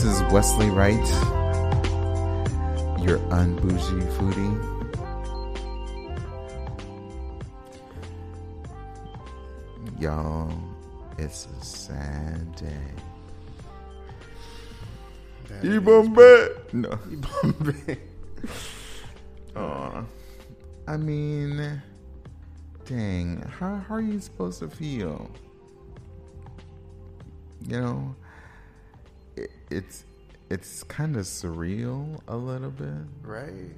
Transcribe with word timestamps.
This 0.00 0.14
is 0.14 0.32
Wesley 0.32 0.70
Wright, 0.70 0.96
your 3.04 3.18
unbougie 3.28 4.08
foodie. 4.16 4.56
Y'all, 10.00 10.50
it's 11.18 11.48
a 11.48 11.62
sad 11.62 12.56
day. 12.56 12.86
Yibambe! 15.60 16.72
No. 16.72 16.88
Yibambe. 17.10 17.98
Aw. 19.54 20.04
I 20.88 20.96
mean, 20.96 21.82
dang, 22.86 23.42
how, 23.42 23.84
how 23.86 23.96
are 23.96 24.00
you 24.00 24.18
supposed 24.18 24.60
to 24.60 24.70
feel? 24.70 25.30
you 27.66 27.80
know 27.80 28.14
it's 29.70 30.04
it's 30.50 30.82
kind 30.84 31.16
of 31.16 31.24
surreal 31.24 32.20
a 32.28 32.36
little 32.36 32.70
bit 32.70 32.88
Right. 33.22 33.74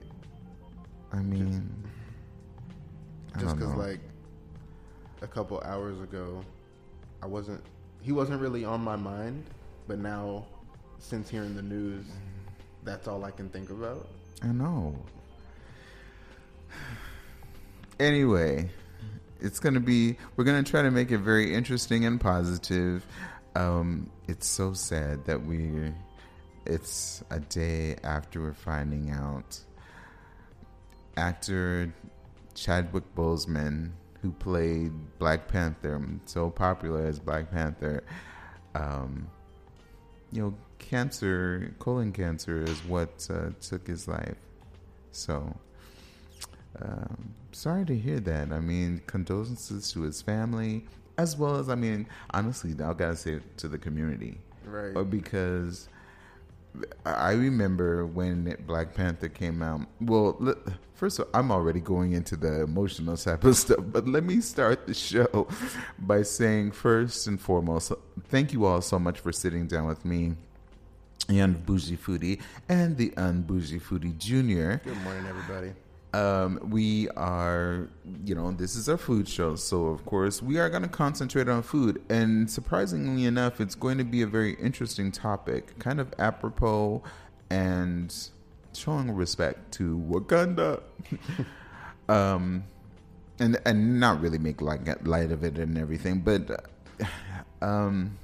i 1.12 1.18
mean 1.18 1.70
Just 3.38 3.56
because, 3.56 3.74
like, 3.74 4.00
a 5.22 5.26
couple 5.26 5.60
hours 5.64 6.00
ago, 6.00 6.42
I 7.22 7.26
wasn't, 7.26 7.62
he 8.02 8.12
wasn't 8.12 8.40
really 8.42 8.64
on 8.64 8.82
my 8.82 8.96
mind, 8.96 9.44
but 9.86 9.98
now, 9.98 10.44
since 10.98 11.30
hearing 11.30 11.54
the 11.54 11.62
news, 11.62 12.04
that's 12.84 13.06
all 13.08 13.24
I 13.24 13.30
can 13.30 13.48
think 13.48 13.70
about. 13.70 14.08
i 14.42 14.48
know 14.48 14.94
anyway 18.00 18.68
it's 19.40 19.58
gonna 19.58 19.80
be 19.80 20.16
we're 20.36 20.44
gonna 20.44 20.62
try 20.62 20.82
to 20.82 20.90
make 20.90 21.10
it 21.10 21.18
very 21.18 21.54
interesting 21.54 22.04
and 22.04 22.20
positive 22.20 23.04
um 23.54 24.08
it's 24.28 24.46
so 24.46 24.72
sad 24.72 25.24
that 25.24 25.44
we 25.44 25.92
it's 26.64 27.22
a 27.30 27.40
day 27.40 27.96
after 28.04 28.40
we're 28.40 28.52
finding 28.52 29.10
out 29.10 29.58
actor 31.16 31.92
Chadwick 32.54 33.14
Boseman, 33.14 33.90
who 34.20 34.30
played 34.32 34.92
Black 35.18 35.48
Panther, 35.48 36.00
so 36.26 36.50
popular 36.50 37.06
as 37.06 37.18
Black 37.18 37.50
Panther, 37.50 38.04
um, 38.74 39.28
you 40.30 40.42
know, 40.42 40.54
cancer, 40.78 41.74
colon 41.78 42.12
cancer, 42.12 42.62
is 42.62 42.78
what 42.84 43.26
uh, 43.30 43.50
took 43.60 43.86
his 43.86 44.08
life. 44.08 44.36
So, 45.12 45.54
um, 46.80 47.34
sorry 47.52 47.84
to 47.86 47.96
hear 47.96 48.20
that. 48.20 48.52
I 48.52 48.60
mean, 48.60 49.02
condolences 49.06 49.92
to 49.92 50.02
his 50.02 50.22
family, 50.22 50.84
as 51.22 51.36
well 51.36 51.56
as, 51.56 51.68
I 51.68 51.74
mean, 51.74 52.06
honestly, 52.32 52.72
I 52.72 52.92
gotta 52.92 53.16
say 53.16 53.34
it 53.34 53.56
to 53.58 53.68
the 53.68 53.78
community, 53.78 54.38
Right. 54.64 55.08
Because 55.08 55.88
I 57.04 57.32
remember 57.32 58.06
when 58.06 58.56
Black 58.66 58.94
Panther 58.94 59.28
came 59.28 59.62
out. 59.62 59.82
Well, 60.00 60.56
first 60.94 61.18
of 61.18 61.26
all, 61.26 61.40
I'm 61.40 61.50
already 61.50 61.80
going 61.80 62.12
into 62.12 62.36
the 62.36 62.62
emotional 62.62 63.16
type 63.16 63.44
of 63.44 63.56
stuff, 63.56 63.80
but 63.82 64.06
let 64.08 64.24
me 64.24 64.40
start 64.40 64.86
the 64.86 64.94
show 64.94 65.48
by 65.98 66.22
saying 66.22 66.72
first 66.72 67.26
and 67.26 67.40
foremost, 67.40 67.92
thank 68.28 68.52
you 68.52 68.64
all 68.64 68.80
so 68.80 68.98
much 68.98 69.20
for 69.20 69.32
sitting 69.32 69.66
down 69.66 69.86
with 69.86 70.04
me. 70.04 70.34
And 71.28 71.64
Bougie 71.64 71.96
Foodie 71.96 72.40
and 72.68 72.96
the 72.96 73.10
Unbougie 73.10 73.80
Foodie 73.80 74.16
Junior. 74.18 74.80
Good 74.84 74.96
morning, 74.98 75.24
everybody. 75.26 75.72
Um, 76.14 76.60
we 76.70 77.08
are, 77.10 77.88
you 78.24 78.34
know, 78.34 78.52
this 78.52 78.76
is 78.76 78.88
our 78.88 78.98
food 78.98 79.26
show, 79.26 79.56
so 79.56 79.86
of 79.86 80.04
course 80.04 80.42
we 80.42 80.58
are 80.58 80.68
going 80.68 80.82
to 80.82 80.88
concentrate 80.88 81.48
on 81.48 81.62
food. 81.62 82.02
And 82.10 82.50
surprisingly 82.50 83.24
enough, 83.24 83.60
it's 83.60 83.74
going 83.74 83.98
to 83.98 84.04
be 84.04 84.22
a 84.22 84.26
very 84.26 84.54
interesting 84.54 85.10
topic, 85.10 85.78
kind 85.78 86.00
of 86.00 86.12
apropos 86.18 87.02
and 87.48 88.14
showing 88.74 89.10
respect 89.10 89.72
to 89.72 89.98
Wakanda. 90.08 90.82
um, 92.08 92.64
and 93.38 93.58
and 93.64 93.98
not 93.98 94.20
really 94.20 94.38
make 94.38 94.60
like 94.60 95.06
light 95.06 95.32
of 95.32 95.44
it 95.44 95.58
and 95.58 95.76
everything, 95.76 96.20
but 96.20 96.70
um, 97.62 98.18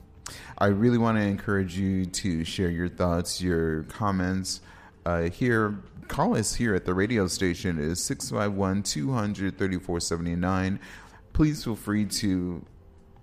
I 0.59 0.67
really 0.67 0.99
want 0.99 1.19
to 1.19 1.25
encourage 1.25 1.77
you 1.77 2.05
to 2.07 2.45
share 2.45 2.71
your 2.71 2.89
thoughts, 2.89 3.41
your 3.41 3.85
comments. 3.85 4.61
Uh, 5.07 5.23
here, 5.31 5.79
call 6.09 6.37
us 6.37 6.55
here 6.55 6.75
at 6.75 6.85
the 6.85 6.95
radio 6.95 7.27
station 7.27 7.79
is 7.79 8.03
651 8.03 8.83
200 8.83 9.59
3479. 9.59 10.81
Please 11.33 11.63
feel 11.63 11.77
free 11.77 12.07
to, 12.07 12.65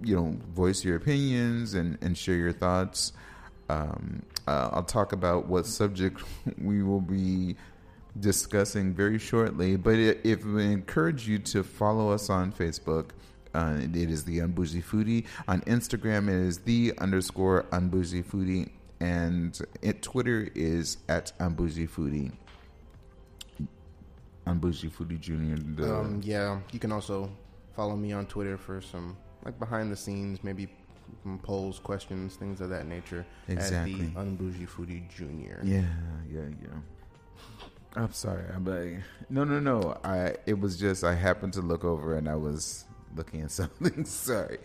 you 0.03 0.15
know, 0.15 0.37
voice 0.53 0.85
your 0.85 0.95
opinions 0.95 1.73
and, 1.73 1.97
and 2.01 2.17
share 2.17 2.35
your 2.35 2.53
thoughts. 2.53 3.11
Um, 3.67 4.23
uh, 4.47 4.69
I'll 4.71 4.83
talk 4.83 5.11
about 5.11 5.47
what 5.47 5.65
subject 5.65 6.21
we 6.61 6.83
will 6.83 7.01
be 7.01 7.55
discussing 8.19 8.93
very 8.93 9.19
shortly. 9.19 9.75
But 9.75 9.95
if 9.95 10.45
we 10.45 10.63
encourage 10.71 11.27
you 11.27 11.39
to 11.39 11.63
follow 11.63 12.11
us 12.11 12.29
on 12.29 12.51
Facebook, 12.51 13.09
uh, 13.53 13.77
it 13.79 14.09
is 14.09 14.23
the 14.25 14.39
Unbougie 14.39 14.83
Foodie. 14.83 15.25
On 15.47 15.61
Instagram, 15.61 16.27
it 16.27 16.47
is 16.47 16.59
the 16.59 16.93
underscore 16.99 17.63
Unbougie 17.71 18.23
Foodie. 18.23 18.69
And 18.99 19.59
it, 19.81 20.01
Twitter 20.01 20.49
is 20.55 20.97
at 21.09 21.37
Unbougie 21.39 21.89
Foodie. 21.89 22.31
Unbougie 24.47 24.91
Foodie 24.91 25.19
Junior. 25.19 25.57
The, 25.57 25.95
Um, 25.95 26.21
yeah, 26.23 26.59
you 26.71 26.79
can 26.79 26.91
also 26.91 27.29
follow 27.75 27.95
me 27.95 28.13
on 28.13 28.25
Twitter 28.27 28.57
for 28.57 28.81
some, 28.81 29.17
like, 29.43 29.57
behind 29.59 29.91
the 29.91 29.95
scenes, 29.95 30.43
maybe 30.43 30.67
polls, 31.43 31.79
questions, 31.79 32.35
things 32.35 32.61
of 32.61 32.69
that 32.69 32.87
nature. 32.87 33.25
Exactly. 33.47 33.93
At 33.93 34.13
the 34.13 34.19
Unbougie 34.19 34.67
Foodie 34.67 35.07
Junior. 35.09 35.59
Yeah, 35.63 35.81
yeah, 36.29 36.41
yeah. 36.61 36.67
I'm 37.95 38.11
sorry. 38.11 38.43
I'm 38.53 38.65
like, 38.65 39.01
no, 39.29 39.43
no, 39.45 39.59
no. 39.59 39.97
I 40.03 40.35
it 40.45 40.59
was 40.59 40.77
just 40.77 41.03
I 41.03 41.13
happened 41.15 41.53
to 41.53 41.61
look 41.61 41.85
over 41.85 42.17
and 42.17 42.27
I 42.27 42.35
was 42.35 42.85
looking 43.15 43.41
at 43.41 43.51
something. 43.59 44.03
sorry. 44.05 44.57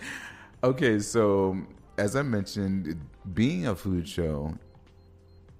Okay, 0.64 0.98
so 0.98 1.56
as 1.96 2.16
I 2.16 2.22
mentioned, 2.22 3.00
being 3.32 3.66
a 3.68 3.74
food 3.76 4.08
show, 4.08 4.54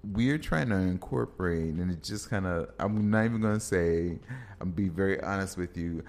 we're 0.03 0.37
trying 0.37 0.69
to 0.69 0.75
incorporate, 0.75 1.75
and 1.75 1.91
it 1.91 2.03
just 2.03 2.29
kind 2.29 2.45
of. 2.45 2.71
I'm 2.79 3.09
not 3.09 3.25
even 3.25 3.41
going 3.41 3.55
to 3.55 3.59
say. 3.59 4.19
I'm 4.59 4.71
be 4.71 4.89
very 4.89 5.21
honest 5.21 5.57
with 5.57 5.77
you. 5.77 6.03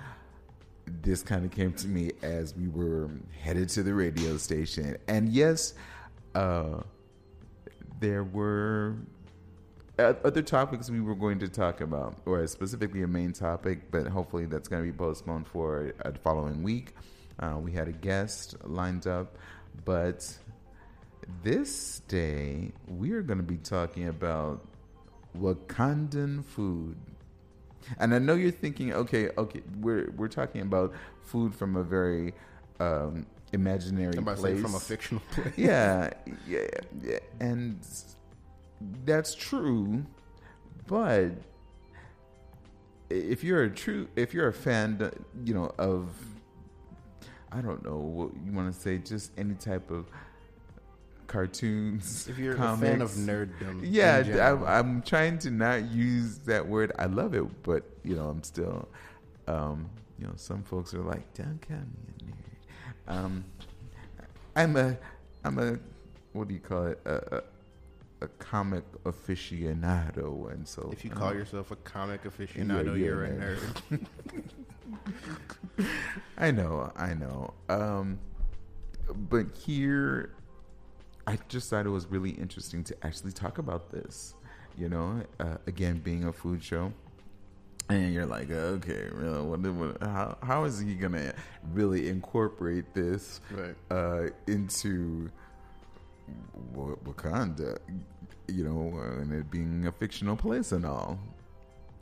This 1.02 1.22
kind 1.22 1.44
of 1.44 1.50
came 1.50 1.72
to 1.74 1.88
me 1.88 2.12
as 2.22 2.56
we 2.56 2.68
were 2.68 3.10
headed 3.40 3.68
to 3.70 3.82
the 3.82 3.94
radio 3.94 4.36
station, 4.36 4.96
and 5.08 5.28
yes, 5.28 5.74
uh, 6.34 6.80
there 8.00 8.24
were 8.24 8.96
uh, 9.98 10.14
other 10.24 10.42
topics 10.42 10.90
we 10.90 11.00
were 11.00 11.14
going 11.14 11.38
to 11.38 11.48
talk 11.48 11.80
about, 11.80 12.16
or 12.26 12.46
specifically 12.46 13.02
a 13.02 13.06
main 13.06 13.32
topic, 13.32 13.90
but 13.90 14.06
hopefully 14.06 14.46
that's 14.46 14.68
going 14.68 14.84
to 14.84 14.90
be 14.90 14.96
postponed 14.96 15.46
for 15.46 15.92
a 16.00 16.12
following 16.18 16.62
week. 16.62 16.94
Uh, 17.38 17.58
we 17.58 17.72
had 17.72 17.88
a 17.88 17.92
guest 17.92 18.56
lined 18.64 19.06
up, 19.06 19.36
but 19.84 20.36
this 21.42 22.00
day 22.08 22.72
we 22.88 23.12
are 23.12 23.22
going 23.22 23.38
to 23.38 23.44
be 23.44 23.58
talking 23.58 24.08
about 24.08 24.66
Wakandan 25.38 26.44
food. 26.44 26.96
And 27.98 28.14
I 28.14 28.18
know 28.18 28.34
you're 28.34 28.50
thinking, 28.50 28.92
okay, 28.92 29.30
okay, 29.36 29.62
we're 29.80 30.10
we're 30.16 30.28
talking 30.28 30.60
about 30.60 30.92
food 31.22 31.54
from 31.54 31.76
a 31.76 31.82
very 31.82 32.32
um, 32.78 33.26
imaginary 33.52 34.16
I'm 34.16 34.24
place 34.24 34.40
say 34.40 34.56
from 34.56 34.74
a 34.74 34.80
fictional 34.80 35.22
place. 35.32 35.52
yeah, 35.56 36.10
yeah, 36.46 36.66
yeah, 37.02 37.18
and 37.40 37.80
that's 39.04 39.34
true. 39.34 40.06
But 40.86 41.32
if 43.10 43.42
you're 43.44 43.64
a 43.64 43.70
true, 43.70 44.08
if 44.16 44.32
you're 44.32 44.48
a 44.48 44.52
fan, 44.52 45.10
you 45.44 45.54
know, 45.54 45.72
of, 45.78 46.08
I 47.50 47.60
don't 47.60 47.84
know 47.84 47.96
what 47.96 48.30
you 48.44 48.52
want 48.52 48.72
to 48.72 48.80
say, 48.80 48.98
just 48.98 49.32
any 49.36 49.54
type 49.54 49.90
of 49.90 50.06
cartoons. 51.32 52.28
If 52.32 52.38
you're 52.38 52.54
comics, 52.54 52.82
a 52.82 52.92
fan 52.92 53.02
of 53.02 53.10
nerddom, 53.12 53.80
yeah, 53.82 54.22
general. 54.22 54.66
I, 54.66 54.78
I'm 54.78 55.02
trying 55.02 55.38
to 55.38 55.50
not 55.50 55.90
use 55.90 56.38
that 56.38 56.66
word. 56.66 56.92
I 56.98 57.06
love 57.06 57.34
it, 57.34 57.44
but 57.62 57.84
you 58.04 58.14
know, 58.14 58.28
I'm 58.28 58.42
still, 58.42 58.88
um, 59.48 59.88
you 60.18 60.26
know, 60.26 60.34
some 60.36 60.62
folks 60.62 60.94
are 60.94 61.02
like, 61.02 61.32
"Don't 61.34 61.58
call 61.66 61.78
me 61.78 61.84
a 62.20 63.12
nerd." 63.12 63.16
Um, 63.16 63.44
I'm 64.54 64.76
a, 64.76 64.98
I'm 65.44 65.58
a, 65.58 65.78
what 66.32 66.48
do 66.48 66.54
you 66.54 66.60
call 66.60 66.86
it? 66.86 67.00
A, 67.04 67.36
a, 67.38 67.42
a 68.24 68.28
comic 68.38 68.84
aficionado, 69.04 70.52
and 70.52 70.68
so 70.68 70.90
if 70.92 71.04
you 71.04 71.10
um, 71.12 71.16
call 71.16 71.34
yourself 71.34 71.70
a 71.70 71.76
comic 71.76 72.22
aficionado, 72.24 72.88
yeah, 72.88 73.04
you're 73.04 73.24
a 73.24 73.30
nerd. 73.30 74.06
I 76.38 76.50
know, 76.50 76.92
I 76.96 77.14
know. 77.14 77.54
Um, 77.68 78.18
but 79.30 79.46
here, 79.56 80.34
I 81.26 81.38
just 81.48 81.70
thought 81.70 81.86
it 81.86 81.90
was 81.90 82.06
really 82.06 82.30
interesting 82.30 82.82
to 82.84 82.96
actually 83.04 83.32
talk 83.32 83.58
about 83.58 83.90
this. 83.90 84.34
You 84.76 84.88
know, 84.88 85.22
uh, 85.38 85.58
again, 85.66 85.98
being 85.98 86.24
a 86.24 86.32
food 86.32 86.62
show, 86.64 86.92
and 87.90 88.12
you're 88.14 88.24
like, 88.26 88.50
okay, 88.50 89.06
really, 89.12 89.42
what, 89.42 89.60
what, 89.60 90.02
how, 90.02 90.38
how 90.42 90.64
is 90.64 90.78
he 90.80 90.94
gonna 90.94 91.34
really 91.74 92.08
incorporate 92.08 92.94
this 92.94 93.40
Right. 93.50 93.74
uh, 93.90 94.28
into 94.46 95.30
Wa- 96.74 96.96
Wakanda? 97.04 97.78
You 98.48 98.64
know, 98.64 98.98
and 99.20 99.32
it 99.32 99.50
being 99.50 99.86
a 99.86 99.92
fictional 99.92 100.36
place 100.36 100.72
and 100.72 100.84
all. 100.86 101.18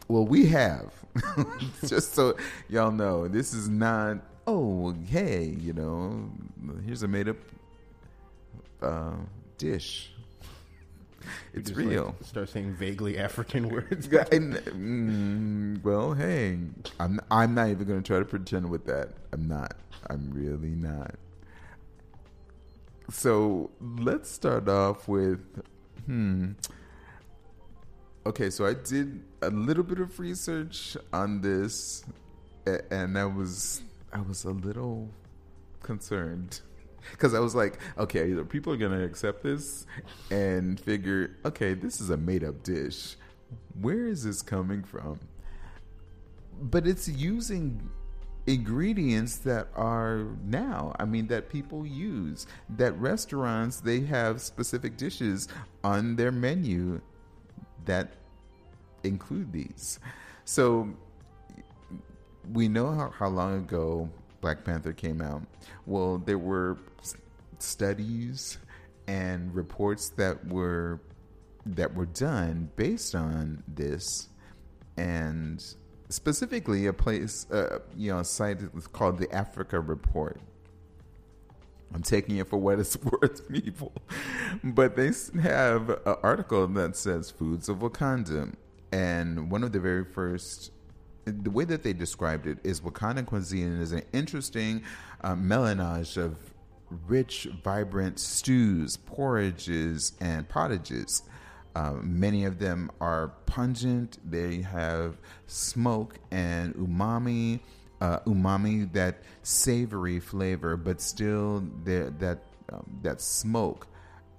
Well, 0.09 0.27
we 0.27 0.47
have. 0.47 0.93
Just 1.87 2.15
so 2.15 2.37
y'all 2.69 2.91
know, 2.93 3.29
this 3.29 3.53
is 3.53 3.69
not, 3.69 4.19
oh, 4.47 4.95
hey, 5.09 5.57
you 5.61 5.73
know, 5.73 6.31
here's 6.85 7.03
a 7.03 7.09
made 7.09 7.29
up 7.29 7.37
uh, 8.83 9.17
dish. 9.59 10.13
It's 11.53 11.69
Just, 11.71 11.79
like, 11.81 11.89
real. 11.91 12.15
start 12.23 12.49
saying 12.49 12.75
vaguely 12.75 13.19
African 13.19 13.69
words. 13.75 14.07
And, 14.33 14.55
mm, 14.55 15.83
well, 15.85 16.15
hey, 16.15 16.59
I'm 16.99 17.21
I'm 17.31 17.55
not 17.55 17.69
even 17.69 17.87
going 17.87 18.03
to 18.03 18.07
try 18.07 18.19
to 18.19 18.25
pretend 18.25 18.71
with 18.71 18.87
that. 18.87 19.11
I'm 19.33 19.47
not. 19.47 19.75
I'm 20.09 20.31
really 20.33 20.75
not. 20.75 21.15
So 23.11 23.71
let's 23.81 24.31
start 24.31 24.69
off 24.69 25.09
with, 25.09 25.41
hmm. 26.07 26.53
Okay, 28.25 28.51
so 28.51 28.67
I 28.67 28.75
did 28.75 29.23
a 29.43 29.51
little 29.51 29.83
bit 29.83 29.99
of 29.99 30.19
research 30.21 30.97
on 31.13 31.41
this, 31.41 32.05
and 32.91 33.19
I 33.19 33.25
was 33.25 33.83
I 34.13 34.21
was 34.21 34.45
a 34.45 34.51
little 34.51 35.11
concerned 35.83 36.61
because 37.13 37.35
I 37.35 37.41
was 37.41 37.55
like, 37.55 37.79
okay, 37.99 38.31
either 38.31 38.45
people 38.45 38.73
are 38.73 38.77
gonna 38.77 39.05
accept 39.05 39.43
this 39.43 39.87
and 40.31 40.79
figure, 40.79 41.37
okay, 41.45 41.75
this 41.75 42.01
is 42.01 42.11
a 42.11 42.17
made 42.17 42.45
up 42.45 42.63
dish. 42.63 43.17
Where 43.81 44.07
is 44.07 44.25
this 44.25 44.43
coming 44.43 44.83
from? 44.83 45.19
But 46.61 46.87
it's 46.87 47.09
using 47.09 47.91
ingredients 48.47 49.37
that 49.37 49.69
are 49.77 50.25
now 50.47 50.95
i 50.99 51.05
mean 51.05 51.27
that 51.27 51.51
people 51.51 51.87
use 51.87 52.47
that 52.71 52.99
restaurants 52.99 53.81
they 53.81 54.01
have 54.01 54.41
specific 54.41 54.97
dishes 54.97 55.47
on 55.85 56.17
their 56.17 56.33
menu 56.33 57.01
that 57.85 58.15
include 59.05 59.53
these 59.53 60.01
so 60.45 60.89
we 62.53 62.67
know 62.67 62.91
how, 62.93 63.11
how 63.11 63.29
long 63.29 63.59
ago 63.59 64.09
Black 64.41 64.65
Panther 64.65 64.93
came 64.93 65.21
out. 65.21 65.43
Well, 65.87 66.19
there 66.19 66.39
were 66.39 66.79
studies 67.59 68.59
and 69.07 69.55
reports 69.55 70.11
that 70.17 70.47
were 70.47 71.01
that 71.67 71.95
were 71.95 72.07
done 72.07 72.71
based 72.77 73.15
on 73.15 73.63
this, 73.69 74.29
and 74.97 75.63
specifically 76.09 76.87
a 76.87 76.93
place, 76.93 77.47
uh, 77.51 77.81
you 77.97 78.13
know, 78.13 78.21
a 78.21 78.25
site 78.25 78.61
that 78.61 78.75
was 78.75 78.87
called 78.87 79.19
the 79.19 79.33
Africa 79.35 79.79
Report. 79.81 80.41
I'm 81.93 82.03
taking 82.03 82.37
it 82.37 82.49
for 82.49 82.57
what 82.57 82.79
it's 82.79 82.97
worth, 83.03 83.49
people. 83.49 83.93
But 84.63 84.97
they 84.97 85.11
have 85.43 85.91
an 85.91 86.17
article 86.23 86.67
that 86.67 86.97
says 86.97 87.31
foods 87.31 87.69
of 87.69 87.79
Wakanda. 87.79 88.55
And 88.93 89.51
one 89.51 89.63
of 89.63 89.73
the 89.73 89.81
very 89.81 90.05
first, 90.05 90.73
the 91.25 91.51
way 91.51 91.65
that 91.65 91.83
they 91.83 91.93
described 91.93 92.47
it 92.47 92.59
is 92.65 92.81
Wakanda 92.81 93.25
cuisine 93.25 93.81
is 93.81 93.93
an 93.93 94.03
interesting 94.13 94.83
uh, 95.23 95.35
of 96.17 96.37
rich, 97.07 97.49
vibrant 97.63 98.19
stews, 98.19 98.97
porridges, 98.97 100.13
and 100.21 100.49
pottages. 100.49 101.23
Uh, 101.77 101.93
many 102.03 102.45
of 102.45 102.59
them 102.59 102.91
are 103.01 103.29
pungent. 103.47 104.19
They 104.29 104.63
have 104.63 105.19
smoke 105.47 106.19
and 106.31 106.75
umami, 106.75 107.61
uh, 108.01 108.21
umami 108.21 108.93
that 108.93 109.23
savory 109.43 110.19
flavor, 110.19 110.77
but 110.77 111.01
still 111.01 111.65
that 111.85 112.39
um, 112.73 112.99
that 113.03 113.21
smoke, 113.21 113.87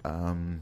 um, 0.04 0.60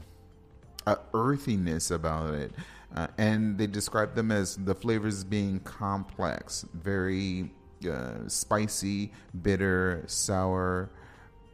a 0.87 0.97
earthiness 1.13 1.91
about 1.91 2.33
it, 2.33 2.51
uh, 2.95 3.07
and 3.17 3.57
they 3.57 3.67
describe 3.67 4.15
them 4.15 4.31
as 4.31 4.57
the 4.57 4.75
flavors 4.75 5.23
being 5.23 5.59
complex, 5.61 6.65
very 6.73 7.51
uh, 7.89 8.27
spicy, 8.27 9.11
bitter, 9.41 10.03
sour, 10.07 10.89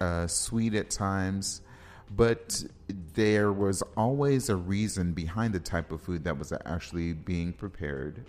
uh, 0.02 0.28
sweet 0.28 0.74
at 0.74 0.90
times. 0.90 1.62
But 2.16 2.64
there 3.14 3.52
was 3.52 3.84
always 3.96 4.50
a 4.50 4.56
reason 4.56 5.14
behind 5.14 5.54
the 5.54 5.60
type 5.60 5.92
of 5.92 6.02
food 6.02 6.24
that 6.24 6.38
was 6.38 6.54
actually 6.66 7.14
being 7.14 7.54
prepared 7.54 8.26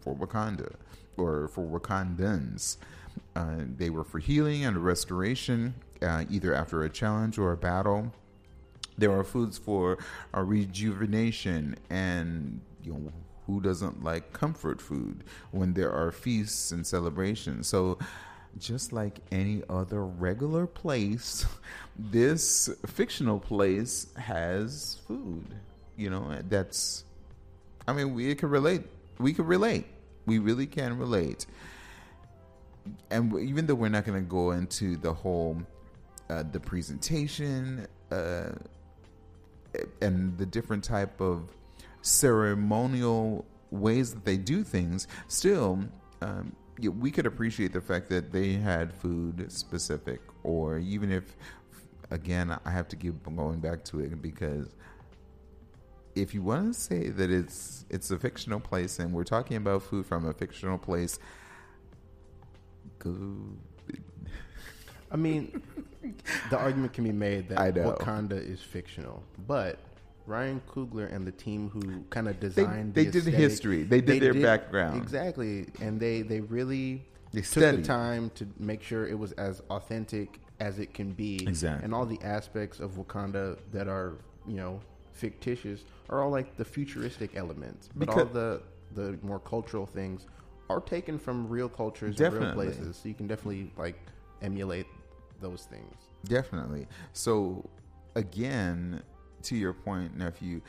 for 0.00 0.14
Wakanda 0.14 0.74
or 1.16 1.48
for 1.48 1.64
Wakandans. 1.64 2.78
Uh, 3.36 3.56
they 3.76 3.90
were 3.90 4.04
for 4.04 4.18
healing 4.18 4.64
and 4.64 4.78
restoration, 4.78 5.74
uh, 6.02 6.24
either 6.30 6.54
after 6.54 6.84
a 6.84 6.90
challenge 6.90 7.38
or 7.38 7.52
a 7.52 7.56
battle. 7.56 8.12
There 8.98 9.16
are 9.16 9.24
foods 9.24 9.56
for 9.56 9.98
uh, 10.34 10.42
rejuvenation 10.42 11.76
and 11.88 12.60
you 12.82 12.92
know 12.92 13.12
who 13.46 13.60
doesn't 13.60 14.04
like 14.04 14.32
comfort 14.32 14.80
food 14.80 15.24
when 15.52 15.72
there 15.72 15.90
are 15.90 16.12
feasts 16.12 16.72
and 16.72 16.86
celebrations. 16.86 17.66
So 17.66 17.98
just 18.58 18.92
like 18.92 19.20
any 19.32 19.62
other 19.70 20.04
regular 20.04 20.66
place, 20.66 21.46
this 21.98 22.68
fictional 22.86 23.38
place 23.40 24.08
has 24.16 25.00
food. 25.06 25.46
You 25.96 26.10
know, 26.10 26.38
that's 26.48 27.04
I 27.88 27.94
mean, 27.94 28.12
we 28.12 28.34
can 28.34 28.50
relate. 28.50 28.82
We 29.18 29.32
can 29.32 29.46
relate. 29.46 29.86
We 30.26 30.38
really 30.38 30.66
can 30.66 30.98
relate. 30.98 31.46
And 33.10 33.34
even 33.40 33.66
though 33.66 33.74
we're 33.74 33.88
not 33.88 34.04
going 34.04 34.22
to 34.22 34.28
go 34.28 34.50
into 34.50 34.98
the 34.98 35.12
whole 35.12 35.56
uh, 36.28 36.44
the 36.52 36.60
presentation 36.60 37.86
uh, 38.10 38.50
and 40.00 40.36
the 40.38 40.46
different 40.46 40.84
type 40.84 41.20
of 41.20 41.50
ceremonial 42.02 43.44
ways 43.70 44.14
that 44.14 44.24
they 44.24 44.36
do 44.36 44.62
things, 44.64 45.06
still, 45.28 45.84
um, 46.22 46.54
we 46.78 47.10
could 47.10 47.26
appreciate 47.26 47.72
the 47.72 47.80
fact 47.80 48.08
that 48.08 48.32
they 48.32 48.52
had 48.52 48.94
food 48.94 49.50
specific, 49.50 50.20
or 50.44 50.78
even 50.78 51.10
if, 51.10 51.36
again, 52.10 52.56
I 52.64 52.70
have 52.70 52.88
to 52.88 52.96
keep 52.96 53.14
going 53.36 53.60
back 53.60 53.84
to 53.86 54.00
it 54.00 54.22
because 54.22 54.74
if 56.14 56.34
you 56.34 56.42
want 56.42 56.74
to 56.74 56.78
say 56.78 57.08
that 57.08 57.30
it's 57.30 57.84
it's 57.90 58.10
a 58.10 58.18
fictional 58.18 58.60
place 58.60 58.98
and 58.98 59.12
we're 59.12 59.24
talking 59.24 59.56
about 59.56 59.82
food 59.82 60.06
from 60.06 60.26
a 60.26 60.32
fictional 60.32 60.78
place, 60.78 61.18
go. 62.98 63.36
I 65.10 65.16
mean, 65.16 65.62
the 66.50 66.58
argument 66.58 66.92
can 66.92 67.04
be 67.04 67.12
made 67.12 67.48
that. 67.48 67.74
Wakanda 67.74 68.32
is 68.32 68.60
fictional, 68.60 69.22
but 69.46 69.78
Ryan 70.26 70.60
Coogler 70.68 71.12
and 71.12 71.26
the 71.26 71.32
team 71.32 71.70
who 71.70 72.04
kind 72.10 72.28
of 72.28 72.38
They, 72.38 72.48
designed 72.48 72.94
they 72.94 73.06
the 73.06 73.20
did 73.22 73.34
history. 73.34 73.82
They 73.82 74.00
did 74.00 74.22
their 74.22 74.34
background. 74.34 75.00
exactly, 75.00 75.66
and 75.80 75.98
they 75.98 76.22
they 76.22 76.40
really 76.40 77.04
They 77.32 77.40
took 77.40 77.76
the 77.76 77.82
time 77.82 78.30
to 78.36 78.46
make 78.58 78.82
sure 78.82 79.06
it 79.06 79.18
was 79.18 79.32
as 79.32 79.62
authentic 79.70 80.40
as 80.60 80.78
it 80.78 80.92
can 80.92 81.12
be. 81.12 81.36
Exactly. 81.46 81.84
and 81.84 81.94
all 81.94 82.04
the 82.04 82.20
aspects 82.22 82.80
of 82.80 82.92
Wakanda 82.92 83.58
that 83.72 83.88
are 83.88 84.16
you 84.46 84.56
know 84.56 84.80
fictitious 85.12 85.84
are 86.10 86.22
all 86.22 86.30
like 86.30 86.56
the 86.56 86.64
futuristic 86.64 87.36
elements, 87.36 87.88
but 87.94 88.08
all 88.10 88.24
the 88.26 88.62
the 88.94 89.18
more 89.22 89.38
cultural 89.40 89.86
things 89.86 90.26
are 90.70 90.80
taken 90.80 91.18
from 91.18 91.48
real 91.48 91.68
cultures 91.68 92.20
and 92.20 92.34
real 92.34 92.52
places. 92.52 92.96
So 92.96 93.08
you 93.08 93.14
can 93.14 93.26
definitely 93.26 93.72
like 93.76 93.98
emulate 94.42 94.86
those 95.40 95.64
things. 95.64 95.94
Definitely. 96.24 96.86
So, 97.12 97.68
again, 98.14 99.02
to 99.42 99.56
your 99.56 99.72
point, 99.72 100.16
nephew, 100.16 100.60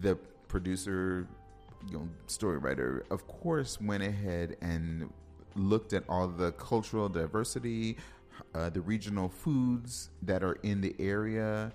the 0.00 0.16
producer, 0.48 1.26
you 1.88 1.98
know, 1.98 2.08
story 2.26 2.58
writer, 2.58 3.04
of 3.10 3.26
course, 3.26 3.80
went 3.80 4.02
ahead 4.02 4.56
and 4.60 5.10
looked 5.54 5.92
at 5.92 6.04
all 6.08 6.28
the 6.28 6.52
cultural 6.52 7.08
diversity, 7.08 7.96
uh, 8.54 8.70
the 8.70 8.80
regional 8.80 9.28
foods 9.28 10.10
that 10.22 10.42
are 10.42 10.58
in 10.62 10.80
the 10.80 10.94
area. 10.98 11.72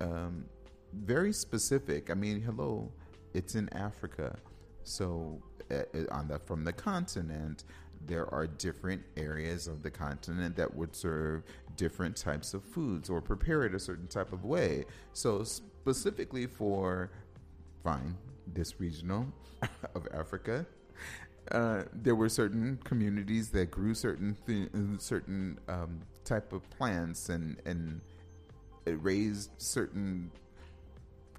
Um, 0.00 0.44
very 0.92 1.32
specific. 1.32 2.10
I 2.10 2.14
mean, 2.14 2.40
hello, 2.40 2.90
it's 3.34 3.54
in 3.54 3.72
Africa, 3.72 4.36
so 4.82 5.40
uh, 5.70 5.82
on 6.10 6.28
the 6.28 6.38
from 6.38 6.64
the 6.64 6.72
continent, 6.72 7.64
there 8.06 8.32
are 8.32 8.46
different 8.46 9.02
areas 9.16 9.66
of 9.66 9.82
the 9.82 9.90
continent 9.90 10.56
that 10.56 10.74
would 10.74 10.94
serve 10.94 11.42
different 11.76 12.16
types 12.16 12.54
of 12.54 12.64
foods 12.64 13.08
or 13.08 13.20
prepare 13.20 13.64
it 13.64 13.74
a 13.74 13.78
certain 13.78 14.06
type 14.06 14.32
of 14.32 14.44
way. 14.44 14.84
So 15.12 15.44
specifically 15.44 16.46
for 16.46 17.10
fine 17.82 18.16
this 18.46 18.80
regional 18.80 19.26
of 19.94 20.06
Africa, 20.12 20.66
uh, 21.50 21.82
there 21.92 22.14
were 22.14 22.28
certain 22.28 22.78
communities 22.84 23.50
that 23.50 23.70
grew 23.70 23.94
certain 23.94 24.36
th- 24.46 24.68
certain 24.98 25.58
um, 25.68 26.00
type 26.24 26.52
of 26.52 26.68
plants 26.70 27.28
and 27.28 27.56
and 27.66 28.00
raised 28.86 29.50
certain. 29.58 30.30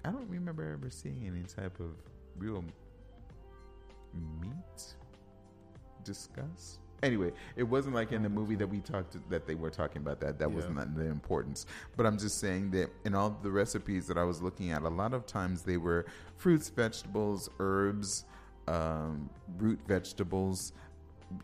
I 0.04 0.10
don't 0.10 0.28
remember 0.28 0.72
ever 0.72 0.90
seeing 0.90 1.24
any 1.26 1.42
type 1.44 1.80
of 1.80 1.94
real 2.36 2.62
meat 4.40 4.94
discuss. 6.04 6.78
Anyway, 7.02 7.32
it 7.54 7.64
wasn't 7.64 7.94
like 7.94 8.12
in 8.12 8.22
the 8.22 8.28
movie 8.30 8.54
that 8.54 8.66
we 8.66 8.80
talked 8.80 9.16
that 9.28 9.46
they 9.46 9.54
were 9.54 9.68
talking 9.68 10.00
about 10.00 10.20
that. 10.20 10.38
That 10.38 10.50
was 10.50 10.66
not 10.70 10.94
the 10.96 11.04
importance. 11.04 11.66
But 11.98 12.06
I'm 12.06 12.18
just 12.18 12.38
saying 12.38 12.70
that 12.70 12.88
in 13.04 13.14
all 13.14 13.38
the 13.42 13.50
recipes 13.50 14.06
that 14.06 14.16
I 14.16 14.24
was 14.24 14.40
looking 14.40 14.70
at, 14.70 14.82
a 14.82 14.88
lot 14.88 15.12
of 15.12 15.26
times 15.26 15.62
they 15.62 15.76
were 15.76 16.06
fruits, 16.38 16.70
vegetables, 16.70 17.50
herbs, 17.58 18.24
um, 18.68 19.28
root 19.58 19.80
vegetables. 19.86 20.72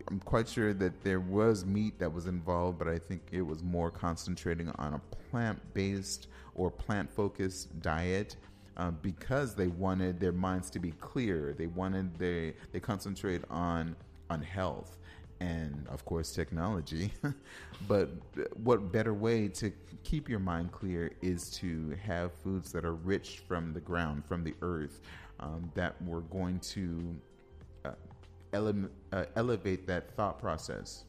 I'm 0.08 0.20
quite 0.20 0.48
sure 0.48 0.72
that 0.72 1.02
there 1.02 1.20
was 1.20 1.66
meat 1.66 1.98
that 1.98 2.10
was 2.10 2.26
involved, 2.26 2.78
but 2.78 2.88
I 2.88 2.98
think 2.98 3.22
it 3.30 3.42
was 3.42 3.62
more 3.62 3.90
concentrating 3.90 4.70
on 4.76 4.94
a 4.94 4.98
plant 5.30 5.60
based 5.74 6.28
or 6.54 6.70
plant 6.70 7.10
focused 7.10 7.82
diet 7.82 8.36
um, 8.76 8.98
because 9.02 9.54
they 9.54 9.66
wanted 9.66 10.20
their 10.20 10.32
minds 10.32 10.70
to 10.70 10.78
be 10.78 10.92
clear. 10.92 11.54
They 11.56 11.66
wanted 11.66 12.18
they 12.18 12.54
they 12.72 12.80
concentrate 12.80 13.42
on 13.50 13.96
on 14.30 14.40
health 14.40 14.96
and 15.40 15.86
of 15.88 16.04
course 16.04 16.32
technology. 16.32 17.12
but 17.88 18.10
what 18.62 18.92
better 18.92 19.14
way 19.14 19.48
to 19.48 19.72
keep 20.04 20.28
your 20.28 20.38
mind 20.38 20.70
clear 20.72 21.10
is 21.22 21.50
to 21.50 21.96
have 22.02 22.32
foods 22.32 22.72
that 22.72 22.84
are 22.84 22.94
rich 22.94 23.42
from 23.48 23.72
the 23.72 23.80
ground, 23.80 24.24
from 24.24 24.44
the 24.44 24.54
earth, 24.62 25.00
um, 25.40 25.70
that 25.74 26.00
we're 26.02 26.20
going 26.20 26.58
to 26.60 27.16
uh, 27.84 27.92
ele- 28.52 28.90
uh, 29.12 29.24
elevate 29.36 29.86
that 29.86 30.10
thought 30.14 30.38
process. 30.38 31.04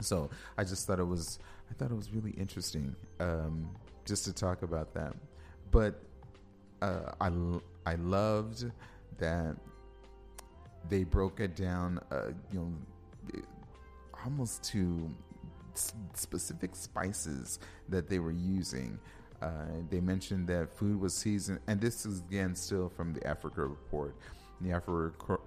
So 0.00 0.28
I 0.58 0.64
just 0.64 0.86
thought 0.86 0.98
it 0.98 1.06
was 1.06 1.38
I 1.70 1.74
thought 1.74 1.90
it 1.90 1.96
was 1.96 2.12
really 2.12 2.32
interesting 2.32 2.94
um, 3.20 3.70
just 4.04 4.24
to 4.24 4.32
talk 4.32 4.62
about 4.62 4.92
that. 4.94 5.14
But 5.70 6.02
uh, 6.82 7.12
I 7.20 7.30
I 7.86 7.94
loved 7.94 8.70
that 9.18 9.56
they 10.88 11.04
broke 11.04 11.40
it 11.40 11.56
down. 11.56 12.00
Uh, 12.10 12.28
you 12.52 12.58
know, 12.58 12.72
almost 14.24 14.62
to 14.62 15.10
s- 15.74 15.94
specific 16.14 16.74
spices 16.76 17.58
that 17.88 18.08
they 18.08 18.18
were 18.18 18.32
using. 18.32 18.98
Uh, 19.40 19.64
they 19.90 20.00
mentioned 20.00 20.46
that 20.46 20.72
food 20.72 21.00
was 21.00 21.14
seasoned, 21.14 21.58
and 21.66 21.80
this 21.80 22.06
is 22.06 22.20
again 22.20 22.54
still 22.54 22.88
from 22.88 23.12
the 23.12 23.26
Africa 23.26 23.62
report. 23.66 24.14
The 24.60 24.70
Africa, 24.70 25.38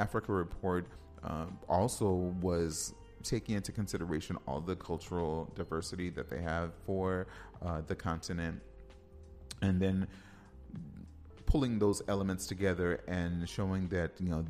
Africa 0.00 0.32
report 0.32 0.86
um, 1.22 1.56
also 1.68 2.34
was 2.40 2.94
taking 3.22 3.54
into 3.54 3.70
consideration 3.70 4.36
all 4.46 4.60
the 4.60 4.74
cultural 4.74 5.50
diversity 5.54 6.10
that 6.10 6.28
they 6.28 6.42
have 6.42 6.72
for 6.84 7.28
uh, 7.64 7.82
the 7.86 7.94
continent, 7.94 8.60
and 9.62 9.80
then 9.80 10.08
pulling 11.46 11.78
those 11.78 12.02
elements 12.08 12.46
together 12.48 13.00
and 13.06 13.48
showing 13.48 13.86
that 13.88 14.10
you 14.18 14.28
know 14.28 14.44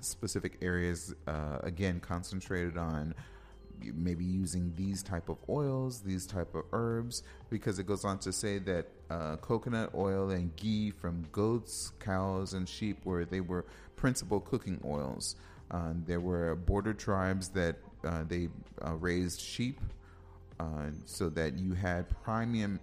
specific 0.00 0.58
areas 0.62 1.14
uh, 1.26 1.58
again 1.62 2.00
concentrated 2.00 2.76
on 2.76 3.14
maybe 3.94 4.24
using 4.24 4.72
these 4.74 5.02
type 5.02 5.28
of 5.28 5.36
oils 5.50 6.00
these 6.00 6.26
type 6.26 6.54
of 6.54 6.64
herbs 6.72 7.22
because 7.50 7.78
it 7.78 7.86
goes 7.86 8.04
on 8.06 8.18
to 8.18 8.32
say 8.32 8.58
that 8.58 8.86
uh, 9.10 9.36
coconut 9.36 9.90
oil 9.94 10.30
and 10.30 10.54
ghee 10.56 10.90
from 10.90 11.26
goats 11.30 11.92
cows 12.00 12.54
and 12.54 12.68
sheep 12.68 12.98
were 13.04 13.24
they 13.24 13.40
were 13.40 13.66
principal 13.96 14.40
cooking 14.40 14.80
oils. 14.84 15.34
Uh, 15.70 15.92
there 16.06 16.20
were 16.20 16.54
border 16.54 16.94
tribes 16.94 17.48
that 17.48 17.76
uh, 18.04 18.22
they 18.28 18.48
uh, 18.86 18.94
raised 18.94 19.40
sheep 19.40 19.80
uh, 20.60 20.90
so 21.04 21.28
that 21.28 21.58
you 21.58 21.74
had 21.74 22.06
premium 22.22 22.78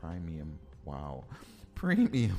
premium 0.00 0.58
wow 0.86 1.22
premium 1.74 2.38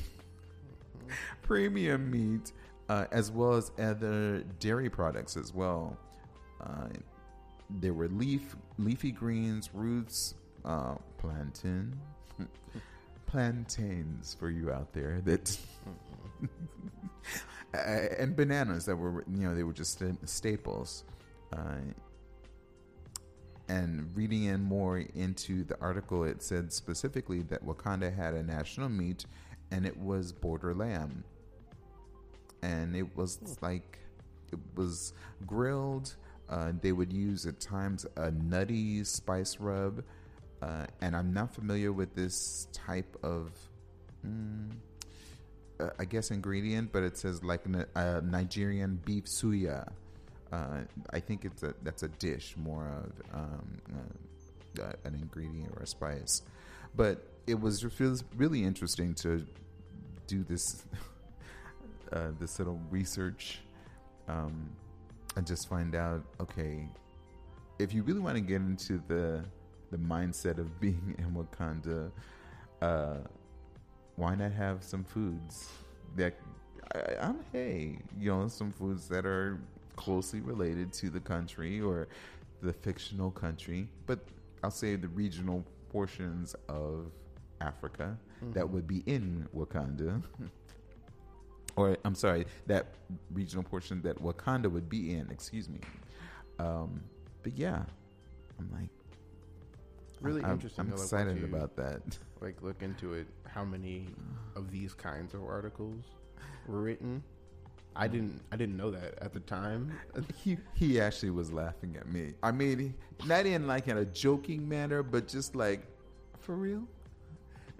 premium 1.44 2.10
meat 2.10 2.52
uh, 2.90 3.06
as 3.12 3.32
well 3.32 3.54
as 3.54 3.72
other 3.80 4.44
dairy 4.60 4.90
products 4.90 5.38
as 5.38 5.54
well. 5.54 5.98
Uh, 6.62 6.88
there 7.70 7.94
were 7.94 8.08
leaf 8.08 8.56
leafy 8.78 9.12
greens, 9.12 9.70
roots, 9.74 10.36
uh, 10.66 10.96
plantain, 11.18 11.94
plantains 13.26 14.36
for 14.40 14.50
you 14.50 14.72
out 14.72 14.94
there 14.94 15.22
that, 15.26 15.58
uh, 17.74 17.78
and 17.78 18.36
bananas 18.36 18.86
that 18.86 18.96
were 18.96 19.26
you 19.30 19.48
know 19.48 19.56
they 19.56 19.64
were 19.64 19.74
just 19.74 20.02
staples. 20.26 21.04
Uh, 21.54 21.76
and 23.70 24.10
reading 24.16 24.46
in 24.46 24.64
more 24.64 25.00
into 25.00 25.64
the 25.66 25.78
article, 25.82 26.24
it 26.24 26.42
said 26.42 26.72
specifically 26.72 27.42
that 27.44 27.66
Wakanda 27.66 28.16
had 28.16 28.34
a 28.34 28.42
national 28.42 28.88
meat, 28.88 29.26
and 29.72 29.86
it 29.86 29.98
was 29.98 30.32
border 30.32 30.74
lamb. 30.74 31.26
And 32.62 32.96
it 32.96 33.16
was 33.16 33.40
like 33.62 34.00
it 34.52 34.60
was 34.76 35.14
grilled. 35.46 36.16
Uh, 36.50 36.72
they 36.82 36.92
would 36.92 37.12
use 37.12 37.46
at 37.46 37.60
times 37.60 38.06
a 38.16 38.32
nutty 38.32 39.04
spice 39.04 39.58
rub, 39.60 40.04
uh, 40.62 40.86
and 41.02 41.16
I'm 41.16 41.34
not 41.34 41.54
familiar 41.54 41.92
with 41.92 42.16
this 42.16 42.68
type 42.72 43.18
of, 43.22 43.52
mm, 44.26 44.72
uh, 45.80 45.90
I 46.00 46.06
guess, 46.06 46.32
ingredient, 46.32 46.94
but 46.94 47.04
it 47.04 47.18
says 47.18 47.44
like 47.44 47.66
a, 47.66 48.00
a 48.00 48.22
Nigerian 48.22 49.02
beef 49.04 49.26
suya. 49.26 49.92
Uh, 50.52 50.82
I 51.12 51.20
think 51.20 51.44
it's 51.44 51.64
a 51.64 51.74
that's 51.84 52.04
a 52.04 52.08
dish 52.08 52.56
more 52.56 52.88
of 52.88 53.38
um, 53.38 53.78
uh, 53.94 54.84
uh, 54.84 54.94
an 55.04 55.16
ingredient 55.16 55.74
or 55.76 55.84
a 55.84 55.88
spice, 55.88 56.44
but 56.96 57.28
it 57.46 57.60
was 57.60 57.82
just 57.82 58.00
really, 58.00 58.22
really 58.38 58.64
interesting 58.64 59.14
to 59.16 59.46
do 60.28 60.46
this 60.48 60.86
uh, 62.14 62.30
this 62.40 62.60
little 62.60 62.80
research 62.90 63.60
um, 64.28 64.70
and 65.36 65.46
just 65.46 65.68
find 65.70 65.96
out 65.96 66.24
okay 66.40 66.88
if 67.80 67.94
you 67.94 68.04
really 68.04 68.20
want 68.20 68.36
to 68.36 68.42
get 68.42 68.62
into 68.62 69.02
the 69.08 69.44
the 69.92 69.98
mindset 69.98 70.58
of 70.58 70.80
being 70.82 71.16
in 71.18 71.34
Wakanda, 71.34 72.12
uh, 72.82 73.18
why 74.16 74.36
not 74.36 74.52
have 74.52 74.84
some 74.84 75.04
foods 75.04 75.70
that 76.16 76.36
I, 76.94 77.16
I'm 77.22 77.40
hey 77.52 78.00
you 78.20 78.32
know 78.32 78.48
some 78.48 78.72
foods 78.72 79.08
that 79.10 79.26
are 79.26 79.60
closely 79.96 80.42
related 80.42 80.94
to 80.94 81.10
the 81.10 81.20
country 81.20 81.82
or 81.82 82.08
the 82.62 82.74
fictional 82.74 83.32
country, 83.32 83.88
but 84.06 84.20
I'll 84.64 84.72
say 84.72 84.96
the 84.96 85.08
regional 85.10 85.64
portions 85.90 86.56
of 86.68 87.12
Africa 87.62 88.18
that 88.54 88.68
would 88.70 88.88
be 88.88 89.04
in 89.06 89.48
Wakanda. 89.56 90.22
or 91.78 91.96
I'm 92.04 92.16
sorry, 92.16 92.46
that 92.66 92.88
regional 93.32 93.64
portion 93.64 94.02
that 94.02 94.22
Wakanda 94.22 94.70
would 94.70 94.90
be 94.90 95.14
in, 95.14 95.30
excuse 95.32 95.70
me. 95.70 95.80
Um, 96.60 97.02
but 97.44 97.58
yeah, 97.58 97.84
I'm 98.60 98.70
like, 98.74 98.90
Really 100.20 100.44
I'm, 100.44 100.54
interesting. 100.54 100.86
I'm 100.86 100.92
look 100.92 101.00
excited 101.00 101.38
into- 101.38 101.46
about 101.46 101.76
that. 101.76 102.02
like 102.42 102.62
look 102.64 102.82
into 102.82 103.14
it. 103.14 103.28
How 103.46 103.64
many 103.64 104.08
of 104.56 104.72
these 104.72 104.94
kinds 104.94 105.36
of 105.36 105.44
articles 105.46 106.04
were 106.66 106.82
written? 106.82 107.24
I 107.96 108.08
didn't. 108.08 108.42
I 108.52 108.56
didn't 108.56 108.78
know 108.78 108.90
that 108.92 109.18
at 109.22 109.34
the 109.34 109.40
time. 109.40 109.92
he 110.44 110.58
he 110.74 111.00
actually 111.00 111.30
was 111.30 111.52
laughing 111.52 111.96
at 112.00 112.12
me. 112.12 112.34
I 112.42 112.52
mean, 112.52 112.96
not 113.26 113.46
in 113.46 113.68
like 113.68 113.88
in 113.88 113.98
a 113.98 114.06
joking 114.06 114.68
manner, 114.68 115.04
but 115.04 115.28
just 115.28 115.56
like 115.56 115.82
for 116.40 116.56
real. 116.56 116.88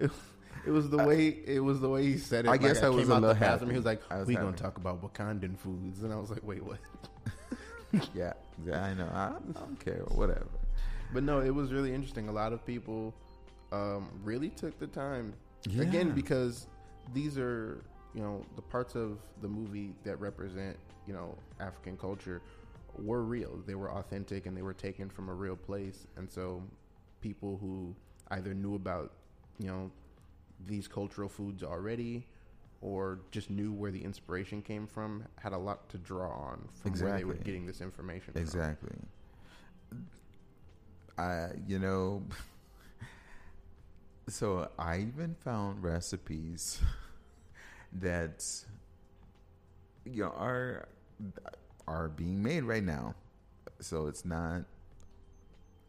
It, 0.66 0.70
was 0.70 0.90
the 0.90 0.98
way. 0.98 1.28
It 1.28 1.60
was 1.60 1.80
the 1.80 1.88
way 1.88 2.04
he 2.04 2.18
said 2.18 2.44
it. 2.44 2.48
I 2.48 2.52
Like, 2.52 2.60
guess 2.62 2.82
I 2.82 2.88
was 2.88 3.04
came 3.08 3.12
a 3.12 3.20
the 3.20 3.28
little 3.28 3.34
bathroom, 3.40 3.70
happy. 3.70 3.70
He 3.72 3.76
was 3.76 3.84
like, 3.86 4.10
was 4.10 4.26
"We 4.26 4.34
gonna 4.34 4.52
talk 4.56 4.76
about 4.76 5.02
Wakandan 5.02 5.58
foods," 5.58 6.02
and 6.02 6.12
I 6.12 6.16
was 6.16 6.30
like, 6.30 6.42
"Wait, 6.44 6.62
what?" 6.64 6.78
Yeah, 8.14 8.34
yeah, 8.66 8.84
I 8.84 8.92
know. 8.94 9.08
I, 9.12 9.28
I 9.28 9.60
don't 9.60 9.80
care. 9.82 10.02
Whatever. 10.08 10.46
But 11.12 11.22
no, 11.22 11.40
it 11.40 11.50
was 11.50 11.72
really 11.72 11.94
interesting. 11.94 12.28
A 12.28 12.32
lot 12.32 12.52
of 12.52 12.64
people 12.66 13.14
um, 13.72 14.10
really 14.22 14.50
took 14.50 14.78
the 14.78 14.86
time 14.88 15.32
Yeah. 15.66 15.82
again 15.82 16.10
because 16.12 16.66
these 17.14 17.38
are 17.38 17.82
you 18.14 18.20
know 18.22 18.44
the 18.56 18.62
parts 18.62 18.94
of 18.94 19.18
the 19.40 19.48
movie 19.48 19.94
that 20.04 20.20
represent 20.20 20.76
you 21.06 21.14
know 21.14 21.34
African 21.60 21.96
culture 21.96 22.42
were 22.98 23.22
real. 23.22 23.58
They 23.66 23.74
were 23.74 23.90
authentic 23.90 24.44
and 24.46 24.54
they 24.56 24.62
were 24.62 24.74
taken 24.74 25.08
from 25.08 25.28
a 25.30 25.34
real 25.34 25.56
place. 25.56 26.06
And 26.16 26.30
so 26.30 26.62
people 27.22 27.56
who 27.58 27.94
either 28.32 28.52
knew 28.52 28.74
about 28.74 29.12
you 29.58 29.68
know 29.68 29.90
these 30.66 30.88
cultural 30.88 31.28
foods 31.28 31.62
already 31.62 32.26
or 32.80 33.20
just 33.30 33.50
knew 33.50 33.72
where 33.72 33.90
the 33.90 34.02
inspiration 34.02 34.62
came 34.62 34.86
from 34.86 35.24
had 35.36 35.52
a 35.52 35.58
lot 35.58 35.88
to 35.88 35.98
draw 35.98 36.30
on 36.30 36.68
from 36.74 36.92
where 36.92 37.16
they 37.16 37.24
were 37.24 37.34
getting 37.34 37.66
this 37.66 37.80
information 37.80 38.32
from. 38.32 38.42
Exactly. 38.42 38.96
I, 41.16 41.48
you 41.66 41.80
know, 41.80 42.22
so 44.28 44.68
I 44.78 44.98
even 44.98 45.34
found 45.40 45.82
recipes 45.82 46.80
that 48.00 48.44
you 50.04 50.22
know 50.22 50.32
are 50.36 50.88
are 51.88 52.08
being 52.08 52.42
made 52.42 52.62
right 52.62 52.84
now. 52.84 53.14
So 53.80 54.06
it's 54.06 54.24
not 54.24 54.64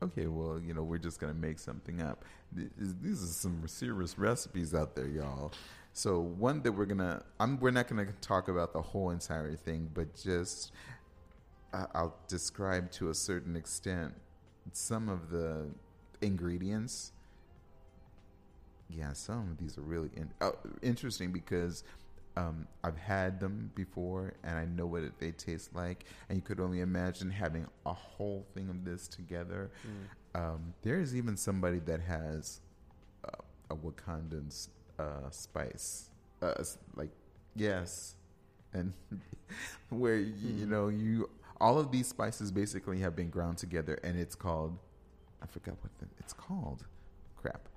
okay. 0.04 0.28
Well, 0.28 0.60
you 0.60 0.74
know, 0.74 0.84
we're 0.84 0.98
just 0.98 1.20
gonna 1.20 1.34
make 1.34 1.60
something 1.60 2.02
up. 2.02 2.24
Th- 2.56 2.70
These 3.02 3.24
are 3.24 3.28
some 3.28 3.68
serious 3.68 4.18
recipes 4.18 4.74
out 4.74 4.96
there, 4.96 5.08
y'all. 5.08 5.52
So 5.94 6.20
one 6.20 6.62
that 6.64 6.72
we're 6.72 6.86
gonna, 6.86 7.24
we're 7.60 7.72
not 7.72 7.88
gonna 7.88 8.08
talk 8.22 8.48
about 8.48 8.74
the 8.74 8.82
whole 8.82 9.10
entire 9.12 9.56
thing, 9.56 9.90
but 9.94 10.16
just 10.16 10.72
I- 11.74 11.88
I'll 11.94 12.16
describe 12.28 12.92
to 12.94 13.10
a 13.10 13.14
certain 13.14 13.56
extent 13.56 14.14
some 14.72 15.10
of 15.10 15.30
the 15.30 15.68
ingredients. 16.22 17.12
Yeah, 18.90 19.14
some 19.14 19.52
of 19.52 19.58
these 19.60 19.78
are 19.78 19.82
really 19.82 20.10
in, 20.16 20.32
uh, 20.42 20.52
interesting 20.82 21.32
because 21.32 21.84
um, 22.40 22.68
I've 22.84 22.98
had 22.98 23.40
them 23.40 23.72
before 23.76 24.34
and 24.44 24.58
I 24.58 24.66
know 24.66 24.86
what 24.86 25.04
it, 25.04 25.20
they 25.20 25.32
taste 25.32 25.76
like. 25.76 26.06
And 26.30 26.38
you 26.38 26.42
could 26.42 26.60
only 26.60 26.80
imagine 26.80 27.30
having 27.30 27.68
a 27.86 27.94
whole 27.94 28.46
thing 28.54 28.70
of 28.70 28.86
this 28.86 29.08
together. 29.08 29.72
Um, 30.36 30.74
there 30.84 31.00
is 31.00 31.16
even 31.16 31.36
somebody 31.36 31.80
that 31.80 32.00
has 32.02 32.62
uh, 33.26 33.32
a 33.72 33.76
Wakandan 33.76 34.68
uh, 34.98 35.30
spice, 35.32 36.10
uh, 36.42 36.64
like 36.96 37.10
yes, 37.56 38.16
and 38.74 38.94
where 39.90 40.18
y- 40.18 40.32
you 40.60 40.66
know 40.68 40.88
you 40.90 41.30
all 41.60 41.80
of 41.80 41.92
these 41.92 42.08
spices 42.08 42.52
basically 42.52 43.00
have 43.00 43.16
been 43.16 43.30
ground 43.30 43.58
together, 43.58 44.00
and 44.04 44.18
it's 44.20 44.36
called 44.36 44.78
I 45.42 45.48
forgot 45.48 45.76
what 45.82 45.92
the, 46.00 46.06
it's 46.20 46.34
called. 46.34 46.86
Crap. 47.42 47.68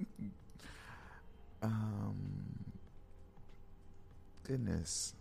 um, 1.62 2.45
goodness, 4.46 5.14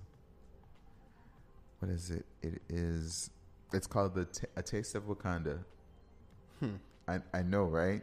what 1.80 1.90
is 1.92 2.12
it? 2.12 2.26
It 2.42 2.62
is. 2.70 3.30
It's 3.74 3.88
called 3.88 4.14
the 4.16 4.26
t- 4.26 4.48
a 4.56 4.62
taste 4.62 4.96
of 4.96 5.04
Wakanda. 5.04 5.60
I 7.08 7.20
I 7.34 7.42
know, 7.44 7.64
right? 7.64 8.02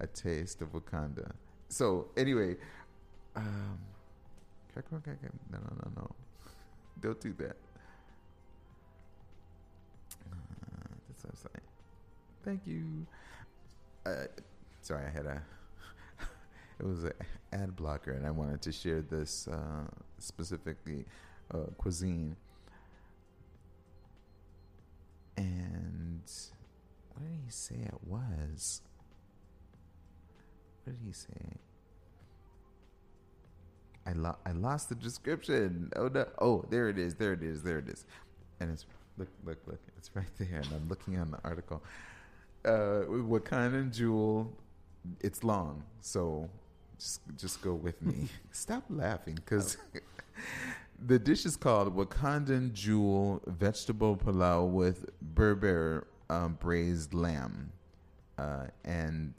A 0.00 0.06
taste 0.06 0.62
of 0.62 0.72
Wakanda. 0.72 1.32
So 1.68 2.08
anyway, 2.16 2.56
um, 3.36 3.78
no, 4.76 4.82
no, 5.52 5.58
no, 5.60 5.92
no, 5.96 6.10
don't 7.00 7.20
do 7.20 7.32
that. 7.38 7.56
Uh, 10.30 10.36
that's 11.08 11.24
what 11.24 11.30
I'm 11.32 11.36
saying. 11.36 11.66
Thank 12.44 12.66
you. 12.66 13.06
Uh, 14.04 14.26
sorry, 14.82 15.06
I 15.06 15.10
had 15.10 15.26
a. 15.26 15.42
It 16.82 16.88
was 16.88 17.04
an 17.04 17.12
ad 17.52 17.76
blocker, 17.76 18.10
and 18.10 18.26
I 18.26 18.32
wanted 18.32 18.60
to 18.62 18.72
share 18.72 19.02
this 19.02 19.46
uh, 19.46 19.86
specifically 20.18 21.04
uh, 21.54 21.66
cuisine. 21.78 22.34
And 25.36 26.22
what 27.12 27.22
did 27.24 27.38
he 27.44 27.50
say 27.50 27.76
it 27.76 28.00
was? 28.04 28.82
What 30.82 30.98
did 30.98 31.06
he 31.06 31.12
say? 31.12 31.60
I 34.04 34.12
lo- 34.14 34.38
I 34.44 34.50
lost 34.50 34.88
the 34.88 34.96
description. 34.96 35.92
Oh 35.94 36.08
no! 36.08 36.26
Oh, 36.40 36.64
there 36.68 36.88
it 36.88 36.98
is. 36.98 37.14
There 37.14 37.32
it 37.32 37.44
is. 37.44 37.62
There 37.62 37.78
it 37.78 37.88
is. 37.88 38.04
And 38.58 38.72
it's 38.72 38.86
look, 39.16 39.28
look, 39.44 39.58
look. 39.68 39.80
It's 39.96 40.10
right 40.14 40.26
there. 40.38 40.58
And 40.64 40.68
I'm 40.74 40.88
looking 40.88 41.16
on 41.20 41.30
the 41.30 41.38
article. 41.44 41.80
Uh, 42.64 43.06
Wakandan 43.06 43.94
jewel. 43.94 44.50
It's 45.20 45.42
long, 45.44 45.84
so 46.00 46.48
just 47.02 47.20
just 47.36 47.62
go 47.62 47.74
with 47.74 48.00
me. 48.02 48.28
Stop 48.52 48.84
laughing, 48.88 49.34
because 49.34 49.76
the 51.06 51.18
dish 51.18 51.44
is 51.44 51.56
called 51.56 51.94
Wakandan 51.96 52.72
jewel 52.72 53.42
vegetable 53.46 54.16
pilau 54.16 54.64
with 54.64 55.06
Berber 55.20 56.06
um, 56.30 56.56
braised 56.60 57.12
lamb, 57.12 57.72
uh, 58.38 58.66
and 58.84 59.34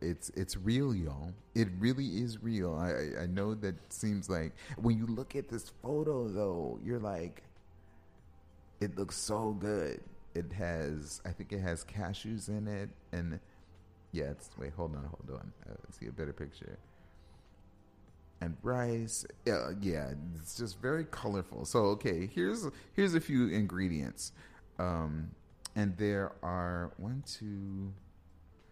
it's 0.00 0.30
it's 0.30 0.56
real, 0.56 0.94
y'all. 0.94 1.32
It 1.54 1.68
really 1.78 2.06
is 2.22 2.42
real. 2.42 2.74
I- 2.76 3.22
I 3.22 3.26
know 3.26 3.54
that 3.54 3.74
seems 3.92 4.30
like 4.30 4.52
when 4.76 4.96
you 4.96 5.06
look 5.06 5.34
at 5.34 5.48
this 5.48 5.70
photo 5.82 6.28
though, 6.28 6.78
you're 6.84 7.00
like, 7.00 7.42
it 8.80 8.96
looks 8.96 9.16
so 9.16 9.52
good. 9.58 10.00
It 10.32 10.52
has, 10.52 11.20
I 11.24 11.30
think 11.30 11.52
it 11.52 11.58
has 11.58 11.84
cashews 11.84 12.48
in 12.48 12.68
it, 12.68 12.88
and 13.10 13.40
yeah, 14.12 14.24
it's 14.24 14.50
wait, 14.58 14.72
hold 14.76 14.94
on, 14.94 15.04
hold 15.04 15.40
on. 15.40 15.52
Uh, 15.68 15.74
see 15.90 16.06
a 16.06 16.12
better 16.12 16.32
picture. 16.32 16.78
And 18.40 18.56
rice, 18.62 19.26
yeah, 19.44 19.70
yeah, 19.80 20.12
it's 20.36 20.56
just 20.56 20.80
very 20.80 21.04
colorful. 21.04 21.64
So 21.64 21.80
okay, 21.96 22.26
here's 22.26 22.66
here's 22.94 23.14
a 23.14 23.20
few 23.20 23.48
ingredients, 23.48 24.32
um, 24.78 25.30
and 25.76 25.96
there 25.98 26.32
are 26.42 26.92
one, 26.96 27.22
two, 27.26 27.92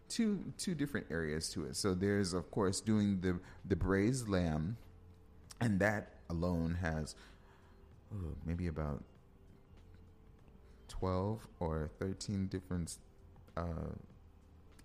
two 0.08 0.52
two 0.56 0.74
different 0.74 1.06
areas 1.10 1.50
to 1.50 1.66
it. 1.66 1.76
So 1.76 1.94
there's 1.94 2.32
of 2.32 2.50
course 2.50 2.80
doing 2.80 3.20
the 3.20 3.38
the 3.64 3.76
braised 3.76 4.28
lamb, 4.28 4.78
and 5.60 5.78
that 5.80 6.14
alone 6.30 6.78
has 6.80 7.14
oh, 8.14 8.34
maybe 8.46 8.66
about 8.68 9.04
twelve 10.88 11.46
or 11.60 11.90
thirteen 11.98 12.46
different 12.46 12.96
uh, 13.54 13.92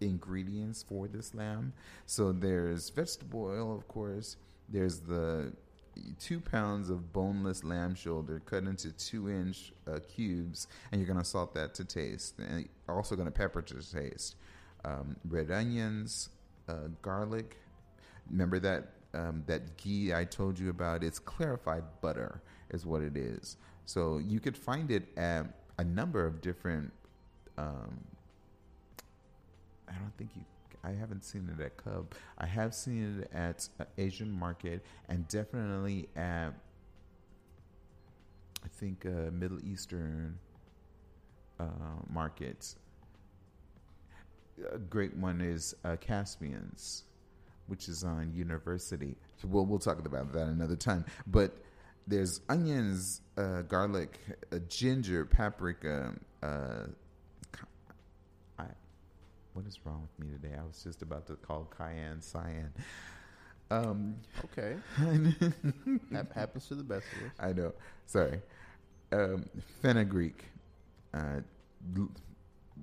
ingredients 0.07 0.83
for 0.87 1.07
this 1.07 1.33
lamb. 1.33 1.73
So 2.05 2.31
there's 2.31 2.89
vegetable 2.89 3.45
oil, 3.45 3.75
of 3.75 3.87
course. 3.87 4.37
There's 4.69 4.99
the 4.99 5.53
two 6.19 6.39
pounds 6.39 6.89
of 6.89 7.13
boneless 7.13 7.63
lamb 7.63 7.95
shoulder 7.95 8.41
cut 8.45 8.63
into 8.63 8.91
two 8.91 9.29
inch 9.29 9.73
uh, 9.87 9.99
cubes, 10.15 10.67
and 10.91 10.99
you're 10.99 11.07
gonna 11.07 11.23
salt 11.23 11.53
that 11.53 11.73
to 11.75 11.85
taste, 11.85 12.39
and 12.39 12.67
also 12.87 13.15
gonna 13.15 13.31
pepper 13.31 13.61
to 13.61 13.91
taste. 13.91 14.35
Um, 14.85 15.15
red 15.29 15.51
onions, 15.51 16.29
uh, 16.67 16.87
garlic. 17.01 17.57
Remember 18.29 18.59
that 18.59 18.89
um, 19.13 19.43
that 19.45 19.77
ghee 19.77 20.13
I 20.13 20.25
told 20.25 20.57
you 20.57 20.69
about? 20.69 21.03
It's 21.03 21.19
clarified 21.19 21.83
butter, 22.01 22.41
is 22.71 22.85
what 22.85 23.01
it 23.01 23.15
is. 23.15 23.57
So 23.85 24.17
you 24.17 24.39
could 24.39 24.57
find 24.57 24.89
it 24.91 25.03
at 25.17 25.45
a 25.77 25.83
number 25.83 26.25
of 26.25 26.41
different. 26.41 26.91
Um, 27.57 27.99
I 29.93 29.99
don't 29.99 30.15
think 30.17 30.32
you. 30.36 30.43
I 30.84 30.91
haven't 30.91 31.23
seen 31.23 31.49
it 31.58 31.63
at 31.63 31.77
Cub. 31.77 32.13
I 32.38 32.45
have 32.45 32.75
seen 32.75 33.21
it 33.21 33.32
at 33.34 33.69
uh, 33.79 33.86
Asian 33.97 34.32
Market 34.32 34.84
and 35.08 35.27
definitely 35.27 36.10
at. 36.15 36.49
I 38.65 38.67
think 38.79 39.06
uh, 39.06 39.32
Middle 39.32 39.60
Eastern 39.65 40.38
uh, 41.60 41.65
markets. 42.10 42.75
A 44.71 44.77
great 44.77 45.15
one 45.15 45.41
is 45.41 45.73
uh, 45.84 45.95
Caspian's, 45.99 47.03
which 47.67 47.88
is 47.88 48.03
on 48.03 48.34
University. 48.34 49.15
So 49.38 49.47
we'll 49.47 49.65
we'll 49.65 49.79
talk 49.79 50.06
about 50.06 50.32
that 50.34 50.47
another 50.47 50.75
time. 50.75 51.06
But 51.27 51.58
there's 52.08 52.41
onions, 52.49 53.21
uh, 53.38 53.62
garlic, 53.63 54.19
uh, 54.51 54.60
ginger, 54.67 55.25
paprika. 55.25 56.13
What 59.53 59.67
is 59.67 59.79
wrong 59.85 60.01
with 60.01 60.25
me 60.25 60.33
today? 60.33 60.55
I 60.59 60.63
was 60.63 60.81
just 60.83 61.01
about 61.01 61.27
to 61.27 61.35
call 61.35 61.65
cayenne 61.65 62.21
cyan. 62.21 62.73
Um, 63.69 64.15
Okay. 64.45 64.75
that 66.11 66.27
happens 66.33 66.67
to 66.67 66.75
the 66.75 66.83
best 66.83 67.05
of 67.15 67.27
us. 67.27 67.31
I 67.39 67.53
know. 67.53 67.73
Sorry. 68.05 68.41
Um, 69.11 69.45
fenugreek. 69.81 70.45
Uh, 71.13 71.41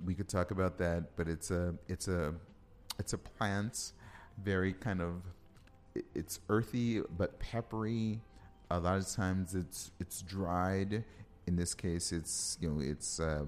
we 0.04 0.14
could 0.14 0.28
talk 0.28 0.52
about 0.52 0.78
that, 0.78 1.16
but 1.16 1.28
it's 1.28 1.50
a 1.50 1.74
it's 1.88 2.06
a 2.06 2.34
it's 2.98 3.12
a 3.12 3.18
plant. 3.18 3.92
Very 4.42 4.72
kind 4.72 5.00
of 5.00 5.22
it's 6.14 6.38
earthy 6.48 7.02
but 7.18 7.38
peppery. 7.40 8.20
A 8.70 8.78
lot 8.78 8.98
of 8.98 9.08
times 9.10 9.56
it's 9.56 9.90
it's 9.98 10.22
dried 10.22 11.04
in 11.50 11.56
this 11.56 11.74
case, 11.74 12.12
it's 12.12 12.56
you 12.60 12.70
know 12.70 12.80
it's 12.80 13.18
uh, 13.18 13.44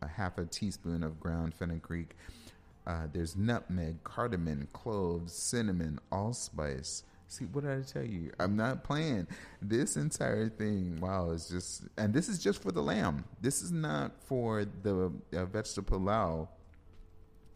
a 0.00 0.08
half 0.08 0.38
a 0.38 0.46
teaspoon 0.46 1.02
of 1.02 1.20
ground 1.20 1.54
fenugreek. 1.54 2.16
Uh, 2.86 3.06
there's 3.12 3.36
nutmeg, 3.36 4.02
cardamom, 4.04 4.68
cloves, 4.72 5.32
cinnamon, 5.32 5.98
allspice. 6.10 7.04
See, 7.28 7.44
what 7.46 7.64
did 7.64 7.78
I 7.78 7.82
tell 7.82 8.04
you? 8.04 8.32
I'm 8.38 8.56
not 8.56 8.84
playing. 8.84 9.26
This 9.62 9.96
entire 9.96 10.48
thing, 10.48 10.98
wow, 11.00 11.30
is 11.30 11.48
just, 11.48 11.84
and 11.96 12.12
this 12.12 12.28
is 12.28 12.38
just 12.38 12.60
for 12.60 12.72
the 12.72 12.82
lamb. 12.82 13.24
This 13.40 13.62
is 13.62 13.72
not 13.72 14.12
for 14.24 14.66
the 14.82 15.12
uh, 15.34 15.44
vegetable 15.46 15.98
pilau. 15.98 16.48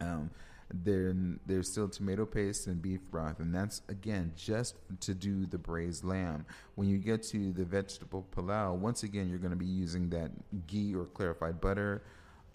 Um, 0.01 0.31
there's 0.73 1.69
still 1.71 1.87
tomato 1.87 2.25
paste 2.25 2.67
and 2.67 2.81
beef 2.81 2.99
broth, 3.09 3.39
and 3.39 3.53
that's 3.53 3.81
again 3.87 4.33
just 4.35 4.75
to 5.01 5.13
do 5.13 5.45
the 5.45 5.57
braised 5.57 6.03
lamb. 6.03 6.45
When 6.75 6.89
you 6.89 6.97
get 6.97 7.23
to 7.23 7.53
the 7.53 7.63
vegetable 7.63 8.25
pilau, 8.31 8.73
once 8.73 9.03
again 9.03 9.29
you're 9.29 9.37
going 9.37 9.51
to 9.51 9.57
be 9.57 9.65
using 9.65 10.09
that 10.09 10.31
ghee 10.67 10.93
or 10.93 11.05
clarified 11.05 11.61
butter, 11.61 12.03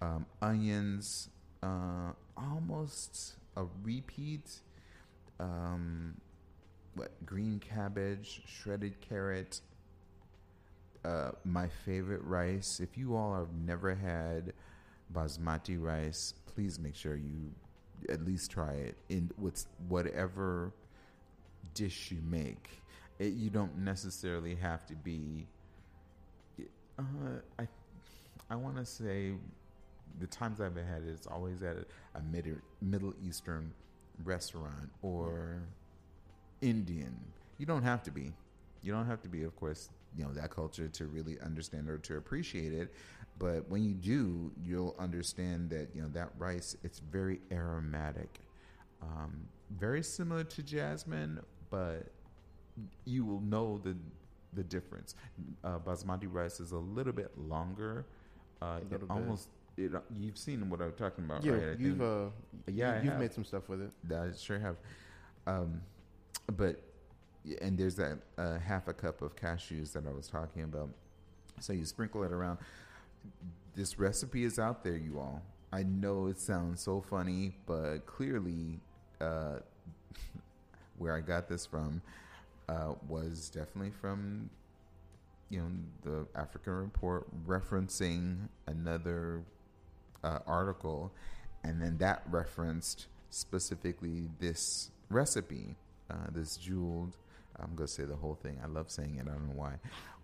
um, 0.00 0.26
onions, 0.42 1.30
uh, 1.62 2.12
almost 2.36 3.34
a 3.56 3.64
repeat. 3.82 4.60
Um, 5.40 6.20
what 6.94 7.10
green 7.24 7.58
cabbage, 7.60 8.42
shredded 8.46 9.00
carrot. 9.00 9.60
Uh, 11.04 11.32
my 11.44 11.68
favorite 11.84 12.22
rice. 12.22 12.78
If 12.80 12.96
you 12.96 13.16
all 13.16 13.34
have 13.34 13.52
never 13.52 13.94
had 13.94 14.52
basmati 15.12 15.80
rice, 15.82 16.34
please 16.54 16.78
make 16.78 16.94
sure 16.94 17.16
you 17.16 17.50
at 18.08 18.24
least 18.24 18.50
try 18.50 18.72
it 18.72 18.96
in 19.08 19.30
with 19.38 19.66
whatever 19.88 20.72
dish 21.74 22.10
you 22.10 22.18
make. 22.24 22.82
It, 23.18 23.32
you 23.32 23.50
don't 23.50 23.78
necessarily 23.78 24.54
have 24.54 24.86
to 24.86 24.94
be. 24.94 25.46
Uh, 26.98 27.02
I 27.58 27.66
I 28.50 28.56
want 28.56 28.76
to 28.76 28.84
say 28.84 29.32
the 30.20 30.26
times 30.26 30.60
I've 30.60 30.76
had 30.76 31.02
it, 31.02 31.10
it's 31.10 31.26
always 31.26 31.62
at 31.62 31.76
a, 31.76 32.18
a 32.18 32.22
mid, 32.22 32.60
Middle 32.80 33.14
Eastern 33.26 33.72
restaurant 34.24 34.90
or 35.02 35.62
Indian. 36.60 37.16
You 37.58 37.66
don't 37.66 37.82
have 37.82 38.02
to 38.04 38.10
be. 38.10 38.32
You 38.82 38.92
don't 38.92 39.06
have 39.06 39.22
to 39.22 39.28
be, 39.28 39.42
of 39.44 39.54
course, 39.56 39.90
you 40.16 40.24
know, 40.24 40.32
that 40.32 40.50
culture 40.50 40.88
to 40.88 41.06
really 41.06 41.38
understand 41.40 41.88
or 41.88 41.98
to 41.98 42.16
appreciate 42.16 42.72
it. 42.72 42.92
But 43.38 43.68
when 43.68 43.82
you 43.82 43.94
do, 43.94 44.52
you'll 44.62 44.94
understand 44.98 45.70
that, 45.70 45.88
you 45.94 46.02
know, 46.02 46.08
that 46.12 46.30
rice, 46.38 46.76
it's 46.84 46.98
very 46.98 47.40
aromatic. 47.50 48.40
Um, 49.02 49.48
very 49.70 50.02
similar 50.02 50.44
to 50.44 50.62
jasmine, 50.62 51.40
but 51.70 52.06
you 53.04 53.24
will 53.24 53.40
know 53.40 53.80
the 53.82 53.96
the 54.54 54.62
difference. 54.62 55.14
Uh, 55.64 55.78
basmati 55.78 56.28
rice 56.30 56.60
is 56.60 56.72
a 56.72 56.78
little 56.78 57.12
bit 57.12 57.30
longer. 57.38 58.04
Uh, 58.60 58.78
it 58.80 58.90
bit. 58.90 59.00
almost 59.08 59.48
it, 59.76 59.92
you've 60.18 60.36
seen 60.38 60.68
what 60.68 60.80
I'm 60.80 60.92
talking 60.92 61.24
about, 61.24 61.44
Yeah, 61.44 61.52
right? 61.52 61.62
I 61.62 61.70
you've 61.82 61.98
think- 61.98 62.00
uh, 62.02 62.70
Yeah, 62.72 62.96
you, 62.98 63.04
you've 63.04 63.12
have. 63.12 63.20
made 63.20 63.32
some 63.32 63.44
stuff 63.44 63.68
with 63.68 63.80
it. 63.82 63.90
I 64.14 64.36
sure 64.36 64.58
have. 64.58 64.76
Um, 65.46 65.80
but 66.56 66.80
and 67.60 67.76
there's 67.76 67.96
that 67.96 68.18
uh, 68.38 68.58
half 68.58 68.86
a 68.88 68.92
cup 68.92 69.20
of 69.22 69.34
cashews 69.34 69.92
that 69.92 70.06
I 70.06 70.12
was 70.12 70.28
talking 70.28 70.62
about. 70.62 70.90
So 71.60 71.72
you 71.72 71.84
sprinkle 71.84 72.22
it 72.24 72.32
around. 72.32 72.58
This 73.74 73.98
recipe 73.98 74.44
is 74.44 74.58
out 74.58 74.84
there, 74.84 74.96
you 74.96 75.18
all. 75.18 75.42
I 75.72 75.82
know 75.82 76.26
it 76.26 76.38
sounds 76.38 76.80
so 76.82 77.00
funny, 77.00 77.56
but 77.66 78.04
clearly, 78.06 78.78
uh, 79.20 79.56
where 80.98 81.16
I 81.16 81.20
got 81.20 81.48
this 81.48 81.64
from 81.66 82.02
uh, 82.68 82.94
was 83.08 83.48
definitely 83.48 83.92
from 84.00 84.50
you 85.50 85.60
know 85.60 85.68
the 86.02 86.26
African 86.38 86.74
Report 86.74 87.26
referencing 87.46 88.48
another 88.66 89.42
uh, 90.24 90.38
article, 90.46 91.12
and 91.64 91.80
then 91.80 91.98
that 91.98 92.22
referenced 92.30 93.06
specifically 93.30 94.28
this 94.38 94.90
recipe, 95.10 95.76
uh, 96.10 96.28
this 96.32 96.56
jeweled. 96.56 97.16
I'm 97.58 97.74
gonna 97.74 97.88
say 97.88 98.04
the 98.04 98.16
whole 98.16 98.34
thing. 98.34 98.58
I 98.62 98.66
love 98.66 98.90
saying 98.90 99.16
it. 99.16 99.26
I 99.28 99.32
don't 99.32 99.48
know 99.48 99.54
why. 99.54 99.74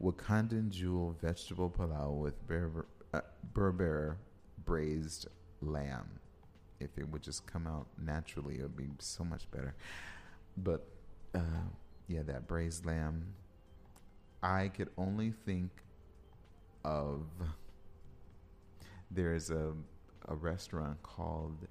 Wakandan 0.02 0.70
jewel 0.70 1.16
vegetable 1.20 1.70
pilau 1.70 2.10
with 2.10 2.46
Berber, 2.46 2.86
uh, 3.12 3.20
Berber 3.52 4.18
braised 4.64 5.28
lamb. 5.60 6.20
If 6.80 6.90
it 6.96 7.08
would 7.08 7.22
just 7.22 7.46
come 7.46 7.66
out 7.66 7.86
naturally, 8.02 8.56
it 8.56 8.62
would 8.62 8.76
be 8.76 8.88
so 8.98 9.24
much 9.24 9.50
better. 9.50 9.74
But 10.56 10.86
uh, 11.34 11.66
yeah, 12.06 12.22
that 12.22 12.46
braised 12.46 12.86
lamb. 12.86 13.34
I 14.42 14.68
could 14.68 14.88
only 14.96 15.32
think 15.44 15.70
of 16.84 17.22
there's 19.10 19.50
a 19.50 19.72
a 20.28 20.34
restaurant 20.34 21.02
called 21.02 21.66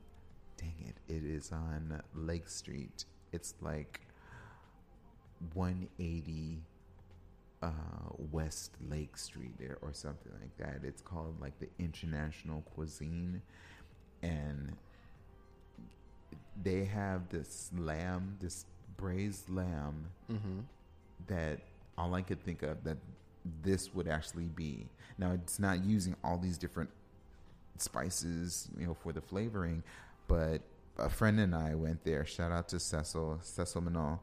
dang 0.57 0.73
it 0.87 0.95
it 1.13 1.23
is 1.23 1.51
on 1.51 2.01
lake 2.15 2.49
street 2.49 3.05
it's 3.31 3.53
like 3.61 4.01
180 5.53 6.59
uh, 7.61 7.69
west 8.31 8.71
lake 8.89 9.17
street 9.17 9.51
there 9.59 9.77
or 9.81 9.93
something 9.93 10.31
like 10.41 10.55
that 10.57 10.85
it's 10.87 11.01
called 11.01 11.39
like 11.39 11.57
the 11.59 11.67
international 11.79 12.61
cuisine 12.73 13.41
and 14.23 14.75
they 16.63 16.85
have 16.85 17.29
this 17.29 17.69
lamb 17.77 18.35
this 18.39 18.65
braised 18.97 19.49
lamb 19.49 20.05
Mm-hmm. 20.31 20.59
that 21.27 21.59
all 21.97 22.13
I 22.15 22.21
could 22.21 22.43
think 22.43 22.63
of 22.63 22.83
that 22.83 22.97
this 23.63 23.93
would 23.93 24.07
actually 24.09 24.47
be. 24.49 24.87
Now 25.17 25.31
it's 25.31 25.57
not 25.57 25.83
using 25.85 26.15
all 26.23 26.37
these 26.37 26.57
different 26.57 26.89
spices, 27.81 28.69
you 28.77 28.87
know, 28.87 28.93
for 28.93 29.11
the 29.13 29.21
flavoring, 29.21 29.83
but 30.27 30.61
a 30.97 31.09
friend 31.09 31.39
and 31.39 31.53
I 31.53 31.75
went 31.75 32.03
there. 32.03 32.25
Shout 32.25 32.51
out 32.51 32.67
to 32.69 32.79
Cecil, 32.79 33.39
Cecil 33.41 33.81
Manal. 33.81 34.19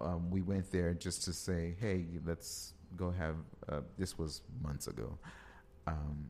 Um, 0.00 0.30
we 0.30 0.42
went 0.42 0.70
there 0.70 0.94
just 0.94 1.24
to 1.24 1.32
say, 1.32 1.74
hey, 1.80 2.06
let's 2.24 2.74
go 2.96 3.10
have. 3.10 3.36
Uh, 3.68 3.80
this 3.98 4.18
was 4.18 4.42
months 4.62 4.86
ago, 4.86 5.18
um, 5.86 6.28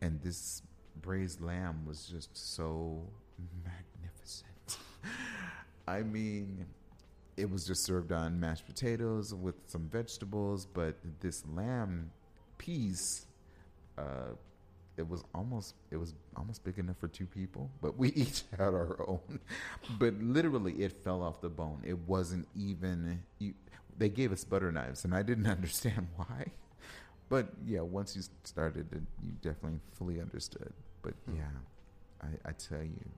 and 0.00 0.20
this 0.22 0.62
braised 1.02 1.40
lamb 1.40 1.84
was 1.86 2.06
just 2.06 2.36
so 2.36 3.02
magnificent. 3.64 4.78
I 5.88 6.02
mean, 6.02 6.66
it 7.36 7.50
was 7.50 7.66
just 7.66 7.84
served 7.84 8.12
on 8.12 8.40
mashed 8.40 8.66
potatoes 8.66 9.34
with 9.34 9.54
some 9.66 9.88
vegetables, 9.88 10.66
but 10.66 10.96
this 11.20 11.44
lamb 11.46 12.10
piece, 12.58 13.26
uh, 13.98 14.34
it 14.96 15.08
was 15.08 15.24
almost 15.34 15.74
it 15.90 15.96
was 15.96 16.14
almost 16.36 16.64
big 16.64 16.78
enough 16.78 16.96
for 16.98 17.08
two 17.08 17.26
people, 17.26 17.70
but 17.82 17.96
we 17.96 18.08
each 18.14 18.44
had 18.50 18.60
our 18.60 18.96
own. 19.08 19.40
But 19.98 20.14
literally, 20.20 20.72
it 20.74 21.04
fell 21.04 21.22
off 21.22 21.40
the 21.40 21.48
bone. 21.48 21.82
It 21.84 21.98
wasn't 22.06 22.48
even. 22.56 23.22
You, 23.38 23.54
they 23.98 24.08
gave 24.08 24.32
us 24.32 24.44
butter 24.44 24.70
knives, 24.72 25.04
and 25.04 25.14
I 25.14 25.22
didn't 25.22 25.46
understand 25.58 26.08
why. 26.16 26.52
But 27.28 27.48
yeah, 27.64 27.80
once 27.80 28.14
you 28.14 28.22
started, 28.44 28.92
it, 28.92 29.02
you 29.22 29.32
definitely 29.42 29.80
fully 29.92 30.20
understood. 30.20 30.72
But 31.02 31.14
yeah, 31.34 31.42
I, 32.22 32.48
I 32.48 32.52
tell 32.52 32.82
you. 32.82 33.10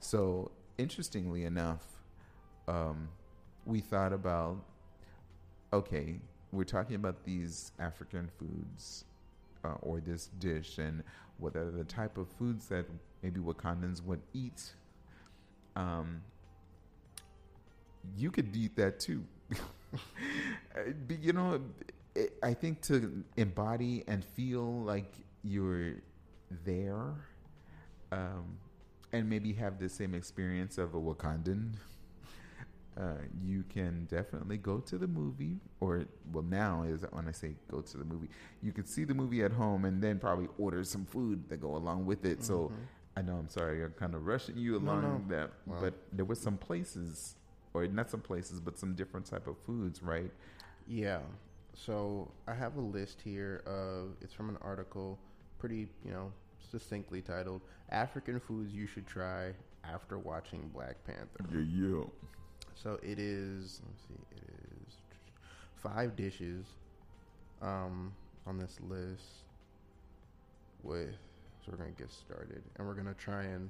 So 0.00 0.50
interestingly 0.76 1.44
enough, 1.44 1.84
um, 2.66 3.08
we 3.64 3.80
thought 3.80 4.12
about 4.12 4.64
okay, 5.72 6.18
we're 6.50 6.64
talking 6.64 6.96
about 6.96 7.24
these 7.24 7.72
African 7.78 8.30
foods 8.38 9.04
uh, 9.64 9.74
or 9.82 10.00
this 10.00 10.26
dish, 10.38 10.78
and 10.78 11.02
what 11.38 11.56
are 11.56 11.70
the 11.70 11.84
type 11.84 12.18
of 12.18 12.28
foods 12.28 12.66
that 12.68 12.86
maybe 13.22 13.40
Wakandans 13.40 14.02
would 14.04 14.20
eat. 14.32 14.72
Um, 15.76 16.22
you 18.16 18.30
could 18.30 18.54
eat 18.56 18.76
that 18.76 19.00
too. 19.00 19.24
But, 21.08 21.22
you 21.22 21.32
know, 21.32 21.60
I 22.42 22.54
think 22.54 22.82
to 22.82 23.24
embody 23.36 24.04
and 24.06 24.24
feel 24.24 24.82
like 24.82 25.12
you're 25.42 25.94
there, 26.64 27.14
um, 28.12 28.58
and 29.12 29.28
maybe 29.28 29.52
have 29.54 29.78
the 29.78 29.88
same 29.88 30.14
experience 30.14 30.78
of 30.78 30.94
a 30.94 31.00
Wakandan 31.00 31.72
uh, 32.98 33.14
you 33.44 33.64
can 33.68 34.06
definitely 34.10 34.56
go 34.58 34.78
to 34.80 34.98
the 34.98 35.06
movie, 35.06 35.58
or 35.80 36.04
well, 36.32 36.44
now 36.44 36.82
is 36.82 37.04
when 37.12 37.28
I 37.28 37.32
say 37.32 37.54
go 37.70 37.80
to 37.80 37.96
the 37.98 38.04
movie, 38.04 38.28
you 38.62 38.72
can 38.72 38.86
see 38.86 39.04
the 39.04 39.14
movie 39.14 39.42
at 39.44 39.52
home 39.52 39.84
and 39.84 40.02
then 40.02 40.18
probably 40.18 40.48
order 40.58 40.82
some 40.84 41.04
food 41.06 41.48
that 41.48 41.60
go 41.60 41.76
along 41.76 42.06
with 42.06 42.24
it. 42.24 42.42
So 42.44 42.72
I 43.16 43.22
know 43.22 43.36
I'm 43.36 43.48
sorry, 43.48 43.84
I'm 43.84 43.92
kind 43.92 44.14
of 44.14 44.26
rushing 44.26 44.56
you 44.58 44.74
Mm-hmm. 44.74 44.86
No, 44.86 44.92
along 44.92 45.24
no. 45.28 45.36
that, 45.36 45.50
Wow. 45.66 45.76
but 45.80 45.94
there 46.12 46.24
were 46.24 46.34
some 46.34 46.56
places, 46.58 47.36
or 47.74 47.86
not 47.86 48.10
some 48.10 48.20
places, 48.20 48.60
but 48.60 48.78
some 48.78 48.94
different 48.94 49.26
type 49.26 49.46
of 49.46 49.56
foods, 49.58 50.02
right? 50.02 50.32
Yeah. 50.86 51.20
So 51.74 52.32
I 52.48 52.54
have 52.54 52.76
a 52.76 52.80
list 52.80 53.20
here 53.20 53.62
of 53.66 54.16
it's 54.20 54.34
from 54.34 54.48
an 54.48 54.58
article, 54.60 55.18
pretty 55.58 55.88
you 56.04 56.10
know 56.12 56.32
succinctly 56.70 57.22
titled 57.22 57.62
"African 57.90 58.40
Foods 58.40 58.72
You 58.74 58.86
Should 58.86 59.06
Try 59.06 59.52
After 59.84 60.18
Watching 60.18 60.68
Black 60.74 60.96
Panther." 61.04 61.44
Yeah, 61.52 61.60
yeah. 61.60 62.04
So 62.82 62.98
it 63.02 63.18
is. 63.18 63.80
Let's 63.84 64.02
see. 64.08 64.36
It 64.36 64.42
is 64.86 64.94
five 65.76 66.16
dishes. 66.16 66.64
Um, 67.60 68.12
on 68.46 68.56
this 68.58 68.76
list 68.88 69.24
with. 70.82 71.10
So 71.64 71.72
we're 71.72 71.78
gonna 71.78 71.90
get 71.98 72.10
started, 72.12 72.62
and 72.76 72.86
we're 72.86 72.94
gonna 72.94 73.14
try 73.14 73.42
and. 73.42 73.68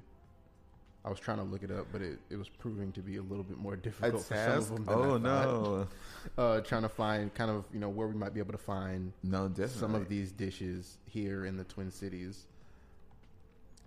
I 1.04 1.10
was 1.10 1.20
trying 1.20 1.38
to 1.38 1.44
look 1.44 1.62
it 1.62 1.70
up, 1.70 1.86
but 1.92 2.02
it, 2.02 2.18
it 2.28 2.36
was 2.36 2.48
proving 2.48 2.90
to 2.92 3.00
be 3.00 3.16
a 3.16 3.22
little 3.22 3.44
bit 3.44 3.56
more 3.56 3.76
difficult 3.76 4.24
for 4.24 4.34
some 4.34 4.58
of 4.58 4.68
them. 4.68 4.84
Than 4.84 4.94
Oh 4.94 5.02
I 5.14 5.44
thought. 5.44 5.88
no, 6.36 6.42
Uh, 6.42 6.60
trying 6.60 6.82
to 6.82 6.88
find 6.88 7.32
kind 7.32 7.50
of 7.50 7.64
you 7.72 7.78
know 7.80 7.88
where 7.88 8.08
we 8.08 8.14
might 8.14 8.34
be 8.34 8.40
able 8.40 8.52
to 8.52 8.58
find 8.58 9.12
no, 9.22 9.48
definitely. 9.48 9.78
some 9.80 9.94
of 9.94 10.08
these 10.08 10.32
dishes 10.32 10.98
here 11.06 11.46
in 11.46 11.56
the 11.56 11.64
Twin 11.64 11.90
Cities. 11.90 12.44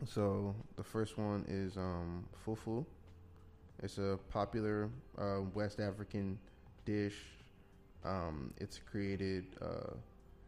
So 0.08 0.56
the 0.78 0.84
first 0.84 1.18
one 1.18 1.46
is 1.48 1.78
um, 1.78 2.26
fufu. 2.48 2.86
It's 3.84 3.98
a 3.98 4.20
popular 4.30 4.90
uh, 5.18 5.42
West 5.54 5.80
African 5.80 6.38
dish. 6.86 7.18
Um, 8.06 8.54
it's 8.58 8.80
created 8.80 9.46
uh, 9.62 9.94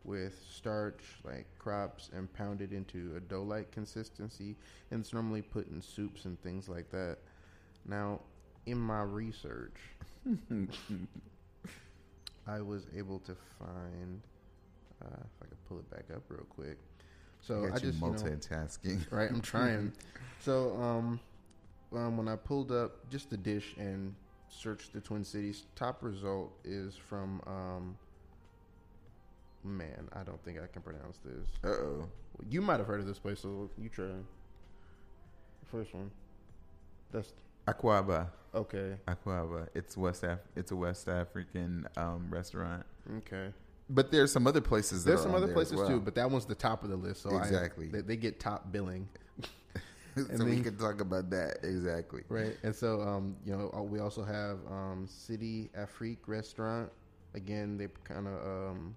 with 0.04 0.39
starch, 0.52 1.04
like 1.24 1.46
crops, 1.58 2.10
and 2.13 2.32
pounded 2.34 2.74
into 2.74 3.13
a 3.17 3.19
dough-like 3.19 3.72
consistency, 3.72 4.56
and 4.91 5.00
it's 5.00 5.13
normally 5.13 5.41
put 5.41 5.69
in 5.72 5.82
soups 5.82 6.26
and 6.26 6.41
things 6.41 6.69
like 6.69 6.89
that. 6.91 7.17
Now, 7.88 8.19
in 8.65 8.78
my 8.78 9.02
research, 9.02 9.78
I 12.48 12.62
was 12.62 12.86
able 12.96 13.19
to 13.19 13.36
find. 13.60 14.22
Uh, 15.04 15.08
if 15.19 15.41
I 15.41 15.46
could 15.48 15.65
pull 15.67 15.80
it 15.80 15.89
back 15.89 16.06
up 16.15 16.24
real 16.30 16.46
quick. 16.50 16.78
So 17.41 17.65
I 17.65 17.76
you 17.76 17.80
just 17.80 18.00
you 18.00 18.08
know, 18.08 18.13
multitasking. 18.13 19.12
right. 19.12 19.30
I'm 19.30 19.41
trying. 19.41 19.91
so 20.39 20.78
um, 20.82 21.19
um, 21.96 22.18
when 22.18 22.28
I 22.28 22.36
pulled 22.36 22.72
up 22.72 23.10
just 23.10 23.30
the 23.30 23.38
dish 23.38 23.76
and 23.78 24.14
searched 24.50 24.94
the 24.94 25.02
Twin 25.02 25.24
Cities, 25.24 25.66
top 25.76 26.04
result 26.04 26.52
is 26.64 26.96
from 26.96 27.42
um. 27.48 27.98
Man, 29.66 30.10
I 30.14 30.24
don't 30.24 30.44
think 30.44 30.60
I 30.62 30.68
can 30.68 30.82
pronounce 30.82 31.20
this. 31.24 31.48
Uh 31.64 31.68
oh. 31.70 32.10
You 32.50 32.62
might 32.62 32.80
have 32.80 32.88
heard 32.88 33.00
of 33.00 33.06
this 33.08 33.20
place, 33.20 33.40
so 33.40 33.70
you 33.78 33.88
try. 33.88 34.08
First 35.72 35.94
one. 35.94 36.12
That's 37.12 37.32
Aquaba. 37.68 38.28
okay. 38.54 38.98
Aquaba. 39.08 39.68
It's 39.74 39.96
West 39.96 40.24
Af- 40.24 40.40
It's 40.58 40.72
a 40.72 40.76
West 40.76 41.08
African 41.08 41.88
um, 41.96 42.28
restaurant. 42.30 42.84
Okay. 43.20 43.54
But 43.90 44.12
there's 44.12 44.32
some 44.34 44.48
other 44.48 44.60
places. 44.62 45.04
That 45.06 45.12
There's 45.12 45.22
some 45.24 45.34
other 45.36 45.54
places 45.54 45.76
well. 45.78 45.88
too, 45.88 46.00
but 46.02 46.16
that 46.16 46.30
one's 46.30 46.46
the 46.46 46.56
top 46.56 46.84
of 46.84 46.90
the 46.90 46.96
list. 46.98 47.22
So 47.22 47.34
I- 47.34 47.40
Exactly. 47.44 47.88
they, 47.88 48.02
they 48.02 48.16
get 48.18 48.40
top 48.42 48.70
billing. 48.72 49.08
so 50.17 50.26
And 50.30 50.43
we 50.43 50.62
can 50.62 50.78
talk 50.78 51.02
about 51.02 51.30
that 51.32 51.58
exactly. 51.63 52.23
Right. 52.30 52.58
And 52.63 52.76
so, 52.76 53.02
um, 53.02 53.36
you 53.45 53.56
know, 53.56 53.71
uh, 53.76 53.82
we 53.82 53.99
also 53.99 54.23
have 54.23 54.60
um, 54.69 55.08
City 55.08 55.69
Afrique 55.76 56.28
restaurant. 56.28 56.91
Again, 57.34 57.78
they 57.78 57.88
kind 58.04 58.28
of 58.28 58.34
um, 58.45 58.95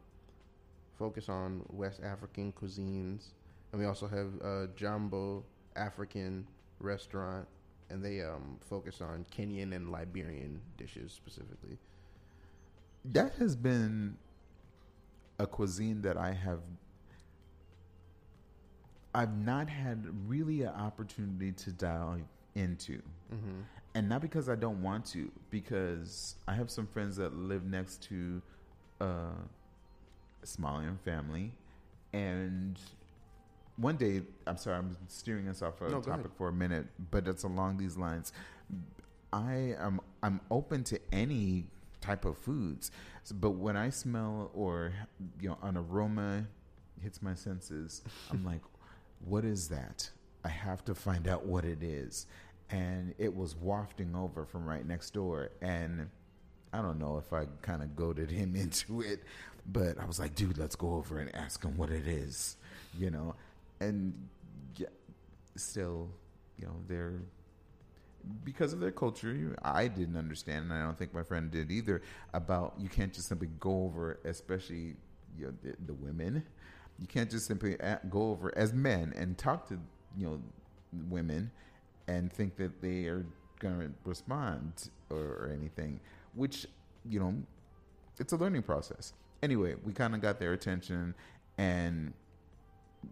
focus 0.99 1.29
on 1.29 1.65
West 1.71 2.01
African 2.03 2.53
cuisines, 2.53 3.29
and 3.73 3.81
we 3.81 3.87
also 3.87 4.07
have 4.07 4.29
uh, 4.45 4.67
Jumbo 4.77 5.45
African 5.75 6.47
restaurant, 6.81 7.47
and 7.89 8.05
they 8.05 8.21
um, 8.21 8.59
focus 8.69 9.01
on 9.01 9.25
Kenyan 9.35 9.75
and 9.75 9.91
Liberian 9.91 10.61
dishes 10.77 11.13
specifically. 11.13 11.79
That 13.07 13.33
has 13.39 13.57
been 13.57 14.17
a 15.39 15.47
cuisine 15.47 16.03
that 16.03 16.17
I 16.17 16.33
have. 16.33 16.61
I've 19.17 19.37
not 19.37 19.69
had 19.71 20.07
really 20.29 20.63
an 20.63 20.75
opportunity 20.75 21.53
to 21.53 21.73
dive 21.73 22.25
into. 22.55 23.01
Mm-hmm. 23.35 23.61
and 23.95 24.09
not 24.09 24.21
because 24.21 24.49
I 24.49 24.55
don't 24.57 24.83
want 24.83 25.05
to, 25.07 25.31
because 25.51 26.37
I 26.47 26.53
have 26.55 26.71
some 26.71 26.87
friends 26.87 27.17
that 27.17 27.35
live 27.35 27.65
next 27.65 28.03
to 28.05 28.43
uh, 29.01 29.05
a 30.43 30.47
Somalian 30.47 31.01
family, 31.01 31.53
and 32.13 32.79
one 33.77 33.97
day, 33.97 34.23
I'm 34.47 34.57
sorry, 34.59 34.77
I'm 34.79 34.97
steering 35.09 35.49
us 35.49 35.61
off 35.63 35.81
a 35.81 35.89
No, 35.89 36.01
topic 36.01 36.31
for 36.39 36.49
a 36.49 36.53
minute, 36.53 36.87
but 37.11 37.27
it's 37.27 37.43
along 37.45 37.79
these 37.79 37.97
lines. 37.97 38.33
I 39.33 39.75
am 39.79 40.01
I'm 40.23 40.41
open 40.51 40.85
to 40.85 41.01
any 41.13 41.67
type 42.01 42.25
of 42.25 42.39
foods, 42.39 42.91
So- 43.25 43.35
but 43.35 43.53
when 43.53 43.77
I 43.77 43.91
smell 43.91 44.51
or 44.55 44.93
you 45.41 45.49
know 45.51 45.59
an 45.63 45.77
aroma 45.77 46.47
hits 47.03 47.21
my 47.23 47.35
senses, 47.35 48.03
I'm 48.31 48.45
like, 48.53 48.63
what 49.25 49.45
is 49.45 49.69
that? 49.69 50.11
I 50.45 50.49
have 50.49 50.85
to 50.85 50.95
find 50.95 51.27
out 51.27 51.45
what 51.45 51.65
it 51.65 51.83
is. 51.83 52.27
And 52.71 53.15
it 53.19 53.35
was 53.35 53.57
wafting 53.57 54.15
over 54.15 54.45
from 54.45 54.65
right 54.67 54.87
next 54.87 55.11
door. 55.11 55.51
And 55.61 56.09
I 56.73 56.83
don't 56.83 56.99
know 56.99 57.19
if 57.19 57.33
I 57.33 57.47
kind 57.63 57.83
of 57.83 57.97
goaded 57.97 58.31
him 58.31 58.55
into 58.57 59.01
it, 59.01 59.23
but 59.67 59.99
I 60.01 60.05
was 60.05 60.19
like, 60.19 60.35
dude, 60.35 60.59
let's 60.59 60.77
go 60.77 60.95
over 60.95 61.19
and 61.19 61.35
ask 61.35 61.65
him 61.65 61.77
what 61.77 61.91
it 61.91 62.07
is, 62.07 62.57
you 62.99 63.11
know? 63.11 63.35
And 63.81 64.29
yeah, 64.77 64.89
still, 65.57 66.11
you 66.59 66.67
know, 66.67 66.77
they're, 66.87 67.21
because 68.45 68.73
of 68.73 68.81
their 68.81 68.91
culture, 68.91 69.57
I 69.63 69.89
didn't 69.89 70.17
understand, 70.17 70.65
and 70.65 70.73
I 70.73 70.83
don't 70.83 70.99
think 70.99 71.15
my 71.15 71.23
friend 71.23 71.51
did 71.51 71.71
either, 71.71 72.03
about 72.35 72.75
you 72.79 72.89
can't 72.89 73.13
just 73.13 73.29
simply 73.29 73.49
go 73.61 73.85
over, 73.85 74.19
especially 74.25 74.97
you 75.39 75.47
know, 75.47 75.53
the, 75.63 75.77
the 75.87 75.95
women, 75.95 76.45
you 77.01 77.07
can't 77.07 77.31
just 77.31 77.47
simply 77.47 77.77
go 78.09 78.31
over 78.31 78.57
as 78.57 78.73
men 78.73 79.13
and 79.17 79.37
talk 79.37 79.69
to, 79.69 79.79
you 80.17 80.27
know, 80.27 80.41
women 81.11 81.51
and 82.09 82.33
think 82.33 82.57
that 82.57 82.81
they 82.81 83.07
are 83.07 83.27
going 83.59 83.81
to 83.81 83.91
respond 84.05 84.89
or, 85.11 85.19
or 85.19 85.51
anything, 85.55 86.01
which, 86.35 86.67
you 87.09 87.21
know, 87.21 87.35
it's 88.19 88.33
a 88.33 88.37
learning 88.37 88.63
process. 88.63 89.13
Anyway, 89.43 89.75
we 89.85 89.93
kind 89.93 90.15
of 90.15 90.21
got 90.21 90.39
their 90.39 90.53
attention 90.53 91.15
and 91.59 92.13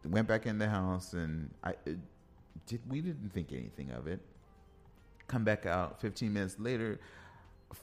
went 0.08 0.26
back 0.26 0.46
in 0.46 0.58
the 0.58 0.68
house, 0.68 1.12
and 1.12 1.50
I 1.62 1.74
it, 1.84 1.98
did. 2.66 2.80
We 2.88 3.00
didn't 3.00 3.32
think 3.32 3.52
anything 3.52 3.90
of 3.90 4.06
it. 4.06 4.20
Come 5.26 5.44
back 5.44 5.66
out 5.66 6.00
15 6.00 6.32
minutes 6.32 6.56
later, 6.58 7.00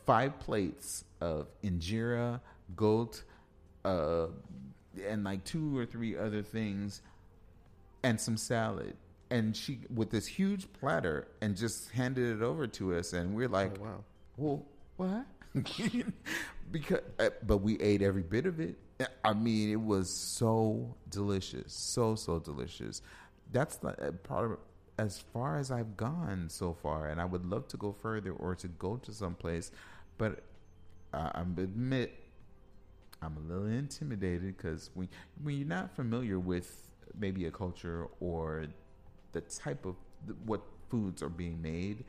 five 0.05 0.39
plates 0.39 1.03
of 1.19 1.47
injera, 1.63 2.39
goat, 2.75 3.23
uh, 3.85 4.27
and 5.07 5.23
like 5.23 5.43
two 5.43 5.77
or 5.77 5.85
three 5.85 6.17
other 6.17 6.41
things, 6.41 7.01
and 8.03 8.19
some 8.19 8.37
salad. 8.37 8.95
And 9.29 9.55
she 9.55 9.79
with 9.93 10.09
this 10.11 10.27
huge 10.27 10.71
platter 10.73 11.27
and 11.41 11.55
just 11.55 11.91
handed 11.91 12.37
it 12.37 12.43
over 12.43 12.67
to 12.67 12.95
us, 12.95 13.13
and 13.13 13.33
we're 13.35 13.47
like, 13.47 13.73
Oh, 13.79 13.83
wow. 13.83 14.03
well, 14.37 14.65
what? 14.97 15.25
because, 16.71 16.99
uh, 17.19 17.29
but 17.45 17.57
we 17.57 17.79
ate 17.79 18.01
every 18.01 18.23
bit 18.23 18.45
of 18.45 18.59
it. 18.59 18.75
I 19.25 19.33
mean, 19.33 19.71
it 19.71 19.81
was 19.81 20.09
so 20.09 20.95
delicious, 21.09 21.73
so 21.73 22.15
so 22.15 22.39
delicious. 22.39 23.01
That's 23.51 23.77
the 23.77 23.89
uh, 23.89 24.11
part 24.11 24.51
of, 24.51 24.57
as 24.97 25.19
far 25.33 25.57
as 25.57 25.71
I've 25.71 25.97
gone 25.97 26.47
so 26.49 26.73
far, 26.73 27.07
and 27.07 27.19
I 27.19 27.25
would 27.25 27.45
love 27.45 27.67
to 27.69 27.77
go 27.77 27.91
further 27.91 28.31
or 28.31 28.55
to 28.55 28.67
go 28.67 28.97
to 28.97 29.11
some 29.13 29.35
place, 29.35 29.71
but 30.17 30.43
I 31.13 31.31
I'm 31.35 31.55
admit 31.57 32.13
I'm 33.21 33.37
a 33.37 33.39
little 33.39 33.67
intimidated 33.67 34.57
because 34.57 34.89
when 34.93 35.09
when 35.43 35.57
you're 35.57 35.67
not 35.67 35.95
familiar 35.95 36.39
with 36.39 36.89
maybe 37.19 37.45
a 37.45 37.51
culture 37.51 38.07
or 38.19 38.65
the 39.31 39.41
type 39.41 39.85
of 39.85 39.95
what 40.45 40.61
foods 40.89 41.21
are 41.21 41.29
being 41.29 41.61
made, 41.61 42.03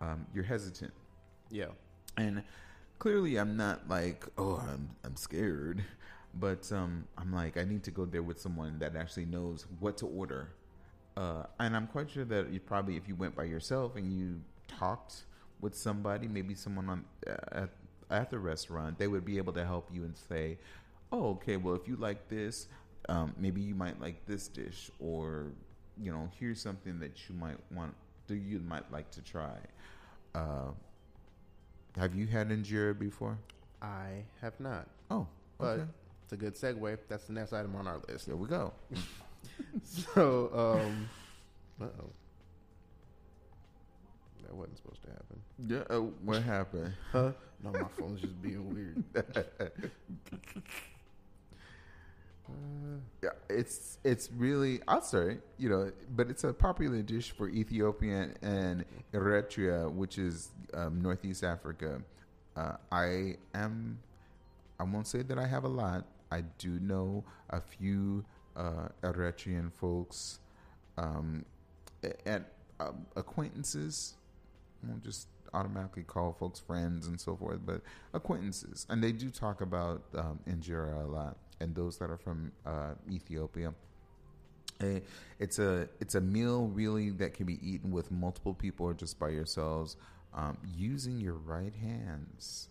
um, 0.00 0.26
you're 0.34 0.44
hesitant. 0.44 0.92
Yeah. 1.50 1.68
And 2.16 2.42
clearly, 2.98 3.36
I'm 3.36 3.56
not 3.56 3.88
like, 3.88 4.26
oh, 4.38 4.56
I'm 4.56 4.90
I'm 5.04 5.16
scared, 5.16 5.84
but 6.34 6.70
um, 6.72 7.06
I'm 7.16 7.32
like, 7.32 7.56
I 7.56 7.64
need 7.64 7.82
to 7.84 7.90
go 7.90 8.04
there 8.04 8.22
with 8.22 8.40
someone 8.40 8.78
that 8.80 8.96
actually 8.96 9.26
knows 9.26 9.66
what 9.80 9.96
to 9.98 10.06
order. 10.06 10.48
Uh, 11.16 11.44
and 11.58 11.74
I'm 11.74 11.86
quite 11.86 12.10
sure 12.10 12.26
that 12.26 12.52
you 12.52 12.60
probably, 12.60 12.96
if 12.96 13.08
you 13.08 13.14
went 13.14 13.34
by 13.34 13.44
yourself 13.44 13.96
and 13.96 14.12
you 14.12 14.40
talked 14.68 15.24
with 15.60 15.74
somebody, 15.74 16.28
maybe 16.28 16.54
someone 16.54 16.90
on 16.90 17.04
uh, 17.26 17.62
at, 17.62 17.70
at 18.10 18.30
the 18.30 18.38
restaurant, 18.38 18.98
they 18.98 19.08
would 19.08 19.24
be 19.24 19.38
able 19.38 19.52
to 19.54 19.64
help 19.64 19.88
you 19.92 20.04
and 20.04 20.16
say, 20.16 20.58
oh, 21.12 21.30
okay, 21.30 21.56
well, 21.56 21.74
if 21.74 21.86
you 21.88 21.96
like 21.96 22.28
this, 22.28 22.68
um, 23.08 23.34
maybe 23.38 23.60
you 23.60 23.74
might 23.74 24.00
like 24.00 24.24
this 24.26 24.48
dish, 24.48 24.90
or 24.98 25.46
you 26.00 26.12
know, 26.12 26.28
here's 26.38 26.60
something 26.60 26.98
that 27.00 27.28
you 27.28 27.34
might 27.34 27.56
want, 27.72 27.94
that 28.26 28.36
you 28.36 28.58
might 28.60 28.90
like 28.92 29.10
to 29.12 29.22
try. 29.22 29.56
Uh, 30.34 30.70
have 31.96 32.14
you 32.14 32.26
had 32.26 32.50
injera 32.50 32.98
before? 32.98 33.38
I 33.80 34.24
have 34.42 34.58
not. 34.60 34.86
Oh, 35.10 35.26
But 35.58 35.80
it's 36.24 36.32
a 36.32 36.36
good 36.36 36.54
segue. 36.54 36.98
That's 37.08 37.24
the 37.24 37.32
next 37.32 37.52
item 37.52 37.74
on 37.76 37.86
our 37.86 38.00
list. 38.08 38.26
There 38.26 38.36
we 38.36 38.48
go. 38.48 38.72
So, 39.84 40.50
um, 40.52 41.08
uh 41.80 41.88
oh. 42.02 42.10
Wasn't 44.56 44.76
supposed 44.78 45.02
to 45.02 45.08
happen. 45.10 45.40
Yeah. 45.68 45.96
Uh, 45.96 46.00
what 46.24 46.42
happened? 46.42 46.92
Huh? 47.12 47.32
No, 47.62 47.70
my 47.72 47.88
phone's 47.98 48.20
just 48.20 48.40
being 48.42 48.72
weird. 48.74 49.04
Uh, 49.14 49.64
Yeah, 53.22 53.30
it's 53.50 53.98
it's 54.04 54.30
really 54.30 54.80
I'm 54.86 55.02
sorry, 55.02 55.38
you 55.58 55.68
know, 55.68 55.90
but 56.14 56.30
it's 56.30 56.44
a 56.44 56.52
popular 56.52 57.02
dish 57.02 57.32
for 57.32 57.48
Ethiopia 57.48 58.30
and 58.40 58.84
Eritrea, 59.12 59.90
which 59.92 60.16
is 60.16 60.50
um, 60.72 61.00
Northeast 61.02 61.42
Africa. 61.42 62.00
Uh, 62.56 62.76
I 62.92 63.36
am, 63.52 63.98
I 64.78 64.84
won't 64.84 65.08
say 65.08 65.22
that 65.22 65.38
I 65.38 65.46
have 65.46 65.64
a 65.64 65.68
lot 65.68 66.04
I 66.30 66.42
do 66.58 66.78
know 66.78 67.24
a 67.50 67.60
few 67.60 68.24
uh, 68.56 68.88
Eritrean 69.02 69.72
folks 69.72 70.38
um, 70.96 71.44
a- 72.04 72.28
at 72.28 72.52
um, 72.78 73.06
acquaintances. 73.16 74.14
Won't 74.82 75.04
just 75.04 75.28
automatically 75.54 76.02
call 76.02 76.32
folks 76.32 76.58
friends 76.60 77.06
and 77.06 77.20
so 77.20 77.36
forth, 77.36 77.60
but 77.64 77.80
acquaintances, 78.12 78.86
and 78.90 79.02
they 79.02 79.12
do 79.12 79.30
talk 79.30 79.60
about 79.60 80.02
um, 80.16 80.38
injera 80.48 81.02
a 81.04 81.06
lot, 81.06 81.36
and 81.60 81.74
those 81.74 81.96
that 81.98 82.10
are 82.10 82.18
from 82.18 82.52
uh, 82.66 82.94
Ethiopia. 83.10 83.72
Eh, 84.80 85.00
It's 85.38 85.58
a 85.58 85.88
it's 86.00 86.14
a 86.14 86.20
meal 86.20 86.66
really 86.68 87.10
that 87.10 87.32
can 87.34 87.46
be 87.46 87.58
eaten 87.66 87.90
with 87.90 88.10
multiple 88.10 88.52
people 88.54 88.86
or 88.86 88.94
just 88.94 89.18
by 89.18 89.30
yourselves, 89.30 89.96
um, 90.34 90.58
using 90.76 91.18
your 91.20 91.34
right 91.34 91.74
hands. 91.74 92.68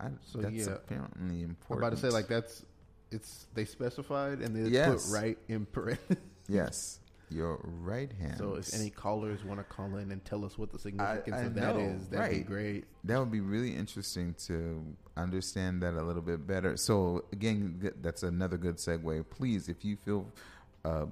I, 0.00 0.08
So, 0.32 0.38
that's 0.38 0.54
yeah. 0.54 0.74
apparently 0.74 1.42
I'm 1.42 1.50
important. 1.50 1.86
about 1.86 1.90
to 1.90 1.96
say 1.96 2.10
like 2.10 2.28
that's 2.28 2.64
it's 3.10 3.46
they 3.54 3.64
specified 3.64 4.40
and 4.40 4.54
they 4.54 4.68
Yes. 4.70 5.06
put 5.06 5.14
right 5.20 5.38
in 5.48 5.66
parentheses. 5.66 6.16
yes, 6.48 7.00
your 7.30 7.60
right 7.62 8.12
hand. 8.12 8.38
So 8.38 8.54
if 8.54 8.74
any 8.74 8.90
callers 8.90 9.44
want 9.44 9.60
to 9.60 9.64
call 9.64 9.96
in 9.96 10.10
and 10.10 10.24
tell 10.24 10.44
us 10.44 10.56
what 10.58 10.72
the 10.72 10.78
significance 10.78 11.36
I 11.36 11.40
of 11.40 11.54
that 11.54 11.76
know, 11.76 11.80
is, 11.80 12.08
that'd 12.08 12.30
be 12.30 12.42
great. 12.42 12.84
that 13.04 13.18
would 13.18 13.32
be 13.32 13.40
really 13.40 13.74
interesting 13.74 14.34
to 14.46 14.84
understand 15.16 15.82
that 15.82 15.94
a 15.94 16.02
little 16.02 16.22
bit 16.22 16.46
better. 16.46 16.76
So 16.76 17.24
again, 17.32 17.92
that's 18.00 18.22
another 18.22 18.56
good 18.56 18.76
segue. 18.76 19.24
Please, 19.30 19.68
if 19.68 19.84
you 19.84 19.96
feel 19.96 20.26
uh, 20.84 21.06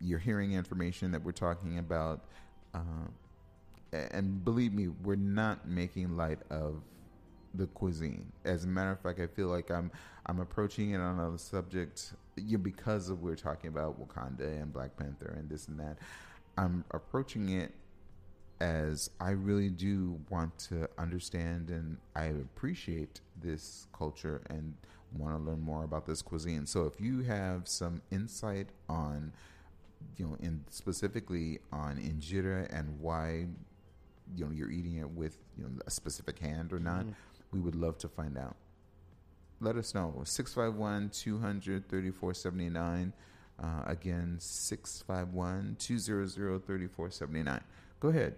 you're 0.00 0.18
hearing 0.18 0.52
information 0.52 1.12
that 1.12 1.22
we're 1.22 1.32
talking 1.32 1.78
about, 1.78 2.24
uh, 2.74 2.78
and 3.92 4.44
believe 4.44 4.72
me, 4.72 4.88
we're 4.88 5.16
not 5.16 5.68
making 5.68 6.16
light 6.16 6.38
of 6.50 6.82
the 7.54 7.66
cuisine. 7.66 8.32
As 8.44 8.64
a 8.64 8.66
matter 8.66 8.90
of 8.90 9.00
fact, 9.00 9.20
I 9.20 9.26
feel 9.26 9.48
like 9.48 9.70
I'm 9.70 9.90
I'm 10.26 10.40
approaching 10.40 10.92
it 10.92 10.98
on 10.98 11.18
a 11.18 11.38
subject 11.38 12.12
you 12.36 12.58
know, 12.58 12.62
because 12.62 13.08
of 13.08 13.22
we're 13.22 13.36
talking 13.36 13.68
about 13.68 14.00
Wakanda 14.00 14.60
and 14.60 14.72
Black 14.72 14.96
Panther 14.96 15.34
and 15.36 15.48
this 15.48 15.68
and 15.68 15.78
that. 15.80 15.98
I'm 16.56 16.84
approaching 16.90 17.48
it 17.50 17.72
as 18.60 19.10
I 19.20 19.30
really 19.30 19.70
do 19.70 20.20
want 20.30 20.56
to 20.70 20.88
understand 20.98 21.70
and 21.70 21.96
I 22.14 22.26
appreciate 22.26 23.20
this 23.42 23.86
culture 23.92 24.42
and 24.48 24.74
want 25.16 25.36
to 25.36 25.42
learn 25.42 25.60
more 25.60 25.84
about 25.84 26.06
this 26.06 26.22
cuisine. 26.22 26.66
So 26.66 26.84
if 26.84 27.00
you 27.00 27.22
have 27.22 27.66
some 27.68 28.02
insight 28.10 28.68
on, 28.88 29.32
you 30.16 30.26
know, 30.26 30.36
in 30.40 30.64
specifically 30.70 31.58
on 31.72 31.96
injera 31.96 32.68
and 32.72 33.00
why, 33.00 33.46
you 34.36 34.44
know, 34.44 34.50
you're 34.52 34.70
eating 34.70 34.96
it 34.96 35.10
with 35.10 35.36
you 35.58 35.64
know 35.64 35.70
a 35.86 35.90
specific 35.90 36.38
hand 36.38 36.72
or 36.72 36.78
not, 36.78 37.00
mm-hmm. 37.00 37.12
we 37.50 37.60
would 37.60 37.74
love 37.74 37.98
to 37.98 38.08
find 38.08 38.38
out. 38.38 38.56
Let 39.62 39.76
us 39.76 39.94
know. 39.94 40.22
651 40.24 41.10
200 41.10 41.88
3479. 41.88 43.12
Uh, 43.62 43.66
again, 43.86 44.36
651 44.40 45.76
200 45.78 46.66
3479. 46.66 47.60
Go 48.00 48.08
ahead. 48.08 48.34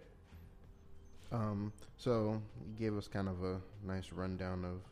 Um, 1.33 1.73
so 1.97 2.43
you 2.67 2.75
gave 2.79 2.95
us 2.99 3.09
kind 3.09 3.31
of 3.31 3.43
a 3.43 3.59
nice 3.83 4.13
rundown 4.13 4.67
of 4.67 4.83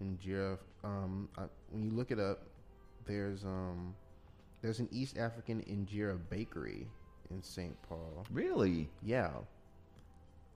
injera. 0.00 0.58
Um, 0.84 1.28
I, 1.36 1.42
when 1.70 1.82
you 1.82 1.90
look 1.90 2.12
it 2.12 2.20
up, 2.20 2.44
there's 3.04 3.42
um, 3.44 3.96
there's 4.62 4.78
an 4.78 4.88
East 4.92 5.18
African 5.18 5.60
injera 5.62 6.16
bakery 6.30 6.86
in 7.30 7.42
St. 7.42 7.76
Paul. 7.82 8.24
Really? 8.30 8.88
Yeah, 9.02 9.30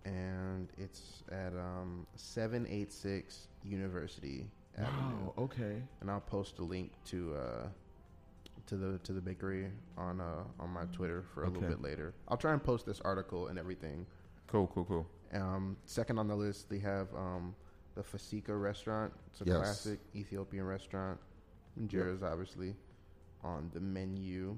and 0.04 0.68
it's 0.78 1.24
at 1.32 1.52
um, 1.54 2.06
seven 2.14 2.68
eight 2.70 2.92
six 2.92 3.48
University 3.64 4.46
Avenue. 4.78 5.32
Okay. 5.38 5.82
and 6.00 6.10
I'll 6.10 6.20
post 6.20 6.58
a 6.58 6.62
link 6.62 6.90
to 7.06 7.34
uh, 7.34 7.66
to 8.66 8.76
the 8.76 8.98
to 9.00 9.12
the 9.12 9.20
bakery 9.20 9.70
on 9.96 10.20
uh, 10.20 10.44
on 10.60 10.70
my 10.70 10.84
Twitter 10.92 11.24
for 11.34 11.42
a 11.44 11.46
Okay. 11.48 11.54
little 11.60 11.68
bit 11.76 11.82
later. 11.82 12.14
I'll 12.28 12.36
try 12.36 12.52
and 12.52 12.62
post 12.62 12.86
this 12.86 13.00
article 13.00 13.48
and 13.48 13.58
everything. 13.58 14.06
Cool, 14.46 14.66
cool, 14.68 14.84
cool. 14.84 15.06
Um, 15.32 15.76
second 15.84 16.18
on 16.18 16.26
the 16.28 16.34
list, 16.36 16.70
they 16.70 16.78
have 16.78 17.08
um, 17.14 17.54
the 17.94 18.02
Fasika 18.02 18.58
restaurant. 18.60 19.12
It's 19.32 19.40
a 19.42 19.44
Yes. 19.44 19.56
classic 19.56 19.98
Ethiopian 20.14 20.64
restaurant. 20.66 21.18
Injera 21.78 22.14
is 22.14 22.22
obviously 22.22 22.74
on 23.44 23.70
the 23.74 23.80
menu, 23.80 24.56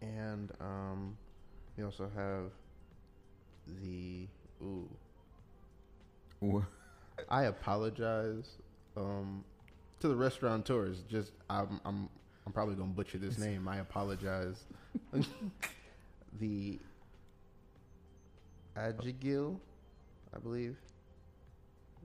and 0.00 0.52
um, 0.60 1.16
we 1.76 1.84
also 1.84 2.08
have 2.14 2.50
the 3.82 4.26
ooh. 4.62 4.88
Wha- 6.40 6.62
I 7.28 7.44
apologize 7.44 8.56
um, 8.96 9.44
to 10.00 10.08
the 10.08 10.16
restaurateurs. 10.16 11.02
Just 11.08 11.32
I'm 11.48 11.80
I'm 11.84 12.08
I'm 12.46 12.52
probably 12.52 12.74
gonna 12.74 12.92
butcher 12.92 13.18
this 13.18 13.38
name. 13.38 13.68
I 13.68 13.78
apologize. 13.78 14.64
the 16.40 16.78
Ajigil, 18.76 19.58
I 20.34 20.38
believe, 20.38 20.76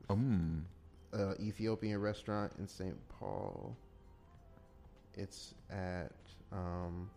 Um, 0.10 0.66
uh, 1.14 1.34
Ethiopian 1.40 2.00
restaurant 2.02 2.52
in 2.60 2.68
St. 2.68 2.96
Paul. 3.10 3.76
It's 5.16 5.54
at 5.70 6.12
um, 6.52 7.10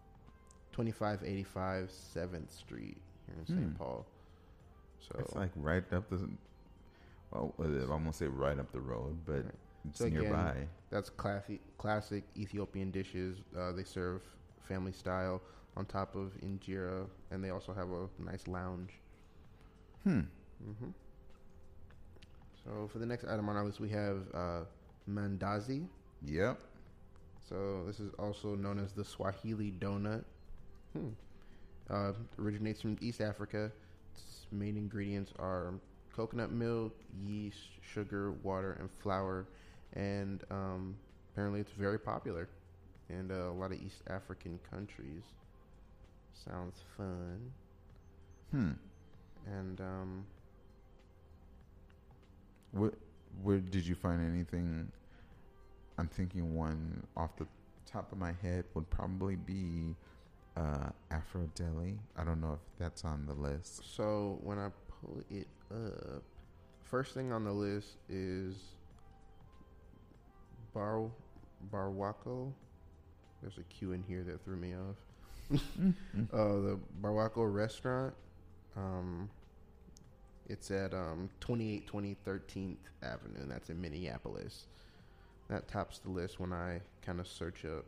2585 0.72 1.90
7th 1.90 2.50
Street 2.52 2.98
here 3.26 3.36
in 3.38 3.46
St. 3.46 3.58
Hmm. 3.58 3.72
Paul. 3.72 4.06
So 5.00 5.18
it's 5.18 5.34
like 5.34 5.50
right 5.56 5.84
up 5.92 6.08
the. 6.10 6.28
Well, 7.30 7.54
I 7.60 7.90
almost 7.92 8.18
say 8.18 8.26
right 8.26 8.58
up 8.58 8.72
the 8.72 8.80
road, 8.80 9.18
but 9.26 9.44
Right. 9.44 9.54
it's 9.88 9.98
So 9.98 10.06
again, 10.06 10.22
nearby. 10.22 10.66
That's 10.90 11.10
classic, 11.10 11.60
classic 11.76 12.24
Ethiopian 12.36 12.90
dishes. 12.90 13.38
Uh, 13.56 13.72
they 13.72 13.84
serve 13.84 14.22
family 14.62 14.92
style 14.92 15.42
on 15.76 15.84
top 15.86 16.14
of 16.16 16.32
injera, 16.40 17.06
and 17.30 17.42
they 17.44 17.50
also 17.50 17.72
have 17.72 17.90
a 17.90 18.08
nice 18.18 18.46
lounge. 18.48 18.92
Hmm. 20.04 20.20
hmm 20.62 20.90
So 22.64 22.88
for 22.88 22.98
the 22.98 23.06
next 23.06 23.24
item 23.24 23.48
on 23.48 23.56
our 23.56 23.64
list, 23.64 23.80
we 23.80 23.88
have 23.90 24.22
uh, 24.34 24.60
mandazi. 25.08 25.86
Yep. 26.24 26.58
So 27.48 27.84
this 27.86 28.00
is 28.00 28.12
also 28.18 28.54
known 28.54 28.78
as 28.78 28.92
the 28.92 29.04
Swahili 29.04 29.72
donut. 29.78 30.24
Hmm. 30.92 31.08
Uh, 31.90 32.12
originates 32.38 32.80
from 32.82 32.96
East 33.00 33.20
Africa. 33.20 33.72
Its 34.14 34.46
main 34.52 34.76
ingredients 34.76 35.32
are 35.38 35.74
coconut 36.18 36.50
milk, 36.50 36.92
yeast, 37.24 37.58
sugar, 37.80 38.32
water, 38.42 38.76
and 38.80 38.90
flour. 39.00 39.46
And 39.92 40.42
um, 40.50 40.96
apparently, 41.32 41.60
it's 41.60 41.70
very 41.70 41.98
popular 41.98 42.48
in 43.08 43.30
uh, 43.30 43.50
a 43.50 43.52
lot 43.52 43.70
of 43.70 43.80
East 43.80 44.02
African 44.10 44.58
countries. 44.68 45.22
Sounds 46.34 46.80
fun. 46.96 47.52
Hmm. 48.50 48.72
And 49.46 49.80
um, 49.80 50.26
What? 52.72 52.94
Where 53.42 53.58
did 53.58 53.86
you 53.86 53.94
find 53.94 54.20
anything? 54.26 54.90
I'm 55.98 56.08
thinking 56.08 56.54
one 56.54 57.06
off 57.16 57.36
the 57.36 57.46
top 57.86 58.10
of 58.10 58.18
my 58.18 58.32
head 58.42 58.64
would 58.74 58.90
probably 58.90 59.36
be 59.36 59.94
uh, 60.56 60.90
Afro 61.12 61.48
Deli. 61.54 61.98
I 62.16 62.24
don't 62.24 62.40
know 62.40 62.54
if 62.54 62.78
that's 62.78 63.04
on 63.04 63.26
the 63.26 63.34
list. 63.34 63.82
so 63.94 64.38
when 64.42 64.58
I 64.58 64.70
pull 65.00 65.22
it 65.30 65.46
up, 65.70 66.22
first 66.84 67.14
thing 67.14 67.32
on 67.32 67.44
the 67.44 67.52
list 67.52 67.96
is 68.08 68.56
Bar 70.74 71.10
Barwako. 71.72 72.52
There's 73.42 73.58
a 73.58 73.62
Q 73.64 73.92
in 73.92 74.02
here 74.02 74.22
that 74.24 74.44
threw 74.44 74.56
me 74.56 74.74
off. 74.74 74.96
uh, 76.32 76.36
the 76.36 76.78
Barwako 77.00 77.52
restaurant. 77.52 78.14
Um, 78.76 79.30
it's 80.48 80.70
at 80.70 80.94
um, 80.94 81.28
2820 81.40 82.16
13th 82.26 82.76
Avenue, 83.02 83.40
and 83.40 83.50
that's 83.50 83.70
in 83.70 83.80
Minneapolis. 83.80 84.66
That 85.48 85.68
tops 85.68 85.98
the 85.98 86.10
list 86.10 86.40
when 86.40 86.52
I 86.52 86.80
kind 87.04 87.20
of 87.20 87.26
search 87.26 87.64
up 87.64 87.84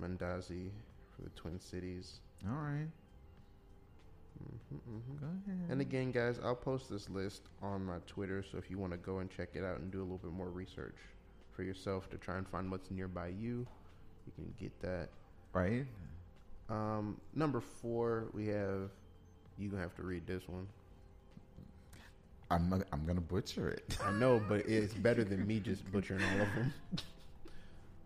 Mandazi 0.00 0.70
for 1.14 1.22
the 1.22 1.30
Twin 1.30 1.60
Cities. 1.60 2.20
All 2.46 2.56
right. 2.56 2.88
Hmm 4.38 4.76
hmm 4.76 5.16
Go 5.20 5.26
ahead. 5.26 5.70
And 5.70 5.80
again, 5.80 6.10
guys, 6.12 6.38
I'll 6.42 6.54
post 6.56 6.90
this 6.90 7.08
list 7.10 7.42
on 7.62 7.84
my 7.84 7.98
Twitter, 8.06 8.42
so 8.50 8.58
if 8.58 8.70
you 8.70 8.78
want 8.78 8.92
to 8.92 8.98
go 8.98 9.18
and 9.18 9.30
check 9.30 9.50
it 9.54 9.64
out 9.64 9.78
and 9.78 9.90
do 9.90 10.00
a 10.00 10.02
little 10.04 10.18
bit 10.18 10.32
more 10.32 10.48
research 10.48 10.96
for 11.52 11.62
yourself 11.62 12.10
to 12.10 12.16
try 12.18 12.36
and 12.38 12.48
find 12.48 12.70
what's 12.70 12.90
nearby 12.90 13.28
you, 13.28 13.66
you 14.26 14.32
can 14.34 14.52
get 14.60 14.72
that. 14.82 15.08
right. 15.52 15.84
Um, 16.70 17.20
number 17.34 17.60
four, 17.60 18.24
we 18.32 18.46
have. 18.48 18.90
You 19.58 19.68
gonna 19.68 19.82
have 19.82 19.94
to 19.96 20.02
read 20.02 20.26
this 20.26 20.42
one. 20.48 20.66
I'm 22.50 22.68
not- 22.70 22.86
I'm 22.92 23.04
gonna 23.06 23.20
butcher 23.20 23.68
it. 23.70 23.96
I 24.02 24.10
know, 24.12 24.40
but 24.48 24.60
it's 24.68 24.94
better 24.94 25.24
than 25.24 25.46
me 25.46 25.60
just 25.60 25.90
butchering 25.92 26.22
all 26.22 26.40
of 26.42 26.54
them. 26.54 26.72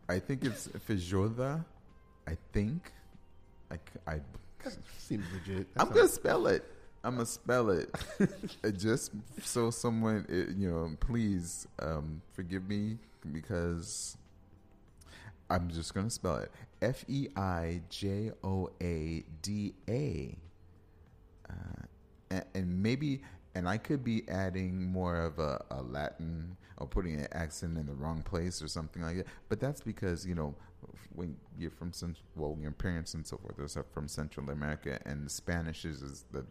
I 0.08 0.18
think 0.18 0.44
it's 0.44 0.68
Fijoda. 0.88 1.64
I 2.26 2.36
think. 2.52 2.92
I, 3.70 3.76
c- 3.76 4.00
Seems 4.98 5.24
legit. 5.32 5.66
I'm 5.76 5.88
gonna 5.88 6.08
spell 6.08 6.46
it. 6.48 6.64
I'm 7.04 7.14
gonna 7.14 7.26
spell 7.26 7.70
it 7.70 7.94
Uh, 8.64 8.70
just 8.70 9.12
so 9.42 9.70
someone, 9.70 10.26
uh, 10.28 10.52
you 10.56 10.68
know, 10.70 10.96
please 11.00 11.66
um, 11.78 12.20
forgive 12.32 12.68
me 12.68 12.98
because 13.32 14.16
I'm 15.48 15.70
just 15.70 15.94
gonna 15.94 16.10
spell 16.10 16.36
it 16.38 16.50
F 16.82 17.04
E 17.08 17.28
I 17.36 17.82
J 17.88 18.32
O 18.42 18.70
A 18.82 19.24
D 19.42 19.74
A, 19.88 20.36
Uh, 21.48 22.40
and 22.54 22.82
maybe, 22.82 23.22
and 23.58 23.68
I 23.68 23.76
could 23.76 24.04
be 24.04 24.22
adding 24.28 24.84
more 24.84 25.20
of 25.20 25.40
a, 25.40 25.62
a 25.72 25.82
Latin 25.82 26.56
or 26.76 26.86
putting 26.86 27.16
an 27.16 27.26
accent 27.32 27.76
in 27.76 27.86
the 27.86 27.92
wrong 27.92 28.22
place 28.22 28.62
or 28.62 28.68
something 28.68 29.02
like 29.02 29.16
that. 29.16 29.26
But 29.48 29.58
that's 29.58 29.80
because 29.80 30.24
you 30.24 30.36
know 30.36 30.54
when 31.14 31.36
you're 31.58 31.72
from 31.72 31.92
well, 32.36 32.56
your 32.60 32.70
parents 32.70 33.14
and 33.14 33.26
so 33.26 33.36
forth 33.36 33.76
are 33.76 33.82
from 33.92 34.06
Central 34.06 34.48
America, 34.50 35.00
and 35.04 35.28
Spanish 35.28 35.84
is, 35.84 36.02
is 36.02 36.24
the 36.30 36.46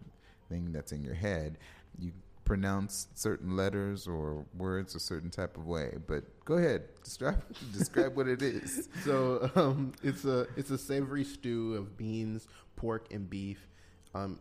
thing 0.49 0.73
that's 0.73 0.91
in 0.91 1.01
your 1.01 1.13
head. 1.13 1.57
You 1.97 2.11
pronounce 2.43 3.07
certain 3.13 3.55
letters 3.55 4.05
or 4.05 4.45
words 4.57 4.93
a 4.95 4.99
certain 4.99 5.29
type 5.29 5.57
of 5.57 5.65
way. 5.65 5.93
But 6.07 6.23
go 6.43 6.55
ahead, 6.55 6.83
describe 7.05 7.41
describe 7.73 8.17
what 8.17 8.27
it 8.27 8.41
is. 8.41 8.89
So 9.05 9.49
um, 9.55 9.93
it's 10.03 10.25
a 10.25 10.45
it's 10.57 10.71
a 10.71 10.77
savory 10.77 11.23
stew 11.23 11.75
of 11.75 11.95
beans, 11.95 12.49
pork, 12.75 13.13
and 13.13 13.29
beef. 13.29 13.65
Um, 14.13 14.39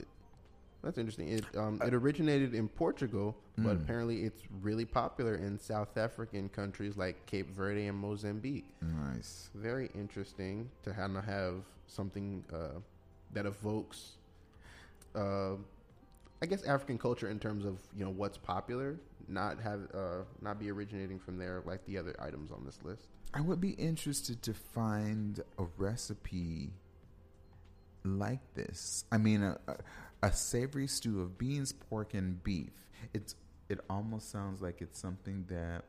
that's 0.86 0.98
interesting. 0.98 1.28
It 1.28 1.44
um, 1.56 1.80
it 1.84 1.92
originated 1.92 2.54
in 2.54 2.68
Portugal, 2.68 3.36
but 3.58 3.72
apparently 3.72 4.22
it's 4.22 4.42
really 4.62 4.84
popular 4.84 5.34
in 5.34 5.58
South 5.58 5.96
African 5.96 6.48
countries 6.48 6.96
like 6.96 7.26
Cape 7.26 7.50
Verde 7.50 7.88
and 7.88 7.98
Mozambique. 7.98 8.68
Nice. 8.80 9.50
Very 9.56 9.90
interesting 9.96 10.70
to 10.84 10.90
of 10.90 11.24
have 11.24 11.54
something 11.88 12.44
uh, 12.54 12.78
that 13.32 13.46
evokes, 13.46 14.12
uh, 15.16 15.54
I 16.40 16.46
guess, 16.46 16.62
African 16.62 16.98
culture 16.98 17.30
in 17.30 17.40
terms 17.40 17.64
of 17.64 17.80
you 17.98 18.04
know 18.04 18.12
what's 18.12 18.38
popular, 18.38 18.94
not 19.26 19.60
have 19.60 19.80
uh, 19.92 20.22
not 20.40 20.60
be 20.60 20.70
originating 20.70 21.18
from 21.18 21.36
there 21.36 21.62
like 21.66 21.84
the 21.86 21.98
other 21.98 22.14
items 22.20 22.52
on 22.52 22.64
this 22.64 22.78
list. 22.84 23.08
I 23.34 23.40
would 23.40 23.60
be 23.60 23.70
interested 23.70 24.40
to 24.44 24.54
find 24.54 25.40
a 25.58 25.64
recipe 25.76 26.70
like 28.04 28.54
this. 28.54 29.04
I 29.10 29.18
mean, 29.18 29.42
a, 29.42 29.58
a, 29.66 29.76
a 30.26 30.32
savory 30.32 30.86
stew 30.86 31.20
of 31.20 31.38
beans, 31.38 31.72
pork, 31.72 32.14
and 32.14 32.42
beef. 32.42 32.70
It's 33.14 33.34
it 33.68 33.80
almost 33.90 34.30
sounds 34.30 34.60
like 34.60 34.80
it's 34.80 34.98
something 34.98 35.44
that 35.48 35.82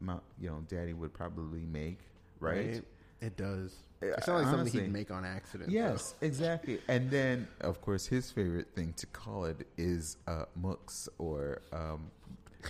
my 0.00 0.16
you 0.40 0.50
know 0.50 0.62
daddy 0.68 0.92
would 0.92 1.12
probably 1.14 1.64
make, 1.64 1.98
right? 2.40 2.82
It 3.20 3.36
does. 3.38 3.74
Uh, 4.02 4.06
It 4.08 4.24
sounds 4.24 4.44
like 4.44 4.54
something 4.54 4.80
he'd 4.82 4.92
make 4.92 5.10
on 5.10 5.24
accident. 5.24 5.70
Yes, 5.70 6.14
exactly. 6.20 6.78
And 6.88 7.10
then, 7.10 7.48
of 7.62 7.80
course, 7.80 8.06
his 8.06 8.30
favorite 8.30 8.74
thing 8.74 8.92
to 8.98 9.06
call 9.06 9.46
it 9.46 9.66
is 9.78 10.18
uh, 10.26 10.44
mux 10.54 11.08
or 11.16 11.62
um, 11.72 12.10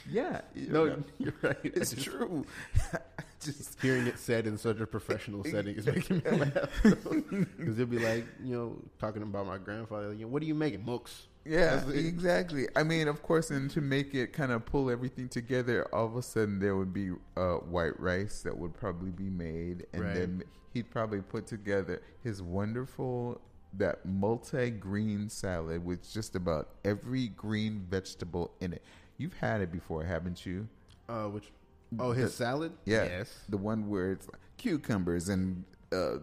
yeah. 0.08 0.42
you 0.54 0.66
though. 0.66 0.86
know. 0.86 0.94
No, 0.96 1.04
you're 1.18 1.34
right. 1.42 1.56
it's 1.64 1.90
just- 1.92 2.04
true. 2.06 2.46
Just 3.44 3.80
Hearing 3.82 4.06
it 4.06 4.18
said 4.18 4.46
in 4.46 4.56
such 4.58 4.80
a 4.80 4.86
professional 4.86 5.44
setting 5.54 5.76
is 5.76 5.86
making 5.86 6.22
me 6.24 6.30
laugh. 6.30 6.70
Because 6.82 6.98
it'd 7.78 7.90
be 7.90 7.98
like, 7.98 8.24
you 8.42 8.54
know, 8.56 8.76
talking 8.98 9.22
about 9.22 9.46
my 9.46 9.58
grandfather. 9.58 10.12
You 10.12 10.22
know, 10.26 10.28
what 10.28 10.42
are 10.42 10.46
you 10.46 10.54
making? 10.54 10.82
Mooks. 10.84 11.22
Yeah, 11.46 11.86
exactly. 11.90 12.68
I 12.74 12.84
mean, 12.84 13.06
of 13.06 13.22
course, 13.22 13.50
and 13.50 13.70
to 13.72 13.82
make 13.82 14.14
it 14.14 14.32
kind 14.32 14.50
of 14.50 14.64
pull 14.64 14.90
everything 14.90 15.28
together, 15.28 15.86
all 15.94 16.06
of 16.06 16.16
a 16.16 16.22
sudden 16.22 16.58
there 16.58 16.74
would 16.74 16.94
be 16.94 17.10
uh, 17.36 17.56
white 17.56 18.00
rice 18.00 18.40
that 18.42 18.56
would 18.56 18.72
probably 18.72 19.10
be 19.10 19.28
made, 19.28 19.86
and 19.92 20.02
Right. 20.04 20.14
then 20.14 20.42
he'd 20.72 20.90
probably 20.90 21.20
put 21.20 21.46
together 21.46 22.00
his 22.22 22.40
wonderful 22.40 23.42
that 23.76 24.06
multi-green 24.06 25.28
salad 25.28 25.84
with 25.84 26.10
just 26.10 26.34
about 26.36 26.70
every 26.84 27.28
green 27.28 27.84
vegetable 27.90 28.52
in 28.60 28.72
it. 28.72 28.82
You've 29.18 29.34
had 29.34 29.60
it 29.60 29.70
before, 29.72 30.04
haven't 30.04 30.46
you? 30.46 30.66
Uh, 31.08 31.24
which? 31.24 31.50
Oh, 31.98 32.12
his 32.12 32.30
The- 32.30 32.36
salad. 32.36 32.72
Yeah, 32.84 33.04
Yes. 33.04 33.34
the 33.48 33.56
one 33.58 33.88
where 33.88 34.12
it's 34.12 34.26
like 34.26 34.40
cucumbers 34.56 35.28
and 35.28 35.64
uh, 35.92 36.18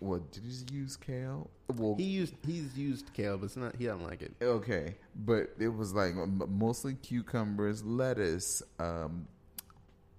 what 0.00 0.32
did 0.32 0.42
he 0.44 0.74
use 0.74 0.96
kale? 0.96 1.50
Well, 1.76 1.94
He 1.96 2.04
used 2.04 2.34
he's 2.44 2.76
used 2.76 3.12
kale, 3.12 3.38
but 3.38 3.46
it's 3.46 3.56
not. 3.56 3.76
He 3.76 3.86
doesn't 3.86 4.04
like 4.04 4.22
it. 4.22 4.34
Okay, 4.42 4.96
but 5.14 5.54
it 5.58 5.68
was 5.68 5.92
like 5.94 6.14
mostly 6.16 6.94
cucumbers, 6.94 7.84
lettuce. 7.84 8.62
Um, 8.78 9.28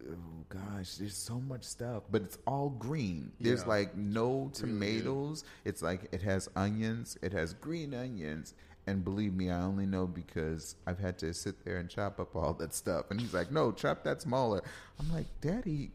oh 0.09 0.15
gosh, 0.49 0.95
there's 0.95 1.17
so 1.17 1.39
much 1.39 1.63
stuff, 1.63 2.03
but 2.09 2.21
it's 2.21 2.37
all 2.47 2.69
green. 2.69 3.31
There's 3.39 3.61
Yeah. 3.63 3.67
like 3.67 3.95
no 3.97 4.33
Really 4.39 4.51
tomatoes. 4.53 5.43
It's 5.65 5.81
like 5.81 6.07
it 6.13 6.21
has 6.21 6.47
onions. 6.55 7.17
It 7.21 7.33
has 7.33 7.53
green 7.53 7.93
onions. 7.93 8.53
And 8.87 9.03
believe 9.03 9.33
me, 9.33 9.49
I 9.49 9.61
only 9.63 9.85
know 9.87 10.05
because 10.05 10.75
I've 10.85 10.99
had 10.99 11.17
to 11.19 11.33
sit 11.33 11.65
there 11.65 11.77
and 11.77 11.89
chop 11.89 12.19
up 12.19 12.35
all 12.35 12.53
that 12.53 12.73
stuff. 12.73 13.05
And 13.09 13.19
he's 13.19 13.33
like, 13.33 13.51
"No, 13.51 13.71
chop 13.71 14.03
that 14.03 14.21
smaller." 14.21 14.61
I'm 14.99 15.11
like, 15.11 15.25
"Daddy, 15.41 15.91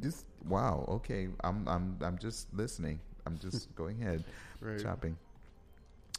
this 0.00 0.24
wow, 0.46 0.84
okay. 0.88 1.28
I'm 1.42 1.66
I'm 1.66 1.96
I'm 2.02 2.18
just 2.18 2.52
listening. 2.52 3.00
I'm 3.24 3.38
just 3.38 3.74
going 3.74 4.02
ahead, 4.02 4.22
Right. 4.60 4.78
chopping." 4.82 5.16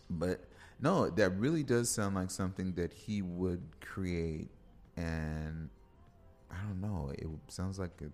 But 0.10 0.40
no, 0.80 1.10
that 1.10 1.32
really 1.38 1.64
does 1.64 1.90
sound 1.90 2.16
like 2.16 2.32
something 2.32 2.74
that 2.74 2.94
he 2.94 3.22
would 3.22 3.62
create, 3.82 4.50
and 4.96 5.70
I 6.50 6.56
don't 6.68 6.82
know. 6.82 7.12
It 7.16 7.28
sounds 7.50 7.78
like 7.78 8.02
a, 8.02 8.10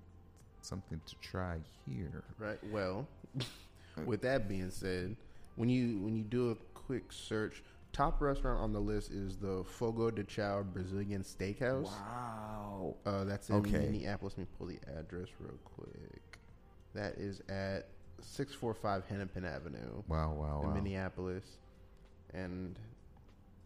something 0.62 1.00
to 1.06 1.16
try 1.22 1.58
here. 1.86 2.24
Right. 2.38 2.60
Well, 2.72 3.08
with 4.06 4.22
that 4.24 4.50
being 4.50 4.72
said, 4.72 5.16
when 5.56 5.70
you 5.70 6.00
when 6.00 6.16
you 6.18 6.24
do 6.24 6.52
a 6.52 6.56
quick 6.74 7.12
search, 7.12 7.64
top 7.94 8.20
restaurant 8.22 8.60
on 8.60 8.74
the 8.74 8.80
list 8.82 9.12
is 9.12 9.38
the 9.38 9.64
Fogo 9.64 10.12
de 10.12 10.24
Chao 10.24 10.64
Brazilian 10.64 11.22
Steakhouse. 11.24 11.86
Wow. 11.86 12.96
Uh, 13.06 13.24
that's 13.24 13.50
in 13.50 13.56
Okay. 13.58 13.78
Minneapolis. 13.80 14.34
Let 14.38 14.48
me 14.48 14.48
pull 14.58 14.68
the 14.68 14.80
address 15.00 15.28
real 15.40 15.58
quick. 15.64 16.40
That 16.94 17.14
is 17.18 17.42
at 17.50 17.88
six 18.22 18.54
four 18.54 18.74
five 18.74 19.06
Hennepin 19.08 19.46
Avenue 19.46 20.02
Wow. 20.08 20.34
Wow. 20.34 20.62
in 20.64 20.68
Wow. 20.70 20.74
Minneapolis, 20.74 21.46
and 22.34 22.78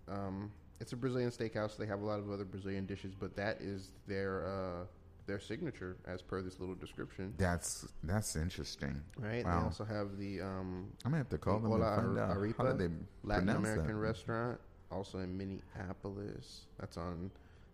um, 0.08 0.52
it's 0.80 0.94
a 0.94 0.96
Brazilian 0.96 1.32
steakhouse. 1.32 1.76
They 1.78 1.86
have 1.88 2.02
a 2.02 2.06
lot 2.06 2.20
of 2.20 2.30
other 2.32 2.46
Brazilian 2.46 2.86
dishes, 2.86 3.14
but 3.20 3.36
that 3.36 3.62
is 3.62 3.92
their 4.08 4.46
uh, 4.46 4.86
their 5.28 5.40
signature, 5.40 5.98
as 6.08 6.22
per 6.22 6.42
this 6.42 6.60
little 6.60 6.76
description. 6.76 7.34
That's 7.38 7.86
that's 8.04 8.36
interesting. 8.36 9.02
Right. 9.18 9.44
They 9.44 9.50
also 9.52 9.84
have 9.86 10.18
the 10.18 10.42
um, 10.42 10.88
I'm 11.06 11.12
gonna 11.12 11.18
have 11.18 11.30
to 11.30 11.38
call 11.38 11.60
the 11.60 11.70
them 11.70 11.82
and 11.82 11.96
find 11.96 12.18
out 12.18 12.30
how 12.58 12.72
do 12.74 12.78
they 12.78 12.94
Latin 13.24 13.50
American 13.50 13.88
that. 13.88 13.96
restaurant, 13.96 14.60
also 14.92 15.20
in 15.20 15.38
Minneapolis. 15.38 16.66
That's 16.80 16.98
on 16.98 17.30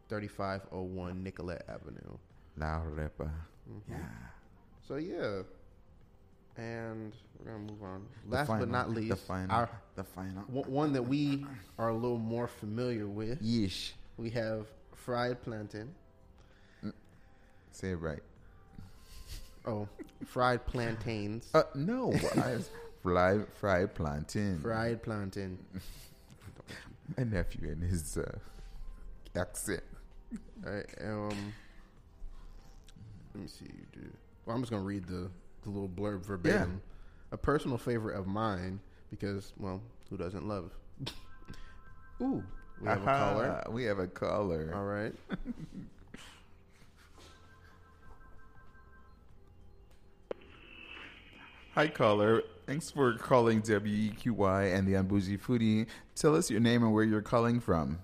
3501 0.10 1.24
Nicollet 1.24 1.64
Avenue. 1.70 2.18
La 2.58 2.82
Repa. 2.82 3.30
Mhm. 3.70 3.82
Yeah. 3.90 3.98
So 4.88 4.96
yeah, 4.98 5.44
and 6.58 7.14
we're 7.40 7.52
gonna 7.52 7.72
move 7.72 7.84
on. 7.84 8.08
The 8.30 8.36
Last 8.36 8.48
final- 8.48 8.66
but 8.66 8.72
not 8.72 8.90
least, 8.90 9.10
the 9.10 9.16
final. 9.16 9.56
our 9.56 9.70
the 9.96 10.04
final. 10.04 10.44
one 10.44 10.70
one 10.72 10.94
that 10.94 11.04
we 11.04 11.46
are 11.78 11.90
a 11.90 11.94
little 11.96 12.18
more 12.20 12.48
familiar 12.48 13.08
with. 13.08 13.42
Yeesh. 13.42 13.94
We 14.18 14.30
have 14.32 14.68
fried 14.96 15.42
plantain. 15.42 15.94
Say 17.74 17.90
it 17.90 17.96
right. 17.96 18.20
Oh, 19.66 19.88
fried 20.26 20.66
plantains. 20.66 21.50
Uh, 21.54 21.64
no. 21.74 22.14
I, 22.36 22.60
fly, 23.02 23.40
fried 23.56 23.96
plantain. 23.96 24.60
fried 24.60 25.02
plantain. 25.02 25.58
My 27.18 27.24
nephew 27.24 27.70
and 27.70 27.84
his 27.84 28.18
uh, 28.18 28.38
accent. 29.36 29.84
Alright, 30.66 30.86
um, 31.02 31.54
let 33.34 33.42
me 33.42 33.48
see. 33.48 33.66
Dude. 33.92 34.14
Well, 34.46 34.56
I'm 34.56 34.62
just 34.62 34.72
gonna 34.72 34.84
read 34.84 35.06
the, 35.06 35.30
the 35.64 35.70
little 35.70 35.90
blurb 35.90 36.24
verbatim. 36.24 36.82
A 37.32 37.38
personal 37.38 37.80
favorite 37.80 38.18
of 38.18 38.28
mine 38.28 38.80
because, 39.10 39.54
well, 39.58 39.82
who 40.10 40.18
doesn't 40.18 40.48
love? 40.48 40.72
Ooh, 42.22 42.44
we 42.80 42.88
have 42.88 43.02
a 43.02 43.06
caller. 43.06 43.64
We 43.72 43.84
have 43.86 44.00
a 44.00 44.08
caller. 44.08 44.72
All 44.76 44.86
right. 44.86 45.14
Hi, 51.76 51.88
caller. 51.88 52.44
Thanks 52.68 52.92
for 52.92 53.18
calling 53.18 53.64
WEQY 53.64 54.76
and 54.76 54.88
the 54.88 54.94
Unbougie 54.94 55.40
Foodie. 55.40 55.88
Tell 56.16 56.36
us 56.36 56.52
your 56.52 56.60
name 56.60 56.84
and 56.84 56.94
where 56.94 57.04
you're 57.04 57.24
calling 57.24 57.60
from. 57.60 57.98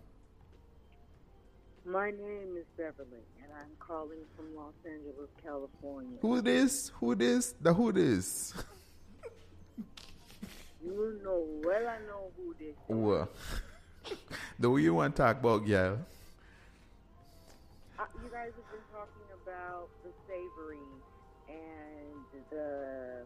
My 1.86 2.10
name 2.10 2.58
is 2.58 2.66
Beverly, 2.76 3.22
and 3.44 3.52
I'm 3.56 3.70
calling 3.78 4.26
from 4.36 4.56
Los 4.56 4.74
Angeles, 4.84 5.30
California. 5.44 6.18
Who 6.20 6.38
it 6.38 6.48
is? 6.48 6.92
Who 6.96 7.12
it 7.12 7.22
is? 7.22 7.54
The 7.62 7.72
who 7.72 7.90
it 7.90 7.98
is? 7.98 8.56
You 10.84 11.20
know 11.24 11.46
well, 11.64 11.88
I 11.88 12.00
know 12.08 12.32
who 12.38 12.56
this 12.58 12.70
is. 12.70 12.76
Well, 12.88 13.30
the 14.58 14.76
you 14.78 14.96
want 14.96 15.16
to 15.16 15.22
talk 15.22 15.40
about, 15.42 15.68
yeah. 15.68 15.98
Uh, 18.00 18.06
you 18.24 18.30
guys 18.32 18.52
have 18.56 18.72
been 18.72 18.88
talking 18.92 19.28
about 19.44 19.90
the 20.04 20.10
savory 20.26 20.80
and 21.50 22.44
the 22.50 23.26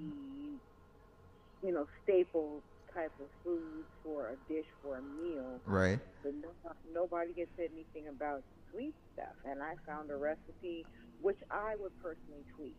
the 0.00 1.66
you 1.66 1.72
know 1.74 1.86
staple 2.04 2.62
type 2.94 3.12
of 3.20 3.26
food 3.44 3.84
for 4.02 4.28
a 4.30 4.52
dish 4.52 4.66
for 4.82 4.98
a 4.98 5.02
meal, 5.02 5.60
Right. 5.66 5.98
but 6.22 6.32
no, 6.34 6.48
nobody 6.92 7.32
has 7.40 7.48
said 7.56 7.68
anything 7.74 8.08
about 8.08 8.42
sweet 8.72 8.94
stuff. 9.12 9.34
And 9.44 9.62
I 9.62 9.74
found 9.86 10.10
a 10.10 10.16
recipe 10.16 10.86
which 11.20 11.38
I 11.50 11.74
would 11.80 11.92
personally 12.02 12.44
tweak. 12.56 12.76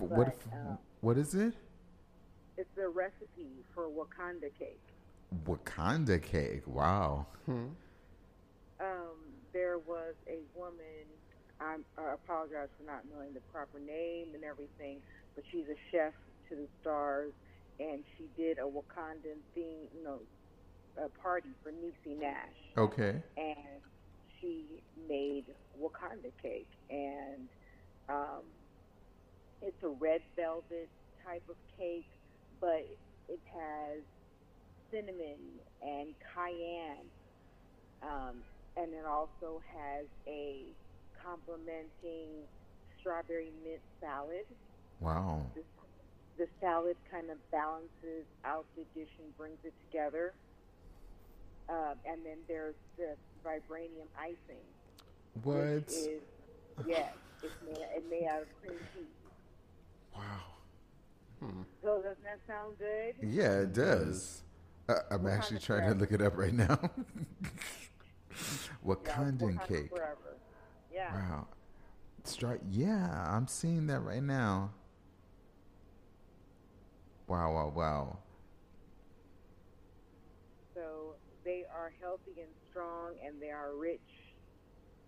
F- 0.00 0.08
What? 0.08 0.28
If- 0.28 0.46
uh, 0.52 0.76
what 1.00 1.16
is 1.18 1.34
it? 1.34 1.54
It's 2.56 2.76
a 2.78 2.88
recipe 2.88 3.50
for 3.74 3.88
Wakanda 3.88 4.50
cake. 4.58 4.80
Wakanda 5.46 6.20
cake. 6.22 6.62
Wow. 6.66 7.26
um, 7.48 9.18
there 9.52 9.78
was 9.78 10.14
a 10.28 10.38
woman. 10.56 11.06
I'm, 11.60 11.84
I 11.98 12.14
apologize 12.14 12.68
for 12.78 12.84
not 12.84 13.02
knowing 13.12 13.32
the 13.32 13.40
proper 13.52 13.78
name 13.78 14.34
and 14.34 14.42
everything, 14.44 14.98
but 15.34 15.44
she's 15.50 15.66
a 15.68 15.78
chef 15.90 16.14
to 16.48 16.56
the 16.56 16.68
stars, 16.80 17.32
and 17.78 18.04
she 18.16 18.28
did 18.36 18.58
a 18.58 18.62
Wakandan 18.66 19.42
theme, 19.54 19.88
you 19.94 20.02
know, 20.04 20.20
a 20.98 21.08
party 21.20 21.50
for 21.62 21.72
Niecy 21.72 22.18
Nash, 22.18 22.60
Okay. 22.78 23.22
and 23.36 23.82
she 24.40 24.82
made 25.08 25.46
Wakanda 25.78 26.30
cake, 26.42 26.70
and 26.90 27.48
um, 28.08 28.44
it's 29.62 29.82
a 29.82 29.88
red 29.88 30.20
velvet 30.36 30.90
type 31.24 31.44
of 31.48 31.56
cake, 31.78 32.06
but 32.60 32.82
it 33.28 33.40
has 33.52 34.04
cinnamon 34.90 35.60
and 35.82 36.14
cayenne 36.34 37.10
um, 38.02 38.44
and 38.76 38.92
it 38.92 39.06
also 39.06 39.60
has 39.64 40.06
a 40.28 40.74
complementing 41.22 42.46
strawberry 43.00 43.52
mint 43.64 43.82
salad. 44.00 44.44
Wow. 45.00 45.46
The, 45.54 46.44
the 46.44 46.48
salad 46.60 46.96
kind 47.10 47.30
of 47.30 47.38
balances 47.50 48.26
out 48.44 48.64
the 48.76 48.84
dish 48.98 49.10
and 49.18 49.36
brings 49.36 49.58
it 49.64 49.72
together. 49.90 50.32
Um, 51.68 51.94
and 52.06 52.24
then 52.24 52.38
there's 52.46 52.74
the 52.98 53.14
vibranium 53.44 54.08
icing, 54.18 54.64
What? 55.42 55.54
which 55.54 55.88
is 55.88 56.20
yes, 56.86 57.12
it's 57.42 57.54
made, 57.64 57.86
it's 57.96 58.10
made 58.10 58.26
out 58.26 58.42
of 58.42 58.48
cream 58.60 58.78
cheese. 58.94 59.04
Wow. 60.14 60.20
So 61.82 62.02
doesn't 62.02 62.22
that 62.24 62.38
sound 62.46 62.78
good? 62.78 63.14
Yeah, 63.22 63.60
it 63.60 63.72
does. 63.72 64.42
Uh, 64.88 64.94
I'm 65.10 65.20
Wakanda 65.20 65.36
actually 65.36 65.58
trying 65.60 65.90
to 65.90 65.94
look 65.98 66.12
it 66.12 66.22
up 66.22 66.36
right 66.36 66.54
now. 66.54 66.78
Yeah, 68.84 68.94
Wakandan 68.94 69.38
Wakanda 69.38 69.68
cake. 69.68 69.90
Forever. 69.90 70.36
Yeah. 70.92 71.14
Wow. 71.14 71.46
Stri- 72.24 72.58
yeah, 72.68 73.24
I'm 73.28 73.46
seeing 73.46 73.86
that 73.86 74.00
right 74.00 74.22
now. 74.22 74.70
Wow, 77.34 77.52
wow, 77.54 77.70
wow. 77.70 78.24
So 80.76 81.16
they 81.44 81.64
are 81.74 81.90
healthy 82.00 82.40
and 82.42 82.54
strong, 82.70 83.18
and 83.22 83.42
they 83.42 83.50
are 83.50 83.76
rich 83.76 84.02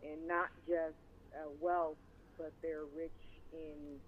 in 0.03 0.27
not 0.29 0.51
just 0.69 0.99
uh, 1.37 1.51
wealth, 1.61 1.99
but 2.39 2.53
they're 2.63 2.87
rich 2.87 3.13
in 3.53 4.01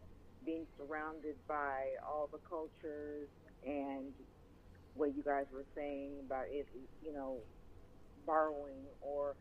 being 0.44 0.66
surrounded 0.78 1.36
by 1.48 1.94
all 2.08 2.28
the 2.32 2.40
cultures 2.48 3.30
and 3.64 4.14
what 4.94 5.14
you 5.14 5.24
guys 5.24 5.46
were 5.52 5.66
saying 5.76 6.22
about 6.26 6.46
it, 6.50 6.66
you 7.00 7.12
know, 7.12 7.44
borrowing 8.26 8.86
or 9.00 9.36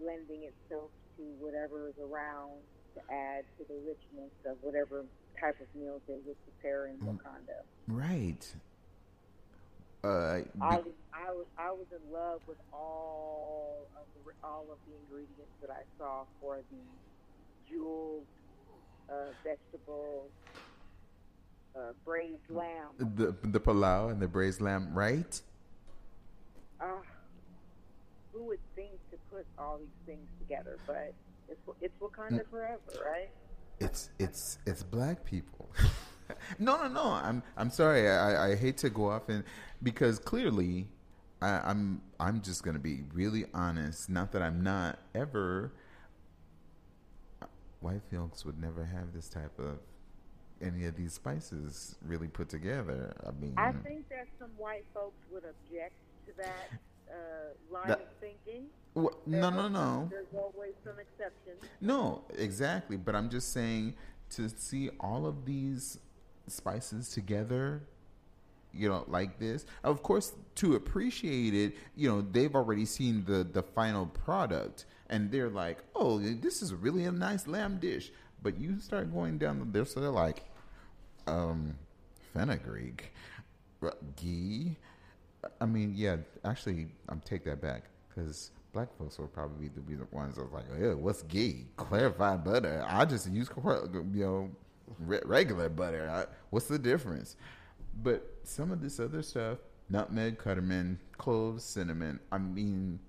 lending 0.00 0.50
itself 0.50 0.92
to 1.16 1.22
whatever 1.38 1.88
is 1.90 1.96
around 2.00 2.64
to 2.94 3.00
add 3.12 3.44
to 3.58 3.64
the 3.68 3.76
richness 3.86 4.32
of 4.46 4.58
whatever 4.62 5.04
type 5.38 5.60
of 5.60 5.66
meals 5.78 6.00
they 6.06 6.18
would 6.26 6.36
prepare 6.44 6.88
in 6.88 6.96
Wakanda. 6.98 7.62
Right. 7.86 8.46
Uh, 10.02 10.40
I 10.62 10.78
was, 10.78 10.94
I 11.12 11.30
was 11.30 11.46
I 11.58 11.70
was 11.70 11.86
in 11.92 12.12
love 12.12 12.40
with 12.46 12.56
all 12.72 13.86
of 13.96 14.06
the 14.14 14.32
all 14.42 14.64
of 14.72 14.78
the 14.88 14.94
ingredients 15.02 15.52
that 15.60 15.70
I 15.70 15.82
saw 15.98 16.24
for 16.40 16.60
the 16.70 17.70
jeweled 17.70 18.24
uh, 19.10 19.32
vegetables, 19.44 20.30
uh, 21.76 21.92
braised 22.04 22.48
lamb. 22.48 22.88
the 22.98 23.34
the 23.42 23.60
palau 23.60 24.10
and 24.10 24.22
the 24.22 24.28
braised 24.28 24.62
lamb, 24.62 24.88
right? 24.94 25.38
Ah, 26.80 27.02
who 28.32 28.44
would 28.44 28.60
think 28.74 28.92
to 29.10 29.18
put 29.30 29.44
all 29.58 29.78
these 29.78 29.88
things 30.06 30.26
together? 30.38 30.78
But 30.86 31.12
it's 31.50 31.60
it's 31.82 31.94
Wakanda 32.00 32.48
forever, 32.50 32.80
right? 33.04 33.28
It's 33.80 34.10
it's 34.18 34.58
it's 34.66 34.82
black 34.82 35.24
people. 35.24 35.70
no, 36.58 36.76
no, 36.82 36.88
no. 36.88 37.04
I'm 37.04 37.42
I'm 37.56 37.70
sorry. 37.70 38.08
I, 38.08 38.52
I 38.52 38.56
hate 38.56 38.76
to 38.78 38.90
go 38.90 39.10
off 39.10 39.28
and 39.28 39.44
because 39.82 40.18
clearly, 40.18 40.88
I, 41.40 41.60
I'm 41.64 42.02
I'm 42.18 42.42
just 42.42 42.62
gonna 42.62 42.78
be 42.78 43.04
really 43.12 43.46
honest. 43.54 44.10
Not 44.10 44.32
that 44.32 44.42
I'm 44.42 44.62
not 44.62 44.98
ever. 45.14 45.72
White 47.80 48.02
folks 48.12 48.44
would 48.44 48.60
never 48.60 48.84
have 48.84 49.14
this 49.14 49.30
type 49.30 49.58
of 49.58 49.78
any 50.60 50.84
of 50.84 50.96
these 50.96 51.14
spices 51.14 51.96
really 52.04 52.28
put 52.28 52.50
together. 52.50 53.16
I 53.26 53.30
mean, 53.40 53.54
I 53.56 53.72
think 53.72 54.08
that 54.10 54.26
some 54.38 54.50
white 54.58 54.84
folks 54.92 55.16
would 55.32 55.44
object 55.44 55.94
to 56.26 56.32
that 56.36 56.78
uh, 57.10 57.72
line 57.74 57.88
That- 57.88 58.00
of 58.00 58.06
thinking. 58.20 58.66
Wha- 58.94 59.10
no, 59.26 59.50
no, 59.50 59.68
no. 59.68 60.08
There's 60.10 60.26
always 60.34 60.74
some 60.84 60.98
exceptions. 60.98 61.62
No, 61.80 62.24
exactly. 62.36 62.96
But 62.96 63.14
I'm 63.14 63.30
just 63.30 63.52
saying 63.52 63.94
to 64.30 64.48
see 64.48 64.90
all 64.98 65.26
of 65.26 65.44
these 65.44 65.98
spices 66.48 67.08
together, 67.10 67.82
you 68.72 68.88
know, 68.88 69.04
like 69.06 69.38
this. 69.38 69.64
Of 69.84 70.02
course, 70.02 70.32
to 70.56 70.74
appreciate 70.74 71.54
it, 71.54 71.76
you 71.94 72.08
know, 72.08 72.20
they've 72.20 72.54
already 72.54 72.84
seen 72.84 73.24
the 73.24 73.44
the 73.44 73.62
final 73.62 74.06
product, 74.06 74.86
and 75.08 75.30
they're 75.30 75.50
like, 75.50 75.78
"Oh, 75.94 76.18
this 76.18 76.60
is 76.62 76.74
really 76.74 77.04
a 77.04 77.12
nice 77.12 77.46
lamb 77.46 77.78
dish." 77.78 78.10
But 78.42 78.58
you 78.58 78.80
start 78.80 79.12
going 79.12 79.38
down 79.38 79.58
the 79.60 79.64
there, 79.66 79.84
so 79.84 80.00
they're 80.00 80.10
like, 80.10 80.44
um, 81.26 81.76
fenugreek, 82.32 83.12
ghee. 84.16 84.76
I 85.60 85.66
mean, 85.66 85.94
yeah. 85.96 86.16
Actually, 86.44 86.88
I'm 87.08 87.20
take 87.20 87.44
that 87.44 87.60
back 87.60 87.84
because 88.08 88.50
black 88.72 88.88
folks 88.98 89.18
will 89.18 89.28
probably 89.28 89.68
be 89.68 89.94
the, 89.94 90.06
ones 90.10 90.36
that 90.36 90.44
was 90.44 90.52
like, 90.52 90.64
"Yeah, 90.80 90.94
what's 90.94 91.22
gay? 91.22 91.66
Clarified 91.76 92.44
butter. 92.44 92.84
I 92.86 93.04
just 93.04 93.30
use 93.30 93.48
you 93.56 94.04
know 94.12 94.50
regular 94.98 95.68
butter. 95.68 96.08
I, 96.10 96.26
what's 96.50 96.66
the 96.66 96.78
difference?" 96.78 97.36
But 98.02 98.26
some 98.44 98.70
of 98.70 98.80
this 98.80 99.00
other 99.00 99.22
stuff, 99.22 99.58
nutmeg, 99.88 100.38
cardamom, 100.38 100.98
cloves, 101.18 101.64
cinnamon. 101.64 102.20
I 102.30 102.38
mean, 102.38 103.00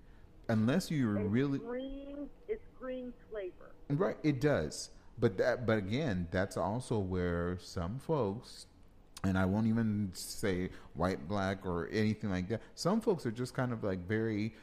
unless 0.50 0.90
you 0.90 1.08
really 1.08 1.60
screams, 1.60 2.30
it 2.48 2.62
screams 2.76 3.14
flavor. 3.30 3.72
Right, 3.90 4.18
it 4.24 4.42
does. 4.42 4.90
But 5.20 5.38
that 5.38 5.66
but 5.66 5.78
again, 5.78 6.28
that's 6.32 6.58
also 6.58 6.98
where 6.98 7.58
some 7.60 8.00
folks 8.00 8.66
and 9.24 9.38
I 9.38 9.46
won't 9.46 9.68
even 9.68 10.10
say 10.14 10.70
white, 10.96 11.28
black 11.28 11.66
or 11.66 11.90
anything 11.92 12.30
like 12.30 12.48
that. 12.50 12.62
Some 12.76 13.02
folks 13.02 13.26
are 13.26 13.32
just 13.32 13.54
kind 13.54 13.72
of 13.72 13.84
like 13.84 14.00
very 14.08 14.54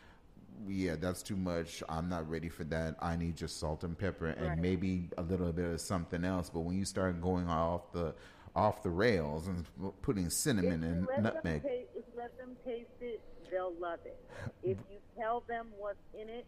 yeah, 0.66 0.96
that's 0.96 1.22
too 1.22 1.36
much. 1.36 1.84
I'm 1.88 2.08
not 2.08 2.28
ready 2.28 2.48
for 2.48 2.64
that. 2.64 2.96
I 3.00 3.14
need 3.14 3.36
just 3.36 3.60
salt 3.60 3.84
and 3.84 3.96
pepper 3.96 4.26
and 4.30 4.48
Right. 4.48 4.58
maybe 4.58 5.08
a 5.16 5.22
little 5.22 5.52
bit 5.52 5.66
of 5.72 5.80
something 5.80 6.24
else. 6.24 6.50
But 6.50 6.60
when 6.60 6.76
you 6.76 6.84
start 6.84 7.20
going 7.22 7.48
off 7.48 7.92
the 7.92 8.12
off 8.56 8.82
the 8.82 8.90
rails 8.90 9.46
and 9.46 9.64
putting 10.02 10.28
cinnamon 10.30 10.82
and 10.82 11.06
nutmeg, 11.22 11.62
taste, 11.62 11.90
if 11.94 12.04
you 12.12 12.12
let 12.20 12.36
them 12.38 12.56
taste 12.64 12.88
it, 13.00 13.20
they'll 13.52 13.72
love 13.78 14.00
it. 14.04 14.18
If 14.64 14.78
you 14.90 14.98
tell 15.16 15.44
them 15.46 15.68
what's 15.78 16.02
in 16.20 16.28
it, 16.28 16.44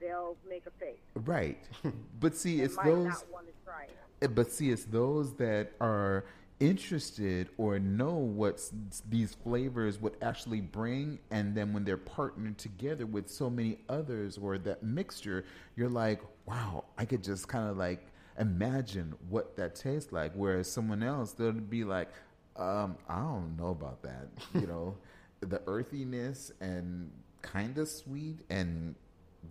they'll 0.00 0.38
make 0.48 0.64
a 0.66 0.70
face. 0.82 0.96
right? 1.14 1.58
But 2.18 2.34
see, 2.36 2.56
They 2.58 2.62
it's 2.64 2.76
those 2.76 3.08
not 3.08 3.30
want 3.30 3.46
to 3.48 3.52
try 3.62 3.84
it. 3.84 4.24
Uh, 4.24 4.28
But 4.28 4.50
see, 4.50 4.70
it's 4.70 4.84
those 4.86 5.34
that 5.34 5.72
are 5.82 6.24
interested 6.60 7.48
or 7.56 7.78
know 7.78 8.12
what 8.12 8.60
these 9.08 9.34
flavors 9.34 9.98
would 10.00 10.16
actually 10.22 10.60
bring, 10.60 11.18
and 11.30 11.54
then 11.54 11.72
when 11.72 11.84
they're 11.84 11.96
partnered 11.96 12.58
together 12.58 13.06
with 13.06 13.28
so 13.28 13.48
many 13.50 13.78
others 13.88 14.38
or 14.38 14.58
that 14.58 14.82
mixture, 14.82 15.44
you're 15.74 15.88
like, 15.88 16.20
wow, 16.46 16.84
I 16.98 17.06
could 17.06 17.24
just 17.24 17.48
kind 17.48 17.68
of 17.68 17.76
like 17.78 18.06
imagine 18.38 19.14
what 19.30 19.56
that 19.56 19.74
tastes 19.74 20.12
like. 20.12 20.32
Whereas 20.34 20.70
someone 20.70 21.02
else, 21.02 21.32
they'll 21.32 21.52
be 21.52 21.82
like, 21.84 22.08
um, 22.56 22.96
I 23.08 23.16
don't 23.16 23.56
know 23.56 23.70
about 23.70 24.02
that. 24.02 24.28
You 24.54 24.66
know, 24.66 24.96
the 25.40 25.62
earthiness 25.66 26.52
and 26.60 27.10
kind 27.40 27.78
of 27.78 27.88
sweet 27.88 28.40
and 28.50 28.94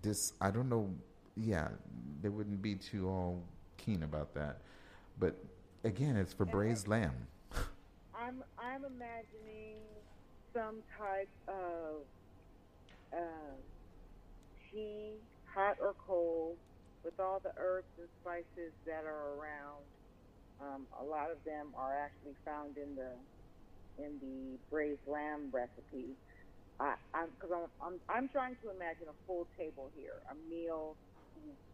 this, 0.04 0.34
I 0.40 0.52
don't 0.52 0.70
know. 0.70 0.90
Yeah, 1.36 1.70
they 2.22 2.30
wouldn't 2.30 2.62
be 2.62 2.76
too 2.76 3.08
all 3.08 3.42
keen 3.78 4.04
about 4.04 4.36
that. 4.36 4.58
But 5.20 5.36
again, 5.84 6.16
it's 6.16 6.34
for 6.34 6.46
braised 6.46 6.88
lamb. 6.88 7.16
I'm 8.14 8.44
I'm 8.58 8.84
imagining 8.86 9.78
some 10.54 10.78
type 10.98 11.30
of 11.48 12.02
uh, 13.14 13.56
tea, 14.72 15.14
hot 15.46 15.78
or 15.82 15.96
cold, 16.06 16.58
with 17.04 17.20
all 17.20 17.40
the 17.44 17.52
herbs 17.58 17.88
and 17.98 18.08
spices 18.22 18.74
that 18.86 19.06
are 19.06 19.34
around. 19.38 19.84
Um, 20.62 20.86
a 21.00 21.04
lot 21.04 21.32
of 21.32 21.38
them 21.46 21.68
are 21.78 21.96
actually 21.98 22.36
found 22.44 22.78
in 22.78 22.96
the 22.96 23.12
in 24.04 24.20
the 24.22 24.58
braised 24.70 25.08
lamb 25.08 25.50
recipe. 25.52 26.16
I, 26.80 26.96
I'm 27.14 27.28
because 27.40 27.56
I'm, 27.82 27.94
I'm 27.94 28.00
I'm 28.10 28.30
trying 28.30 28.56
to 28.64 28.70
imagine 28.70 29.08
a 29.10 29.28
full 29.28 29.48
table 29.58 29.90
here, 29.96 30.22
a 30.30 30.36
meal, 30.50 30.96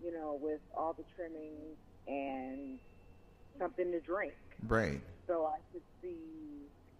you 0.03 0.11
know, 0.13 0.37
with 0.41 0.61
all 0.77 0.93
the 0.93 1.03
trimmings 1.15 1.77
and 2.07 2.77
something 3.59 3.91
to 3.91 3.99
drink. 3.99 4.33
Right. 4.67 5.01
So 5.27 5.45
I 5.45 5.59
could 5.71 5.83
see 6.01 6.17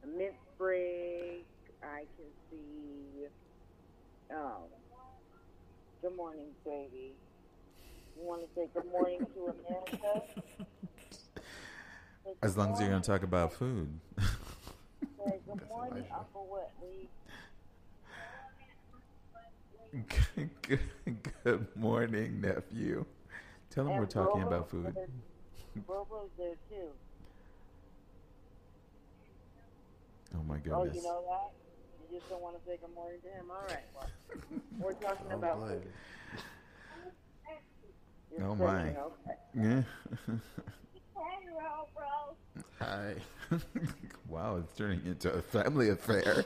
a 0.03 0.08
mint 0.08 0.36
sprig. 0.53 1.43
I 1.84 2.06
can 2.18 2.26
see. 2.49 3.26
Um, 4.32 4.64
good 6.01 6.16
morning, 6.16 6.47
baby. 6.64 7.14
You 8.18 8.24
want 8.24 8.41
to 8.41 8.47
say 8.56 8.68
good 8.74 8.89
morning 8.91 9.26
to 9.36 9.45
America? 9.45 10.24
As 12.41 12.58
long 12.58 12.72
as 12.74 12.80
you're 12.80 12.89
going 12.89 13.01
to 13.01 13.08
talk 13.08 13.22
about 13.24 13.53
food. 13.53 13.88
Say 14.18 15.39
good 15.47 15.62
morning, 15.70 16.06
Uncle 16.12 16.47
Whitley. 16.49 17.08
good, 20.68 20.80
good 21.43 21.68
morning, 21.76 22.41
nephew. 22.41 23.06
Tell 23.70 23.84
him 23.86 23.91
And 23.91 23.99
we're 23.99 24.08
talking 24.08 24.41
about 24.41 24.70
food. 24.70 24.95
There- 25.76 25.84
Bobo's 25.84 26.30
there 26.38 26.56
too. 26.70 26.88
Oh 30.38 30.44
my 30.48 30.58
goodness. 30.58 30.74
Oh, 30.76 30.84
you 30.94 31.04
know 31.04 31.24
that? 31.30 31.52
You 32.12 32.18
just 32.20 32.30
don't 32.30 32.42
want 32.42 32.58
to 32.60 32.66
say 32.70 32.78
good 32.78 32.94
morning 32.94 33.20
to 33.22 33.28
him? 33.30 33.46
All 33.50 33.64
right. 33.68 33.84
Well, 33.96 34.10
we're 34.80 34.94
talking 34.94 35.28
I'm 35.32 35.38
about 35.40 35.60
glad. 35.60 35.70
food. 35.72 35.88
You're 38.38 38.48
Oh, 38.48 38.56
my. 38.56 38.90
Okay. 38.90 39.38
Yeah. 39.54 39.82
Hey, 41.16 41.48
bro, 41.50 41.88
bro. 41.96 42.66
Hi. 42.80 43.14
wow, 44.28 44.58
it's 44.58 44.74
turning 44.78 45.02
into 45.06 45.32
a 45.32 45.42
family 45.42 45.90
affair. 45.90 46.44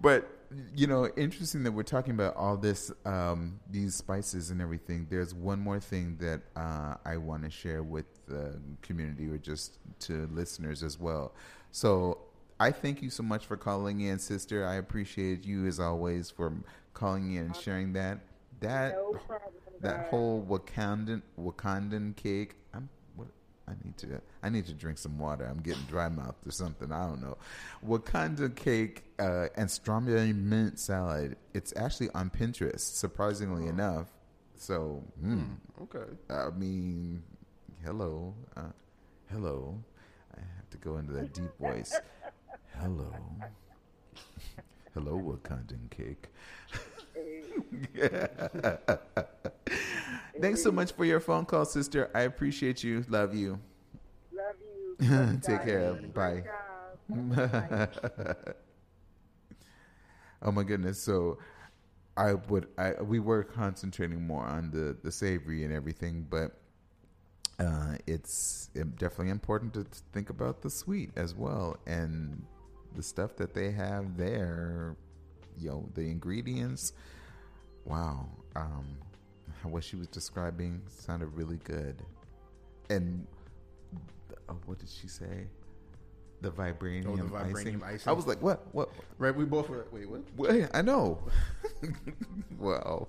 But 0.00 0.28
you 0.74 0.86
know, 0.86 1.08
interesting 1.16 1.64
that 1.64 1.72
we're 1.72 1.82
talking 1.82 2.12
about 2.12 2.36
all 2.36 2.56
this, 2.56 2.92
um, 3.04 3.58
these 3.70 3.96
spices 3.96 4.50
and 4.50 4.60
everything. 4.60 5.06
There's 5.10 5.34
one 5.34 5.58
more 5.58 5.80
thing 5.80 6.16
that 6.20 6.42
uh, 6.54 6.94
I 7.04 7.16
want 7.16 7.42
to 7.42 7.50
share 7.50 7.82
with 7.82 8.06
the 8.26 8.60
community, 8.82 9.28
or 9.28 9.38
just 9.38 9.78
to 10.00 10.28
listeners 10.32 10.82
as 10.82 10.98
well. 10.98 11.34
So, 11.72 12.18
I 12.60 12.70
thank 12.70 13.02
you 13.02 13.10
so 13.10 13.24
much 13.24 13.46
for 13.46 13.56
calling 13.56 14.02
in, 14.02 14.18
sister. 14.20 14.64
I 14.64 14.76
appreciate 14.76 15.44
you 15.44 15.66
as 15.66 15.80
always 15.80 16.30
for 16.30 16.52
calling 16.92 17.34
in 17.34 17.46
and 17.46 17.56
sharing 17.56 17.92
that. 17.94 18.20
That 18.60 18.92
No 18.94 19.18
problem, 19.26 19.52
that 19.80 20.06
whole 20.06 20.46
Wakandan 20.48 21.22
Wakandan 21.38 22.14
cake. 22.14 22.54
I 23.66 23.72
need 23.82 23.96
to 23.98 24.20
I 24.42 24.48
need 24.50 24.66
to 24.66 24.74
drink 24.74 24.98
some 24.98 25.18
water. 25.18 25.44
I'm 25.46 25.60
getting 25.62 25.82
dry 25.84 26.08
mouth 26.08 26.34
or 26.46 26.50
something. 26.50 26.92
I 26.92 27.06
don't 27.06 27.22
know. 27.22 27.38
Wakanda 27.86 28.54
cake 28.54 29.04
uh, 29.18 29.46
and 29.56 29.70
strawberry 29.70 30.32
mint 30.32 30.78
salad. 30.78 31.36
It's 31.54 31.72
actually 31.76 32.10
on 32.14 32.30
Pinterest. 32.30 32.80
Surprisingly 32.80 33.66
enough. 33.68 34.08
So, 34.56 35.02
mm, 35.22 35.56
Okay. 35.82 36.04
I 36.30 36.50
mean, 36.50 37.22
hello, 37.84 38.34
uh, 38.56 38.62
hello. 39.30 39.82
I 40.36 40.40
have 40.56 40.70
to 40.70 40.78
go 40.78 40.96
into 40.98 41.12
that 41.14 41.32
deep 41.34 41.56
voice. 41.58 41.94
Hello, 42.80 43.12
hello, 44.94 45.18
Wakandan 45.18 45.90
cake. 45.90 46.28
Thanks 50.40 50.62
so 50.62 50.72
much 50.72 50.92
for 50.92 51.04
your 51.04 51.20
phone 51.20 51.44
call, 51.44 51.64
sister. 51.64 52.10
I 52.14 52.22
appreciate 52.22 52.82
you. 52.82 53.04
Love 53.08 53.34
you. 53.34 53.58
Love 54.32 54.54
you. 55.00 55.40
Take 55.42 55.64
care. 55.64 55.92
Great 55.92 56.14
Bye. 56.14 56.44
oh 60.42 60.50
my 60.50 60.62
goodness. 60.62 61.00
So 61.00 61.38
I 62.16 62.34
would 62.34 62.68
I 62.78 62.94
we 63.02 63.20
were 63.20 63.44
concentrating 63.44 64.26
more 64.26 64.44
on 64.44 64.70
the 64.70 64.96
the 65.02 65.12
savory 65.12 65.64
and 65.64 65.72
everything, 65.72 66.26
but 66.28 66.52
uh, 67.58 67.96
it's 68.06 68.70
definitely 68.96 69.30
important 69.30 69.74
to 69.74 69.84
think 70.12 70.30
about 70.30 70.62
the 70.62 70.70
sweet 70.70 71.10
as 71.16 71.34
well 71.34 71.76
and 71.86 72.44
the 72.96 73.02
stuff 73.02 73.36
that 73.36 73.54
they 73.54 73.70
have 73.70 74.16
there. 74.16 74.96
You 75.58 75.70
know, 75.70 75.88
the 75.94 76.02
ingredients. 76.02 76.92
Wow. 77.84 78.28
Um, 78.56 78.96
what 79.72 79.84
she 79.84 79.96
was 79.96 80.06
describing 80.08 80.82
sounded 80.88 81.26
really 81.28 81.58
good. 81.64 82.02
And 82.90 83.26
uh, 84.48 84.54
what 84.66 84.78
did 84.78 84.88
she 84.88 85.08
say? 85.08 85.46
The 86.40 86.50
vibranium, 86.50 87.06
Oh, 87.06 87.16
the 87.16 87.22
vibranium 87.22 87.82
icing. 87.82 88.08
I 88.08 88.12
was 88.12 88.26
like, 88.26 88.42
what? 88.42 88.66
What? 88.72 88.90
Right. 89.18 89.34
We 89.34 89.44
both 89.44 89.68
were. 89.68 89.86
Wait. 89.90 90.08
What? 90.08 90.22
Well, 90.36 90.68
I 90.74 90.82
know. 90.82 91.18
well, 92.58 93.08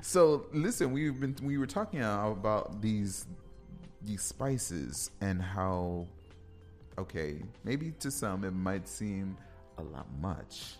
so 0.00 0.46
listen, 0.52 0.92
we've 0.92 1.20
been 1.20 1.36
we 1.42 1.58
were 1.58 1.66
talking 1.66 2.02
about 2.02 2.80
these 2.82 3.26
these 4.02 4.22
spices 4.22 5.10
and 5.20 5.40
how 5.40 6.06
okay, 6.98 7.42
maybe 7.64 7.92
to 8.00 8.10
some 8.10 8.44
it 8.44 8.52
might 8.52 8.88
seem 8.88 9.36
a 9.78 9.82
lot 9.82 10.06
much. 10.20 10.76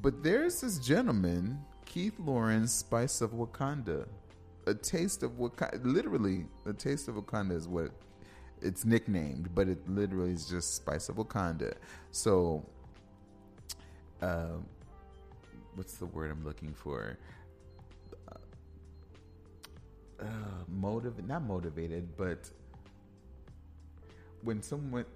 But 0.00 0.22
there's 0.22 0.60
this 0.60 0.78
gentleman, 0.78 1.58
Keith 1.90 2.20
Lorren's, 2.20 2.72
Spice 2.72 3.20
of 3.20 3.32
Wakanda. 3.32 4.06
A 4.68 4.74
taste 4.74 5.24
of 5.24 5.32
Wakanda, 5.32 5.80
literally, 5.82 6.46
a 6.64 6.72
taste 6.72 7.08
of 7.08 7.16
Wakanda 7.16 7.56
is 7.56 7.66
what 7.66 7.90
it's 8.62 8.84
nicknamed, 8.84 9.52
but 9.56 9.66
it 9.66 9.78
literally 9.90 10.30
is 10.30 10.48
just 10.48 10.76
Spice 10.76 11.08
of 11.08 11.16
Wakanda. 11.16 11.74
So, 12.12 12.64
uh, 14.22 14.58
what's 15.74 15.94
the 15.94 16.06
word 16.06 16.30
I'm 16.30 16.44
looking 16.44 16.72
for? 16.74 17.18
Uh, 20.20 20.24
motive, 20.68 21.26
not 21.26 21.42
motivated, 21.42 22.16
but 22.16 22.48
when 24.42 24.62
someone 24.62 25.06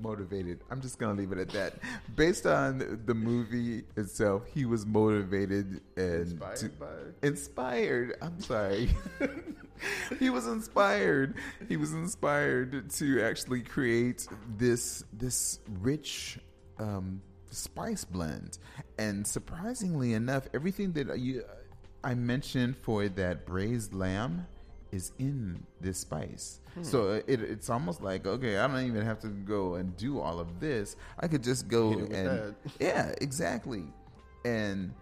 motivated, 0.00 0.60
I'm 0.70 0.80
just 0.80 0.98
gonna 0.98 1.14
leave 1.14 1.32
it 1.32 1.38
at 1.38 1.48
that. 1.50 1.74
Based 2.16 2.46
on 2.46 3.00
the 3.06 3.14
movie 3.14 3.84
itself, 3.96 4.42
he 4.52 4.64
was 4.64 4.84
motivated 4.86 5.80
and 5.96 6.32
Inspired 6.32 6.56
to- 6.56 6.68
by- 6.70 6.86
inspired. 7.26 8.16
I'm 8.22 8.40
sorry. 8.40 8.90
he 10.18 10.30
was 10.30 10.46
inspired. 10.46 11.34
He 11.68 11.76
was 11.76 11.92
inspired 11.92 12.90
to 12.90 13.22
actually 13.22 13.62
create 13.62 14.26
this 14.56 15.04
this 15.12 15.60
rich 15.80 16.38
um, 16.78 17.20
spice 17.50 18.04
blend. 18.04 18.58
And 18.98 19.26
surprisingly 19.26 20.12
enough, 20.14 20.48
everything 20.54 20.92
that 20.92 21.18
you 21.18 21.44
I 22.02 22.14
mentioned 22.14 22.76
for 22.76 23.08
that 23.08 23.46
braised 23.46 23.94
lamb 23.94 24.46
is 24.94 25.12
in 25.18 25.62
this 25.80 25.98
spice. 25.98 26.60
Hmm. 26.74 26.82
So 26.82 27.08
uh, 27.10 27.20
it, 27.26 27.40
it's 27.40 27.68
almost 27.68 28.00
like 28.02 28.26
okay, 28.26 28.58
I 28.58 28.66
don't 28.66 28.86
even 28.86 29.04
have 29.04 29.20
to 29.20 29.28
go 29.28 29.74
and 29.74 29.96
do 29.96 30.20
all 30.20 30.40
of 30.40 30.60
this. 30.60 30.96
I 31.18 31.28
could 31.28 31.42
just 31.42 31.68
go 31.68 31.90
Hit 31.90 31.98
it 31.98 32.08
with 32.08 32.16
and 32.18 32.28
that. 32.28 32.54
yeah, 32.80 33.14
exactly. 33.20 33.84
And 34.44 34.92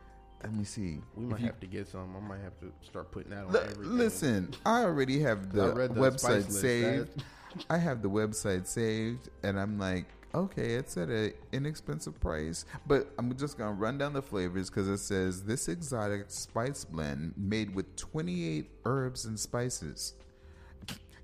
let 0.42 0.54
me 0.54 0.64
see. 0.64 0.98
We 1.16 1.26
might 1.26 1.40
you- 1.40 1.46
have 1.46 1.60
to 1.60 1.66
get 1.66 1.88
some. 1.88 2.16
I 2.16 2.20
might 2.20 2.40
have 2.42 2.58
to 2.60 2.72
start 2.82 3.10
putting 3.12 3.30
that 3.30 3.44
on 3.44 3.54
L- 3.54 3.62
everything. 3.62 3.96
listen, 3.96 4.54
I 4.66 4.82
already 4.82 5.20
have 5.20 5.52
the, 5.52 5.72
read 5.72 5.94
the 5.94 6.00
website 6.00 6.50
saved. 6.50 7.22
I 7.68 7.76
have 7.76 8.00
the 8.02 8.08
website 8.10 8.66
saved, 8.66 9.28
and 9.42 9.60
I'm 9.60 9.78
like, 9.78 10.06
okay, 10.34 10.74
it's 10.74 10.96
at 10.96 11.08
an 11.08 11.32
inexpensive 11.52 12.18
price, 12.20 12.64
but 12.86 13.12
I'm 13.18 13.36
just 13.36 13.58
gonna 13.58 13.72
run 13.72 13.98
down 13.98 14.12
the 14.12 14.22
flavors 14.22 14.70
because 14.70 14.88
it 14.88 14.98
says 14.98 15.44
this 15.44 15.68
exotic 15.68 16.24
spice 16.28 16.84
blend 16.84 17.34
made 17.36 17.74
with 17.74 17.96
28 17.96 18.70
herbs 18.84 19.24
and 19.24 19.38
spices. 19.38 20.14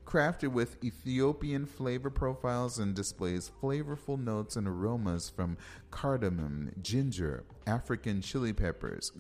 Crafted 0.07 0.53
with 0.53 0.83
Ethiopian 0.83 1.67
flavor 1.67 2.09
profiles 2.09 2.79
and 2.79 2.95
displays 2.95 3.51
flavorful 3.63 4.19
notes 4.19 4.57
and 4.57 4.67
aromas 4.67 5.29
from 5.29 5.59
cardamom, 5.91 6.73
ginger, 6.81 7.45
African 7.67 8.23
chili 8.23 8.55
peppers, 8.55 9.13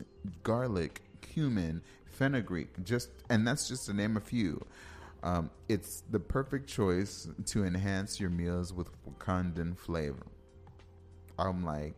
garlic, 0.42 1.02
cumin, 1.20 1.82
fenugreek, 2.06 2.84
just 2.84 3.10
and 3.28 3.46
that's 3.46 3.68
just 3.68 3.86
to 3.86 3.92
name 3.92 4.16
a 4.16 4.20
few. 4.20 4.64
Um, 5.22 5.50
it's 5.68 6.02
the 6.10 6.20
perfect 6.20 6.68
choice 6.68 7.28
to 7.46 7.64
enhance 7.64 8.20
your 8.20 8.30
meals 8.30 8.72
with 8.72 8.88
Wakandan 9.04 9.76
flavor. 9.76 10.26
I'm 11.38 11.64
like, 11.64 11.94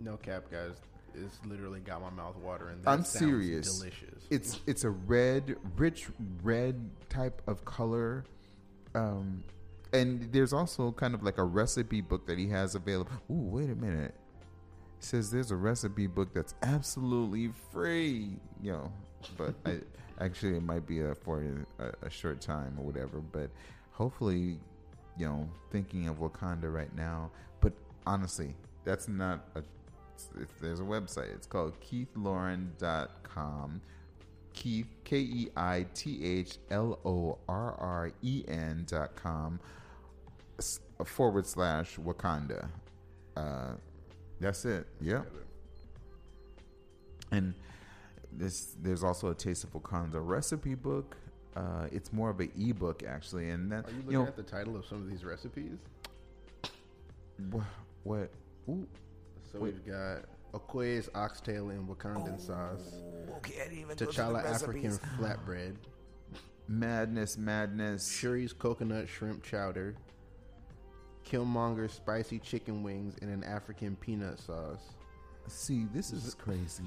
No 0.00 0.16
cap, 0.16 0.44
guys. 0.50 0.74
It's 1.14 1.38
literally 1.46 1.80
got 1.80 2.02
my 2.02 2.10
mouth 2.10 2.36
watering. 2.36 2.82
That 2.82 2.90
I'm 2.90 3.04
serious. 3.04 3.78
Delicious. 3.78 4.26
It's 4.30 4.60
it's 4.66 4.84
a 4.84 4.90
red, 4.90 5.56
rich 5.76 6.08
red 6.42 6.90
type 7.08 7.40
of 7.46 7.64
color, 7.64 8.24
um, 8.94 9.44
and 9.92 10.32
there's 10.32 10.52
also 10.52 10.90
kind 10.90 11.14
of 11.14 11.22
like 11.22 11.38
a 11.38 11.44
recipe 11.44 12.00
book 12.00 12.26
that 12.26 12.38
he 12.38 12.48
has 12.48 12.74
available. 12.74 13.12
Ooh, 13.30 13.48
wait 13.50 13.70
a 13.70 13.76
minute. 13.76 14.14
It 14.98 15.04
says 15.04 15.30
there's 15.30 15.52
a 15.52 15.56
recipe 15.56 16.08
book 16.08 16.34
that's 16.34 16.54
absolutely 16.62 17.50
free. 17.70 18.36
You 18.60 18.72
know, 18.72 18.92
but 19.36 19.54
I 19.64 19.80
actually 20.20 20.56
it 20.56 20.62
might 20.62 20.86
be 20.86 21.00
a, 21.00 21.14
for 21.14 21.44
a, 21.78 22.06
a 22.06 22.10
short 22.10 22.40
time 22.40 22.76
or 22.78 22.84
whatever. 22.84 23.20
But 23.20 23.50
hopefully, 23.92 24.58
you 25.18 25.26
know, 25.26 25.48
thinking 25.70 26.08
of 26.08 26.18
Wakanda 26.18 26.72
right 26.72 26.94
now. 26.96 27.30
But 27.60 27.72
honestly, 28.06 28.54
that's 28.84 29.08
not 29.08 29.48
a. 29.54 29.62
There's 30.60 30.80
a 30.80 30.84
website. 30.84 31.34
It's 31.34 31.46
called 31.46 31.74
keithlorren.com. 31.80 33.80
Keith 34.52 34.86
K 35.02 35.18
E 35.18 35.48
I 35.56 35.86
T 35.94 36.24
H 36.24 36.58
L 36.70 37.00
O 37.04 37.38
R 37.48 37.74
R 37.78 38.12
E 38.22 38.44
N 38.46 38.86
dot 38.88 39.16
com 39.16 39.58
forward 41.04 41.46
slash 41.46 41.96
Wakanda. 41.96 42.68
Uh, 43.36 43.72
that's 44.40 44.64
it. 44.64 44.86
Yep. 45.00 45.26
And 47.32 47.54
this 48.36 48.76
there's 48.82 49.04
also 49.04 49.30
a 49.30 49.34
Taste 49.34 49.64
of 49.64 49.72
Wakanda 49.72 50.24
recipe 50.24 50.74
book. 50.74 51.16
Uh, 51.56 51.86
it's 51.92 52.12
more 52.12 52.30
of 52.30 52.40
an 52.40 52.50
ebook 52.58 53.02
actually, 53.06 53.50
and 53.50 53.70
that 53.70 53.86
Are 53.86 53.90
you 53.90 53.96
you, 53.96 54.02
looking 54.02 54.12
know 54.20 54.26
at 54.26 54.36
the 54.36 54.42
title 54.42 54.76
of 54.76 54.84
some 54.86 54.98
of 54.98 55.08
these 55.08 55.24
recipes? 55.24 55.78
wha- 57.50 57.62
what? 58.02 58.30
Ooh, 58.68 58.86
So 59.52 59.60
Wait. 59.60 59.74
we've 59.74 59.86
got 59.86 60.24
Okoye's 60.52 61.08
oxtail 61.14 61.70
and 61.70 61.88
Wakandan 61.88 62.40
sauce, 62.40 62.94
okay, 63.38 63.60
I 63.60 63.64
didn't 63.64 63.78
even 63.80 63.96
T'Challa 63.96 64.44
African 64.44 64.92
flatbread, 65.18 65.74
madness, 66.68 67.36
madness. 67.36 68.08
Shuri's 68.08 68.52
coconut 68.52 69.08
shrimp 69.08 69.42
chowder, 69.42 69.94
Killmonger's 71.24 71.92
spicy 71.92 72.38
chicken 72.38 72.82
wings 72.82 73.16
in 73.18 73.28
an 73.28 73.44
African 73.44 73.96
peanut 73.96 74.38
sauce. 74.38 74.94
See, 75.48 75.86
this 75.92 76.12
is 76.12 76.34
crazy. 76.34 76.84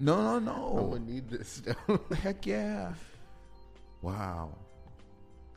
No, 0.00 0.38
no, 0.38 0.74
no. 0.76 0.86
gonna 0.92 1.00
need 1.00 1.28
this 1.28 1.48
stuff. 1.48 1.76
Heck 2.22 2.46
yeah. 2.46 2.94
Wow. 4.02 4.50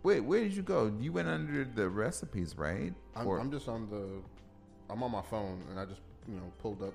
Wait, 0.03 0.19
where 0.19 0.41
did 0.41 0.53
you 0.53 0.63
go? 0.63 0.91
You 0.99 1.13
went 1.13 1.29
under 1.29 1.63
the 1.63 1.87
recipes, 1.87 2.57
right? 2.57 2.93
I'm, 3.15 3.25
Or- 3.27 3.39
I'm 3.39 3.49
just 3.51 3.69
on 3.69 3.89
the, 3.89 4.21
I'm 4.91 5.01
on 5.01 5.11
my 5.11 5.21
phone 5.21 5.61
and 5.69 5.79
I 5.79 5.85
just 5.85 6.01
you 6.27 6.35
know 6.35 6.51
pulled 6.61 6.81
up 6.83 6.93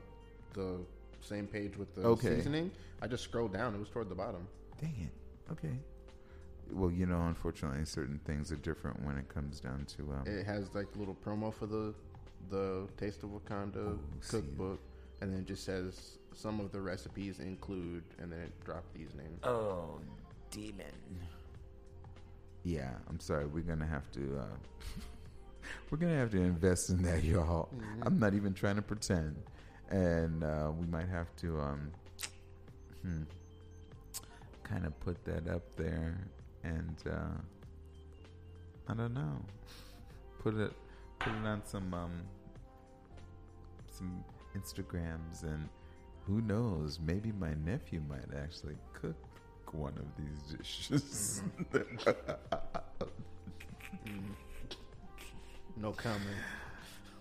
the 0.52 0.76
same 1.22 1.46
page 1.46 1.76
with 1.76 1.94
the 1.94 2.02
Okay. 2.02 2.36
seasoning. 2.36 2.70
I 3.00 3.06
just 3.06 3.24
scrolled 3.24 3.52
down. 3.54 3.74
It 3.74 3.78
was 3.80 3.88
toward 3.88 4.08
the 4.10 4.14
bottom. 4.14 4.46
Dang 4.80 4.94
it. 5.00 5.52
Okay. 5.52 5.74
Well, 6.70 6.90
you 6.90 7.06
know, 7.06 7.22
unfortunately, 7.22 7.84
certain 7.86 8.20
things 8.26 8.52
are 8.52 8.56
different 8.56 9.02
when 9.06 9.16
it 9.16 9.26
comes 9.30 9.58
down 9.58 9.86
to. 9.96 10.02
Um, 10.12 10.26
It 10.26 10.44
has 10.44 10.74
like 10.74 10.86
a 10.94 10.98
little 10.98 11.16
promo 11.24 11.52
for 11.52 11.66
the 11.66 11.94
the 12.50 12.86
Taste 12.98 13.22
of 13.24 13.30
Wakanda 13.30 13.98
see. 14.20 14.36
cookbook, 14.36 14.78
and 15.22 15.32
then 15.32 15.40
it 15.40 15.46
just 15.46 15.64
says 15.64 16.18
some 16.34 16.60
of 16.60 16.72
the 16.72 16.80
recipes 16.80 17.40
include, 17.40 18.04
and 18.20 18.30
then 18.30 18.40
it 18.40 18.64
dropped 18.64 18.94
these 18.94 19.14
names. 19.14 19.40
oh, 19.44 20.00
demon. 20.50 20.84
Yeah, 22.64 22.90
I'm 23.08 23.20
sorry. 23.20 23.46
We're 23.46 23.62
gonna 23.62 23.86
have 23.86 24.10
to. 24.12 24.38
Uh, 24.40 24.56
we're 25.90 25.98
gonna 25.98 26.16
have 26.16 26.30
to 26.32 26.38
invest 26.40 26.90
in 26.90 27.02
that, 27.02 27.24
y'all. 27.24 27.68
I'm 28.02 28.18
not 28.18 28.34
even 28.34 28.52
trying 28.54 28.76
to 28.76 28.82
pretend, 28.82 29.36
and 29.90 30.44
uh, 30.44 30.70
we 30.78 30.86
might 30.86 31.08
have 31.08 31.34
to. 31.36 31.60
Um, 31.60 31.90
hmm, 33.02 33.22
kind 34.64 34.86
of 34.86 34.98
put 35.00 35.24
that 35.24 35.48
up 35.48 35.62
there, 35.76 36.18
and 36.62 36.96
uh, 37.10 37.40
I 38.88 38.94
don't 38.94 39.14
know. 39.14 39.40
Put 40.40 40.56
it, 40.56 40.72
put 41.18 41.32
it 41.32 41.46
on 41.46 41.62
some 41.64 41.92
um, 41.94 42.22
some 43.90 44.24
Instagrams, 44.56 45.42
and 45.42 45.68
who 46.28 46.42
knows? 46.42 47.00
Maybe 47.00 47.32
my 47.32 47.54
nephew 47.64 48.02
might 48.08 48.38
actually 48.38 48.76
cook 48.92 49.16
one 49.72 49.94
of 49.98 50.06
these 50.16 50.58
dishes. 50.58 51.42
No 55.80 55.92
comment. 55.92 56.24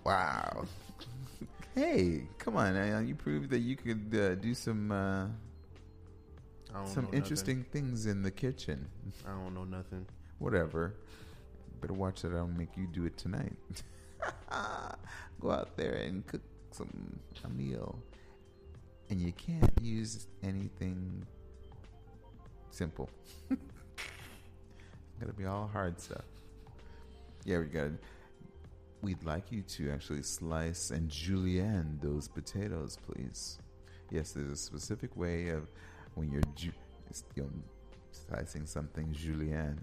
wow. 0.03 0.65
Hey, 1.75 2.23
come 2.39 2.57
on! 2.57 3.07
You 3.07 3.13
proved 3.13 3.51
that 3.51 3.59
you 3.59 3.75
could 3.75 4.11
uh, 4.19 4.33
do 4.33 4.55
some 4.55 4.91
uh, 4.91 5.27
some 6.85 7.07
interesting 7.13 7.63
things 7.71 8.07
in 8.07 8.23
the 8.23 8.31
kitchen. 8.31 8.87
I 9.27 9.29
don't 9.29 9.53
know 9.53 9.63
nothing. 9.63 10.07
Whatever. 10.39 10.95
Better 11.81 11.93
watch 11.93 12.23
that. 12.23 12.33
I'll 12.33 12.47
make 12.47 12.75
you 12.75 12.87
do 12.87 13.05
it 13.05 13.15
tonight. 13.15 13.53
Go 15.39 15.51
out 15.51 15.77
there 15.77 15.93
and 15.93 16.25
cook 16.25 16.41
some 16.71 17.19
a 17.43 17.49
meal, 17.49 17.99
and 19.09 19.21
you 19.21 19.31
can't 19.33 19.71
use 19.81 20.27
anything 20.43 21.25
simple. 22.71 23.09
Gotta 25.19 25.33
be 25.33 25.45
all 25.45 25.67
hard 25.67 25.99
stuff. 25.99 26.25
Yeah, 27.45 27.59
we 27.59 27.65
got. 27.65 27.91
We'd 29.01 29.23
like 29.23 29.51
you 29.51 29.61
to 29.61 29.91
actually 29.91 30.23
slice 30.23 30.89
and 30.89 31.07
julienne 31.09 31.99
those 32.01 32.27
potatoes, 32.27 32.97
please. 33.07 33.59
Yes, 34.09 34.31
there's 34.31 34.49
a 34.49 34.55
specific 34.55 35.15
way 35.15 35.49
of 35.49 35.69
when 36.15 36.31
you're 36.31 36.41
ju- 36.55 36.71
you 37.35 37.43
know, 37.43 37.49
slicing 38.11 38.65
something 38.65 39.13
julienne, 39.13 39.79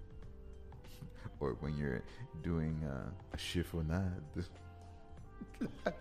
or 1.40 1.54
when 1.60 1.76
you're 1.76 2.02
doing 2.42 2.82
uh, 2.84 3.10
a 3.32 3.36
chiffonade. 3.36 4.44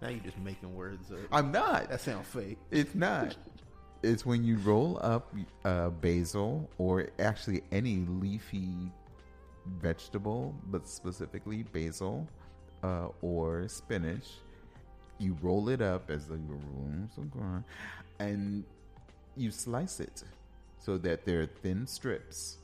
Now 0.00 0.08
you're 0.08 0.20
just 0.20 0.38
making 0.38 0.74
words 0.74 1.10
up. 1.10 1.18
I'm 1.32 1.50
not. 1.50 1.90
That 1.90 2.00
sounds 2.00 2.26
fake. 2.28 2.58
It's 2.70 2.94
not. 2.94 3.36
It's 4.00 4.24
when 4.24 4.44
you 4.44 4.58
roll 4.58 5.00
up 5.02 5.34
uh, 5.64 5.88
basil 5.88 6.70
or 6.78 7.08
actually 7.18 7.62
any 7.72 8.06
leafy 8.08 8.92
vegetable, 9.80 10.54
but 10.68 10.86
specifically 10.86 11.64
basil 11.64 12.28
uh, 12.84 13.08
or 13.22 13.66
spinach. 13.66 14.28
You 15.18 15.36
roll 15.42 15.68
it 15.68 15.82
up 15.82 16.10
as 16.10 16.28
though 16.28 16.36
you're 16.36 16.60
rolling 16.76 17.10
some 17.12 17.28
corn, 17.30 17.64
and 18.20 18.62
you 19.36 19.50
slice 19.50 19.98
it 19.98 20.22
so 20.78 20.96
that 20.98 21.24
they're 21.24 21.46
thin 21.46 21.84
strips. 21.84 22.58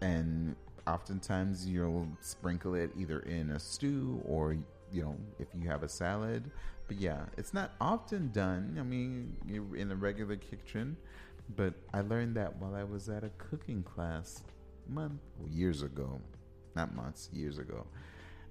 And 0.00 0.56
oftentimes 0.88 1.68
you'll 1.68 2.08
sprinkle 2.20 2.74
it 2.74 2.90
either 2.98 3.20
in 3.20 3.50
a 3.50 3.60
stew 3.60 4.20
or 4.24 4.56
you 4.94 5.02
know 5.02 5.16
if 5.38 5.48
you 5.54 5.68
have 5.68 5.82
a 5.82 5.88
salad. 5.88 6.50
But 6.86 6.98
yeah, 6.98 7.24
it's 7.36 7.52
not 7.54 7.72
often 7.80 8.30
done. 8.30 8.76
I 8.78 8.82
mean, 8.82 9.36
in 9.74 9.90
a 9.90 9.96
regular 9.96 10.36
kitchen, 10.36 10.96
but 11.56 11.74
I 11.92 12.02
learned 12.02 12.36
that 12.36 12.56
while 12.56 12.74
I 12.74 12.84
was 12.84 13.08
at 13.08 13.24
a 13.24 13.30
cooking 13.38 13.82
class 13.82 14.42
month 14.88 15.20
years 15.50 15.82
ago, 15.82 16.20
not 16.76 16.94
months, 16.94 17.30
years 17.32 17.58
ago, 17.58 17.86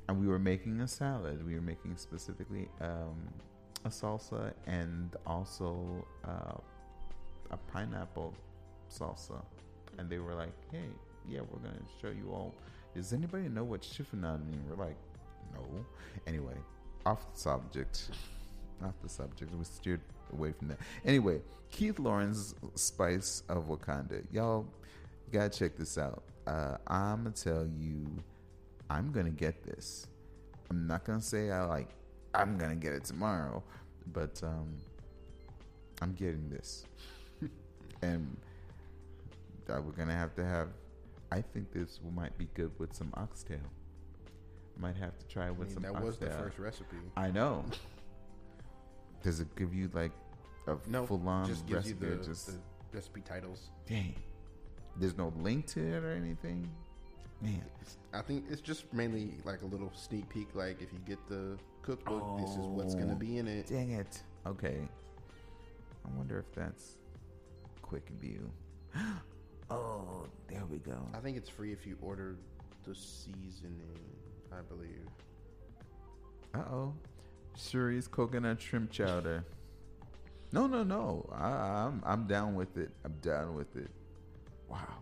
and 0.10 0.20
we 0.20 0.28
were 0.28 0.40
making 0.40 0.82
a 0.82 0.88
salad. 0.88 1.46
We 1.46 1.56
were 1.56 1.62
making 1.62 1.96
specifically 1.98 2.68
um, 2.82 3.18
a 3.86 3.90
salsa 3.90 4.54
and 4.66 5.16
also 5.26 6.06
uh, 6.26 6.58
a 7.52 7.58
pineapple 7.72 8.34
salsa, 8.90 9.44
and 10.00 10.10
they 10.10 10.18
were 10.18 10.34
like, 10.34 10.54
"Hey, 10.72 10.90
yeah, 11.30 11.42
we're 11.42 11.60
gonna 11.60 11.86
show 12.02 12.10
you 12.10 12.32
all." 12.32 12.54
Does 12.96 13.14
anybody 13.14 13.48
know 13.50 13.64
what 13.64 13.82
chiffonade 13.82 14.46
mean? 14.46 14.62
We're 14.70 14.84
like, 14.86 14.98
"No." 15.54 15.86
Anyway, 16.28 16.56
off 17.06 17.34
the 17.34 17.40
subject. 17.40 18.10
Off 18.84 18.96
the 19.02 19.10
subject. 19.10 19.54
We 19.56 19.64
steered 19.64 20.02
away 20.32 20.52
from 20.52 20.70
that. 20.70 20.78
Anyway, 21.06 21.42
Keith 21.72 21.98
Lorren's 21.98 22.56
Spice 22.76 23.44
of 23.50 23.68
Wakanda. 23.68 24.24
Y'all 24.32 24.66
gotta 25.32 25.50
check 25.50 25.76
this 25.78 25.98
out. 25.98 26.24
Uh, 26.46 26.78
I'm 26.88 27.24
gonna 27.24 27.32
tell 27.32 27.68
you, 27.80 28.06
I'm 28.90 29.12
gonna 29.12 29.30
get 29.30 29.64
this. 29.64 30.08
I'm 30.70 30.88
not 30.88 31.04
gonna 31.04 31.22
say 31.22 31.52
I 31.52 31.64
like. 31.66 31.90
I'm 32.34 32.58
gonna 32.58 32.76
get 32.76 32.94
it 32.94 33.06
tomorrow, 33.06 33.64
but 34.12 34.42
um, 34.44 34.76
I'm 36.02 36.14
getting 36.14 36.50
this, 36.50 36.86
and 38.02 38.36
uh, 39.70 39.82
we're 39.82 39.92
gonna 39.92 40.16
have 40.16 40.36
to 40.36 40.46
have. 40.46 40.70
I 41.32 41.42
think 41.42 41.72
this 41.72 42.00
might 42.14 42.38
be 42.38 42.48
good 42.54 42.72
with 42.78 42.94
some 42.94 43.12
oxtail. 43.16 43.58
Might 44.78 44.96
have 44.98 45.18
to 45.20 45.28
try 45.28 45.46
it 45.46 45.50
I 45.50 45.52
with 45.52 45.68
mean, 45.70 45.74
some 45.76 45.84
that 45.84 45.90
oxtail. 45.92 46.06
was 46.08 46.18
the 46.20 46.30
first 46.32 46.60
recipe. 46.60 46.98
I 47.16 47.30
know. 47.32 47.64
Does 49.24 49.40
it 49.40 49.56
give 49.56 49.74
you 49.74 49.90
like 49.94 50.12
a 50.68 50.76
No, 50.88 51.06
full 51.06 51.28
on 51.28 51.48
just 51.48 51.66
gives 51.68 51.86
recipe? 51.88 52.06
you 52.08 52.16
the, 52.18 52.24
just 52.26 52.48
the 52.48 52.54
recipe 52.92 53.22
titles. 53.22 53.70
dang. 53.88 54.16
There's 54.98 55.18
no 55.18 55.34
link 55.40 55.66
to 55.68 55.80
it 55.82 56.04
or 56.04 56.12
anything. 56.14 56.70
Man, 57.42 57.64
It's, 57.82 57.98
I 58.14 58.22
think 58.22 58.46
it's 58.50 58.62
just 58.62 58.92
mainly 58.94 59.34
like 59.44 59.64
a 59.64 59.66
little 59.66 59.92
sneak 59.96 60.30
peek. 60.30 60.50
Like 60.54 60.82
if 60.82 60.94
you 60.94 61.00
get 61.06 61.18
the 61.28 61.58
cookbook, 61.82 62.38
this 62.40 62.52
is 62.52 62.58
what's 62.58 62.94
going 62.96 63.08
to 63.08 63.14
Oh, 63.14 63.18
be 63.18 63.38
in 63.38 63.48
it. 63.48 63.68
dang 63.68 63.92
it. 63.92 64.22
Okay. 64.46 64.88
I 66.06 66.18
wonder 66.18 66.38
if 66.40 66.54
that's 66.54 66.98
quick 67.82 68.08
view. 68.20 68.50
oh, 69.72 70.28
there 70.48 70.64
we 70.70 70.78
go. 70.78 70.98
I 71.14 71.20
think 71.20 71.38
it's 71.38 71.50
free 71.50 71.72
if 71.74 71.86
you 71.88 71.98
order 72.02 72.36
the 72.86 72.94
seasoning. 72.96 74.00
I 74.58 74.62
believe. 74.74 75.08
Uh 76.54 76.60
oh. 76.74 76.94
Shuri's 77.58 78.08
coconut 78.08 78.62
shrimp 78.62 78.92
chowder. 78.92 79.44
No, 80.52 80.68
no, 80.68 80.84
no. 80.84 81.30
I, 81.34 81.48
I'm 81.88 82.02
I'm 82.06 82.28
down 82.28 82.56
with 82.56 82.78
it. 82.78 82.92
I'm 83.04 83.14
down 83.22 83.56
with 83.56 83.76
it. 83.76 83.90
Wow. 84.70 85.02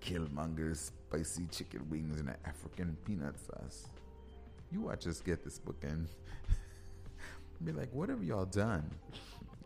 Killmonger's 0.00 0.92
spicy 1.08 1.46
chicken 1.50 1.86
wings 1.90 2.20
in 2.20 2.28
an 2.28 2.36
African 2.44 2.96
peanut 3.04 3.34
sauce. 3.44 3.86
you 4.70 4.80
watch 4.82 5.06
us 5.06 5.20
get 5.20 5.42
this 5.44 5.58
book 5.58 5.76
in. 5.82 6.06
Be 7.64 7.72
like, 7.72 7.88
what 7.92 8.08
have 8.08 8.22
y'all 8.22 8.44
done? 8.44 8.88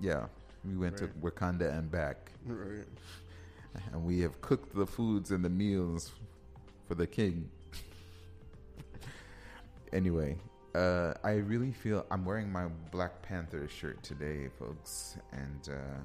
Yeah, 0.01 0.27
we 0.65 0.77
went 0.77 0.97
to 0.99 1.09
Wakanda 1.21 1.77
and 1.77 1.91
back, 1.91 2.31
Right. 2.47 2.87
and 3.93 4.05
we 4.05 4.21
have 4.21 4.41
cooked 4.41 4.75
the 4.75 4.87
foods 4.87 5.31
and 5.31 5.45
the 5.45 5.51
meals 5.51 6.13
for 6.89 6.95
the 6.95 7.07
king. 7.07 7.51
Anyway, 9.93 10.37
uh, 10.75 11.15
I 11.25 11.33
really 11.33 11.73
feel 11.73 12.07
I'm 12.11 12.25
wearing 12.25 12.51
my 12.51 12.69
Black 12.91 13.23
Panther 13.23 13.69
shirt 13.69 14.03
today, 14.03 14.49
folks, 14.59 15.17
and 15.33 15.69
uh, 15.69 15.99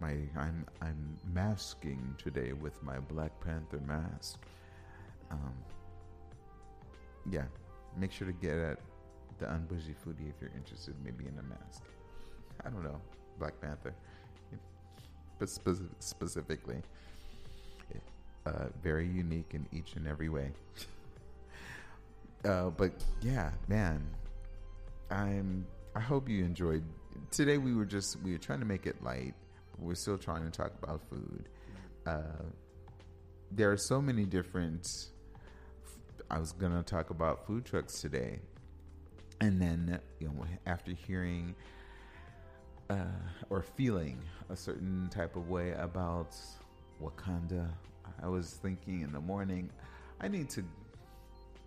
my 0.00 0.16
I'm 0.36 0.66
I'm 0.80 1.18
masking 1.32 2.14
today 2.18 2.52
with 2.52 2.80
my 2.82 2.98
Black 2.98 3.32
Panther 3.40 3.80
mask. 3.86 4.40
Um, 5.30 5.54
yeah, 7.30 7.44
make 7.96 8.12
sure 8.12 8.26
to 8.26 8.32
get 8.32 8.58
at 8.58 8.78
the 9.38 9.46
Unbougie 9.46 9.94
Foodie 10.04 10.28
if 10.28 10.34
you're 10.40 10.52
interested, 10.54 10.94
maybe 11.02 11.24
in 11.26 11.38
a 11.38 11.42
mask. 11.42 11.82
I 12.64 12.70
don't 12.70 12.84
know, 12.84 13.00
Black 13.38 13.60
Panther, 13.60 13.94
but 15.38 15.48
spe- 15.48 15.90
specifically, 16.00 16.82
uh, 18.46 18.66
very 18.82 19.08
unique 19.08 19.54
in 19.54 19.66
each 19.72 19.94
and 19.96 20.06
every 20.06 20.28
way. 20.28 20.52
Uh, 22.44 22.70
but 22.70 22.92
yeah, 23.22 23.50
man, 23.68 24.06
I'm. 25.10 25.66
I 25.96 26.00
hope 26.00 26.28
you 26.28 26.44
enjoyed. 26.44 26.84
Today 27.30 27.58
we 27.58 27.74
were 27.74 27.84
just 27.84 28.20
we 28.22 28.32
were 28.32 28.38
trying 28.38 28.60
to 28.60 28.66
make 28.66 28.86
it 28.86 29.02
light. 29.02 29.34
We're 29.78 29.94
still 29.94 30.18
trying 30.18 30.44
to 30.44 30.50
talk 30.50 30.72
about 30.82 31.00
food. 31.08 31.48
Uh, 32.06 32.42
there 33.50 33.70
are 33.72 33.76
so 33.76 34.02
many 34.02 34.24
different. 34.24 34.86
I 36.30 36.38
was 36.38 36.52
gonna 36.52 36.82
talk 36.82 37.10
about 37.10 37.46
food 37.46 37.64
trucks 37.64 38.00
today, 38.00 38.40
and 39.40 39.60
then 39.60 39.98
you 40.20 40.28
know 40.28 40.44
after 40.66 40.92
hearing 40.92 41.54
uh, 42.90 43.04
or 43.48 43.62
feeling 43.62 44.18
a 44.50 44.56
certain 44.56 45.08
type 45.10 45.36
of 45.36 45.48
way 45.48 45.72
about 45.72 46.36
Wakanda, 47.02 47.70
I 48.22 48.28
was 48.28 48.58
thinking 48.62 49.02
in 49.02 49.12
the 49.12 49.20
morning, 49.20 49.70
I 50.20 50.28
need 50.28 50.50
to 50.50 50.64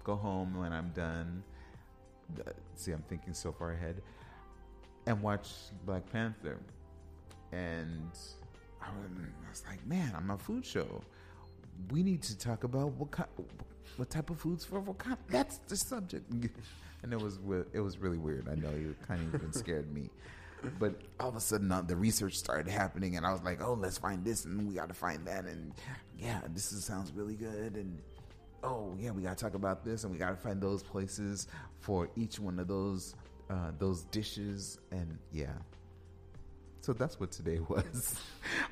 go 0.07 0.15
home 0.15 0.57
when 0.57 0.71
I'm 0.71 0.89
done. 0.95 1.43
See, 2.75 2.93
I'm 2.93 3.03
thinking 3.09 3.33
so 3.33 3.51
far 3.51 3.73
ahead, 3.73 4.01
and 5.05 5.21
watch 5.21 5.49
Black 5.85 6.09
Panther. 6.11 6.57
And 7.51 8.11
I 8.81 8.87
was, 9.49 9.63
like, 9.67 9.85
man, 9.85 10.13
I'm 10.15 10.31
a 10.31 10.37
food 10.37 10.65
show. 10.65 11.01
We 11.91 12.03
need 12.03 12.21
to 12.23 12.37
talk 12.37 12.63
about 12.63 12.91
what 12.93 13.11
kind, 13.11 13.29
what 13.97 14.09
type 14.09 14.29
of 14.29 14.39
foods 14.39 14.63
for 14.65 14.81
Wakanda. 14.81 15.17
That's 15.29 15.57
the 15.67 15.77
subject. 15.77 16.31
And 17.03 17.13
it 17.13 17.21
was 17.21 17.37
it 17.73 17.79
was 17.79 17.99
really 17.99 18.17
weird. 18.17 18.49
I 18.49 18.55
know 18.55 18.71
you 18.71 18.95
kind 19.07 19.21
of 19.21 19.35
even 19.35 19.53
scared 19.63 19.93
me. 19.93 20.09
But 20.79 20.95
all 21.19 21.29
of 21.29 21.35
a 21.35 21.39
sudden, 21.39 21.71
uh, 21.71 21.83
the 21.83 21.95
research 21.95 22.33
started 22.33 22.67
happening, 22.67 23.17
and 23.17 23.25
I 23.25 23.31
was 23.31 23.43
like, 23.43 23.61
"Oh, 23.61 23.73
let's 23.73 23.99
find 23.99 24.25
this, 24.25 24.45
and 24.45 24.67
we 24.67 24.73
got 24.73 24.87
to 24.87 24.95
find 24.95 25.23
that, 25.27 25.45
and 25.45 25.73
yeah, 26.17 26.41
this 26.55 26.71
is, 26.71 26.83
sounds 26.83 27.11
really 27.11 27.35
good." 27.35 27.75
And 27.75 27.99
oh 28.63 28.95
yeah, 28.99 29.11
we 29.11 29.21
got 29.21 29.37
to 29.37 29.43
talk 29.43 29.53
about 29.53 29.83
this, 29.83 30.03
and 30.03 30.11
we 30.11 30.19
got 30.19 30.29
to 30.29 30.35
find 30.35 30.61
those 30.61 30.83
places 30.83 31.47
for 31.79 32.09
each 32.15 32.39
one 32.39 32.59
of 32.59 32.67
those 32.67 33.15
uh, 33.49 33.71
those 33.77 34.03
dishes, 34.05 34.79
and 34.91 35.17
yeah. 35.31 35.53
So 36.81 36.93
that's 36.93 37.19
what 37.19 37.31
today 37.31 37.59
was. 37.67 38.19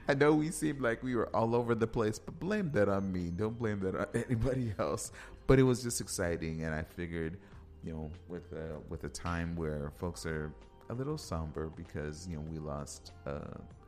I 0.08 0.14
know 0.14 0.34
we 0.34 0.52
seemed 0.52 0.82
like 0.82 1.04
we 1.04 1.16
were 1.16 1.34
all 1.36 1.56
over 1.56 1.76
the 1.76 1.88
place, 1.88 2.20
but 2.20 2.40
blame 2.40 2.72
that 2.72 2.90
on 2.90 3.12
me. 3.12 3.30
Don't 3.30 3.58
blame 3.58 3.80
that 3.82 3.96
on 3.96 4.08
anybody 4.26 4.74
else. 4.80 5.12
But 5.48 5.60
it 5.60 5.64
was 5.64 5.84
just 5.84 6.02
exciting, 6.02 6.64
and 6.64 6.74
I 6.74 6.84
figured, 6.84 7.38
you 7.84 7.94
know, 7.94 8.12
with 8.28 8.52
a, 8.54 8.80
with 8.90 9.04
a 9.04 9.10
time 9.10 9.56
where 9.56 9.92
folks 9.98 10.26
are 10.26 10.52
a 10.90 10.94
little 10.94 11.18
somber 11.18 11.68
because 11.76 12.28
you 12.28 12.36
know 12.36 12.44
we 12.50 12.60
lost 12.60 13.12
uh, 13.26 13.40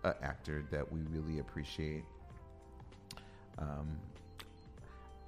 a 0.04 0.16
actor 0.24 0.66
that 0.72 0.92
we 0.92 1.02
really 1.10 1.40
appreciate. 1.40 2.04
Um, 3.60 3.98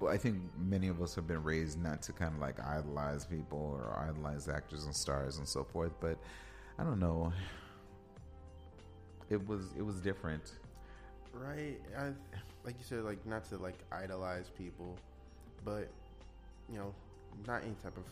I 0.08 0.16
think 0.16 0.38
many 0.58 0.88
of 0.88 1.02
us 1.02 1.14
have 1.14 1.26
been 1.26 1.42
raised 1.42 1.80
not 1.82 2.02
to 2.02 2.12
kind 2.12 2.34
of 2.34 2.40
like 2.40 2.58
idolize 2.60 3.26
people 3.26 3.78
or 3.78 3.98
idolize 4.08 4.48
actors 4.48 4.84
and 4.84 4.94
stars 4.94 5.38
and 5.38 5.46
so 5.46 5.64
forth, 5.64 5.92
but 6.00 6.18
I 6.78 6.84
don't 6.84 6.98
know. 6.98 7.32
It 9.28 9.46
was 9.46 9.72
it 9.76 9.82
was 9.82 10.00
different. 10.00 10.52
Right. 11.32 11.80
I, 11.96 12.06
like 12.64 12.74
you 12.78 12.84
said, 12.84 13.04
like 13.04 13.24
not 13.26 13.44
to 13.50 13.58
like 13.58 13.78
idolize 13.92 14.50
people, 14.56 14.96
but 15.64 15.88
you 16.68 16.78
know, 16.78 16.94
not 17.46 17.62
any 17.62 17.74
type 17.82 17.96
of 17.96 18.04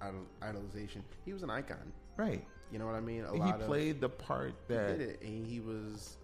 idol, 0.00 0.26
idolization. 0.42 1.02
He 1.24 1.32
was 1.32 1.42
an 1.42 1.50
icon. 1.50 1.92
Right. 2.16 2.44
You 2.72 2.78
know 2.78 2.86
what 2.86 2.94
I 2.94 3.00
mean? 3.00 3.24
A 3.24 3.32
he 3.32 3.38
lot 3.38 3.60
of 3.60 3.66
played 3.66 4.00
the 4.00 4.08
part 4.08 4.54
that 4.68 4.92
he 4.92 4.96
did 4.96 5.08
it, 5.10 5.22
and 5.22 5.46
he 5.46 5.60
was 5.60 6.16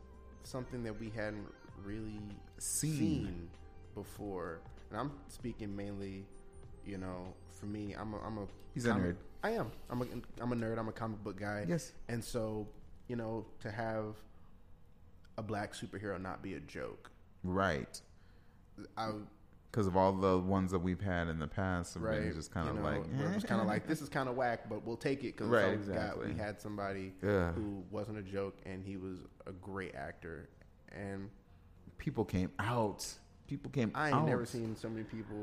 something 0.42 0.82
that 0.84 0.99
we 0.99 1.11
hadn't 1.11 1.47
really 1.84 2.20
Seen. 2.59 2.97
seen, 2.97 3.49
before. 3.94 4.61
And 4.91 4.99
I'm 5.01 5.12
speaking 5.28 5.74
mainly, 5.74 6.24
you 6.84 6.99
know, 6.99 7.34
for 7.59 7.66
me, 7.66 7.95
I'm 7.99 8.14
a, 8.14 8.18
I'm 8.18 8.39
a 8.39 8.47
He's 8.74 8.87
a 8.87 8.91
nerd. 8.91 9.16
I 9.43 9.51
am. 9.51 9.70
I'm 9.91 10.03
a 10.03 10.07
I'm 10.41 10.53
a 10.53 10.57
nerd. 10.57 10.78
I'm 10.78 10.89
a 10.89 10.93
comic 10.93 11.22
book 11.22 11.39
guy. 11.39 11.64
Yes. 11.68 11.93
And 12.09 12.22
so, 12.22 12.66
you 13.09 13.16
know, 13.16 13.47
to 13.61 13.70
have 13.70 14.16
a 15.39 15.43
black 15.43 15.74
superhero 15.74 16.20
not 16.20 16.43
be 16.43 16.55
a 16.55 16.61
joke, 16.61 17.11
right 17.45 18.01
I 18.97 19.11
because 19.70 19.87
of 19.87 19.97
all 19.97 20.12
the 20.12 20.39
ones 20.39 20.70
that 20.72 20.78
we've 20.78 21.01
had 21.03 21.28
in 21.28 21.39
the 21.39 21.47
past 21.47 21.95
have 21.95 22.03
right 22.03 22.22
been 22.22 22.32
just 22.32 22.51
kind 22.51 22.68
of 22.68 22.76
you 22.76 22.80
know, 22.80 22.89
like 22.89 23.01
it 23.30 23.34
was 23.34 23.45
kind 23.45 23.61
of 23.61 23.66
like 23.66 23.87
this 23.87 24.01
is 24.01 24.09
kind 24.09 24.28
of 24.28 24.34
whack, 24.37 24.68
but 24.70 24.87
we'll 24.87 24.97
take 24.97 25.18
it 25.20 25.37
because 25.37 25.49
Right, 25.49 25.68
we 25.68 25.74
exactly. 25.74 26.32
we 26.32 26.39
had 26.39 26.59
somebody 26.61 27.12
Ugh. 27.22 27.55
who 27.55 27.84
wasn't 27.91 28.16
a 28.18 28.22
joke 28.22 28.57
and 28.64 28.82
he 28.82 28.97
was 28.97 29.18
a 29.47 29.53
great 29.53 29.95
actor. 29.95 30.49
And 30.93 31.28
people 31.99 32.24
came 32.24 32.51
out. 32.59 33.07
People 33.47 33.70
came 33.70 33.92
I 33.94 34.09
ain't 34.09 34.16
out. 34.16 34.26
never 34.26 34.44
seen 34.47 34.76
so 34.76 34.88
many 34.88 35.05
people 35.05 35.36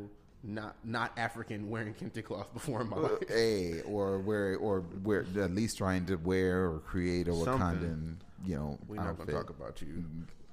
not 0.43 0.75
not 0.83 1.11
African 1.17 1.69
wearing 1.69 1.93
kente 1.93 2.23
cloth 2.23 2.53
before 2.53 2.81
in 2.81 2.89
my 2.89 2.97
life. 2.97 3.11
Hey, 3.27 3.81
or 3.81 4.19
wear, 4.19 4.57
or 4.57 4.83
wear, 5.03 5.25
at 5.37 5.51
least 5.55 5.77
trying 5.77 6.05
to 6.07 6.15
wear 6.17 6.69
or 6.69 6.79
create 6.79 7.27
a 7.27 7.33
Something. 7.33 7.57
Wakandan, 7.59 8.15
you 8.45 8.55
know, 8.57 8.77
We're 8.87 8.97
not 8.97 9.07
outfit. 9.07 9.27
gonna 9.27 9.39
talk 9.39 9.49
about 9.49 9.81
you. 9.81 10.03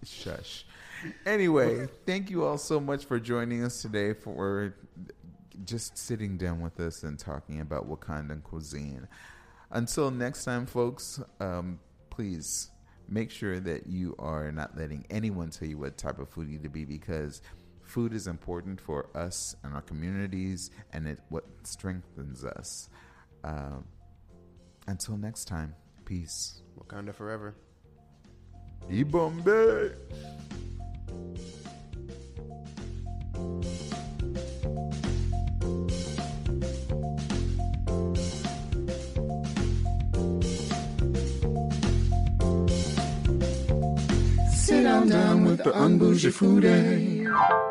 Shush. 0.04 0.64
Anyway, 1.26 1.86
thank 2.06 2.30
you 2.30 2.44
all 2.44 2.56
so 2.58 2.78
much 2.80 3.04
for 3.04 3.18
joining 3.20 3.64
us 3.64 3.82
today 3.82 4.12
for 4.14 4.74
just 5.64 5.98
sitting 5.98 6.36
down 6.38 6.60
with 6.60 6.78
us 6.80 7.02
and 7.02 7.18
talking 7.18 7.60
about 7.60 7.88
Wakandan 7.88 8.42
cuisine. 8.42 9.06
Until 9.70 10.10
next 10.10 10.44
time, 10.44 10.66
folks, 10.66 11.20
um, 11.38 11.78
please 12.10 12.69
make 13.10 13.30
sure 13.30 13.60
that 13.60 13.86
you 13.86 14.14
are 14.18 14.52
not 14.52 14.76
letting 14.76 15.04
anyone 15.10 15.50
tell 15.50 15.68
you 15.68 15.78
what 15.78 15.98
type 15.98 16.18
of 16.18 16.28
food 16.28 16.46
you 16.46 16.54
need 16.54 16.62
to 16.62 16.68
be 16.68 16.84
because 16.84 17.42
food 17.82 18.14
is 18.14 18.28
important 18.28 18.80
for 18.80 19.08
us 19.16 19.56
and 19.64 19.74
our 19.74 19.82
communities 19.82 20.70
and 20.92 21.06
it 21.06 21.18
what 21.28 21.44
strengthens 21.64 22.44
us. 22.44 22.88
Um, 23.42 23.84
until 24.86 25.16
next 25.16 25.46
time, 25.46 25.74
peace. 26.04 26.62
Wakanda 26.78 27.14
forever. 27.14 27.54
E 28.90 29.02
Bombay. 29.02 29.90
Down, 45.08 45.44
with 45.44 45.58
the 45.64 45.72
unbougie 45.72 46.32
foodie. 46.32 47.69